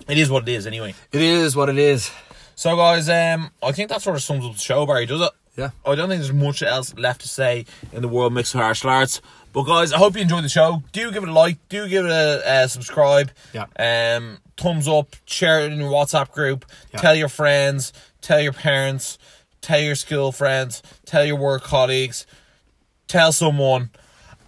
It 0.09 0.19
is 0.19 0.29
what 0.31 0.49
it 0.49 0.53
is, 0.53 0.67
anyway. 0.67 0.95
it 1.13 1.21
is 1.21 1.55
what 1.55 1.69
it 1.69 1.79
is. 1.79 2.11
So, 2.57 2.75
guys, 2.77 3.09
um, 3.09 3.51
I 3.63 3.73
think 3.73 3.91
that 3.91 4.03
sort 4.03 4.17
of 4.17 4.23
sums 4.23 4.45
up 4.45 4.53
the 4.55 4.59
show, 4.59 4.85
Barry, 4.87 5.07
does 5.07 5.21
it? 5.21 5.31
Yeah. 5.57 5.71
I 5.87 5.95
don't 5.95 6.09
think 6.09 6.21
there's 6.23 6.33
much 6.33 6.63
else 6.63 6.95
left 6.95 7.21
to 7.23 7.29
say 7.29 7.67
in 7.93 8.03
the 8.03 8.09
world 8.09 8.33
mixed 8.33 8.55
martial 8.55 8.91
arts. 8.91 9.21
But 9.53 9.63
guys, 9.65 9.93
I 9.93 9.99
hope 9.99 10.15
you 10.15 10.23
enjoyed 10.23 10.45
the 10.45 10.49
show. 10.49 10.83
Do 10.93 11.11
give 11.11 11.23
it 11.23 11.29
a 11.29 11.33
like. 11.33 11.57
Do 11.69 11.89
give 11.89 12.05
it 12.05 12.11
a, 12.11 12.63
a 12.63 12.69
subscribe. 12.69 13.33
Yeah. 13.53 13.67
Um, 13.79 14.39
thumbs 14.57 14.87
up. 14.87 15.17
Share 15.25 15.61
it 15.61 15.73
in 15.73 15.81
your 15.81 15.91
WhatsApp 15.91 16.31
group. 16.31 16.65
Yeah. 16.93 17.01
Tell 17.01 17.15
your 17.15 17.29
friends. 17.29 17.93
Tell 18.21 18.41
your 18.41 18.53
parents. 18.53 19.19
Tell 19.61 19.81
your 19.81 19.95
school 19.97 20.33
friends. 20.33 20.83
Tell 21.05 21.25
your 21.25 21.37
work 21.37 21.63
colleagues. 21.65 22.27
Tell 23.09 23.33
someone. 23.33 23.91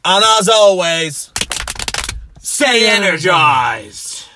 And 0.04 0.24
as 0.38 0.48
always, 0.48 1.32
stay 2.40 2.88
energized. 2.88 4.26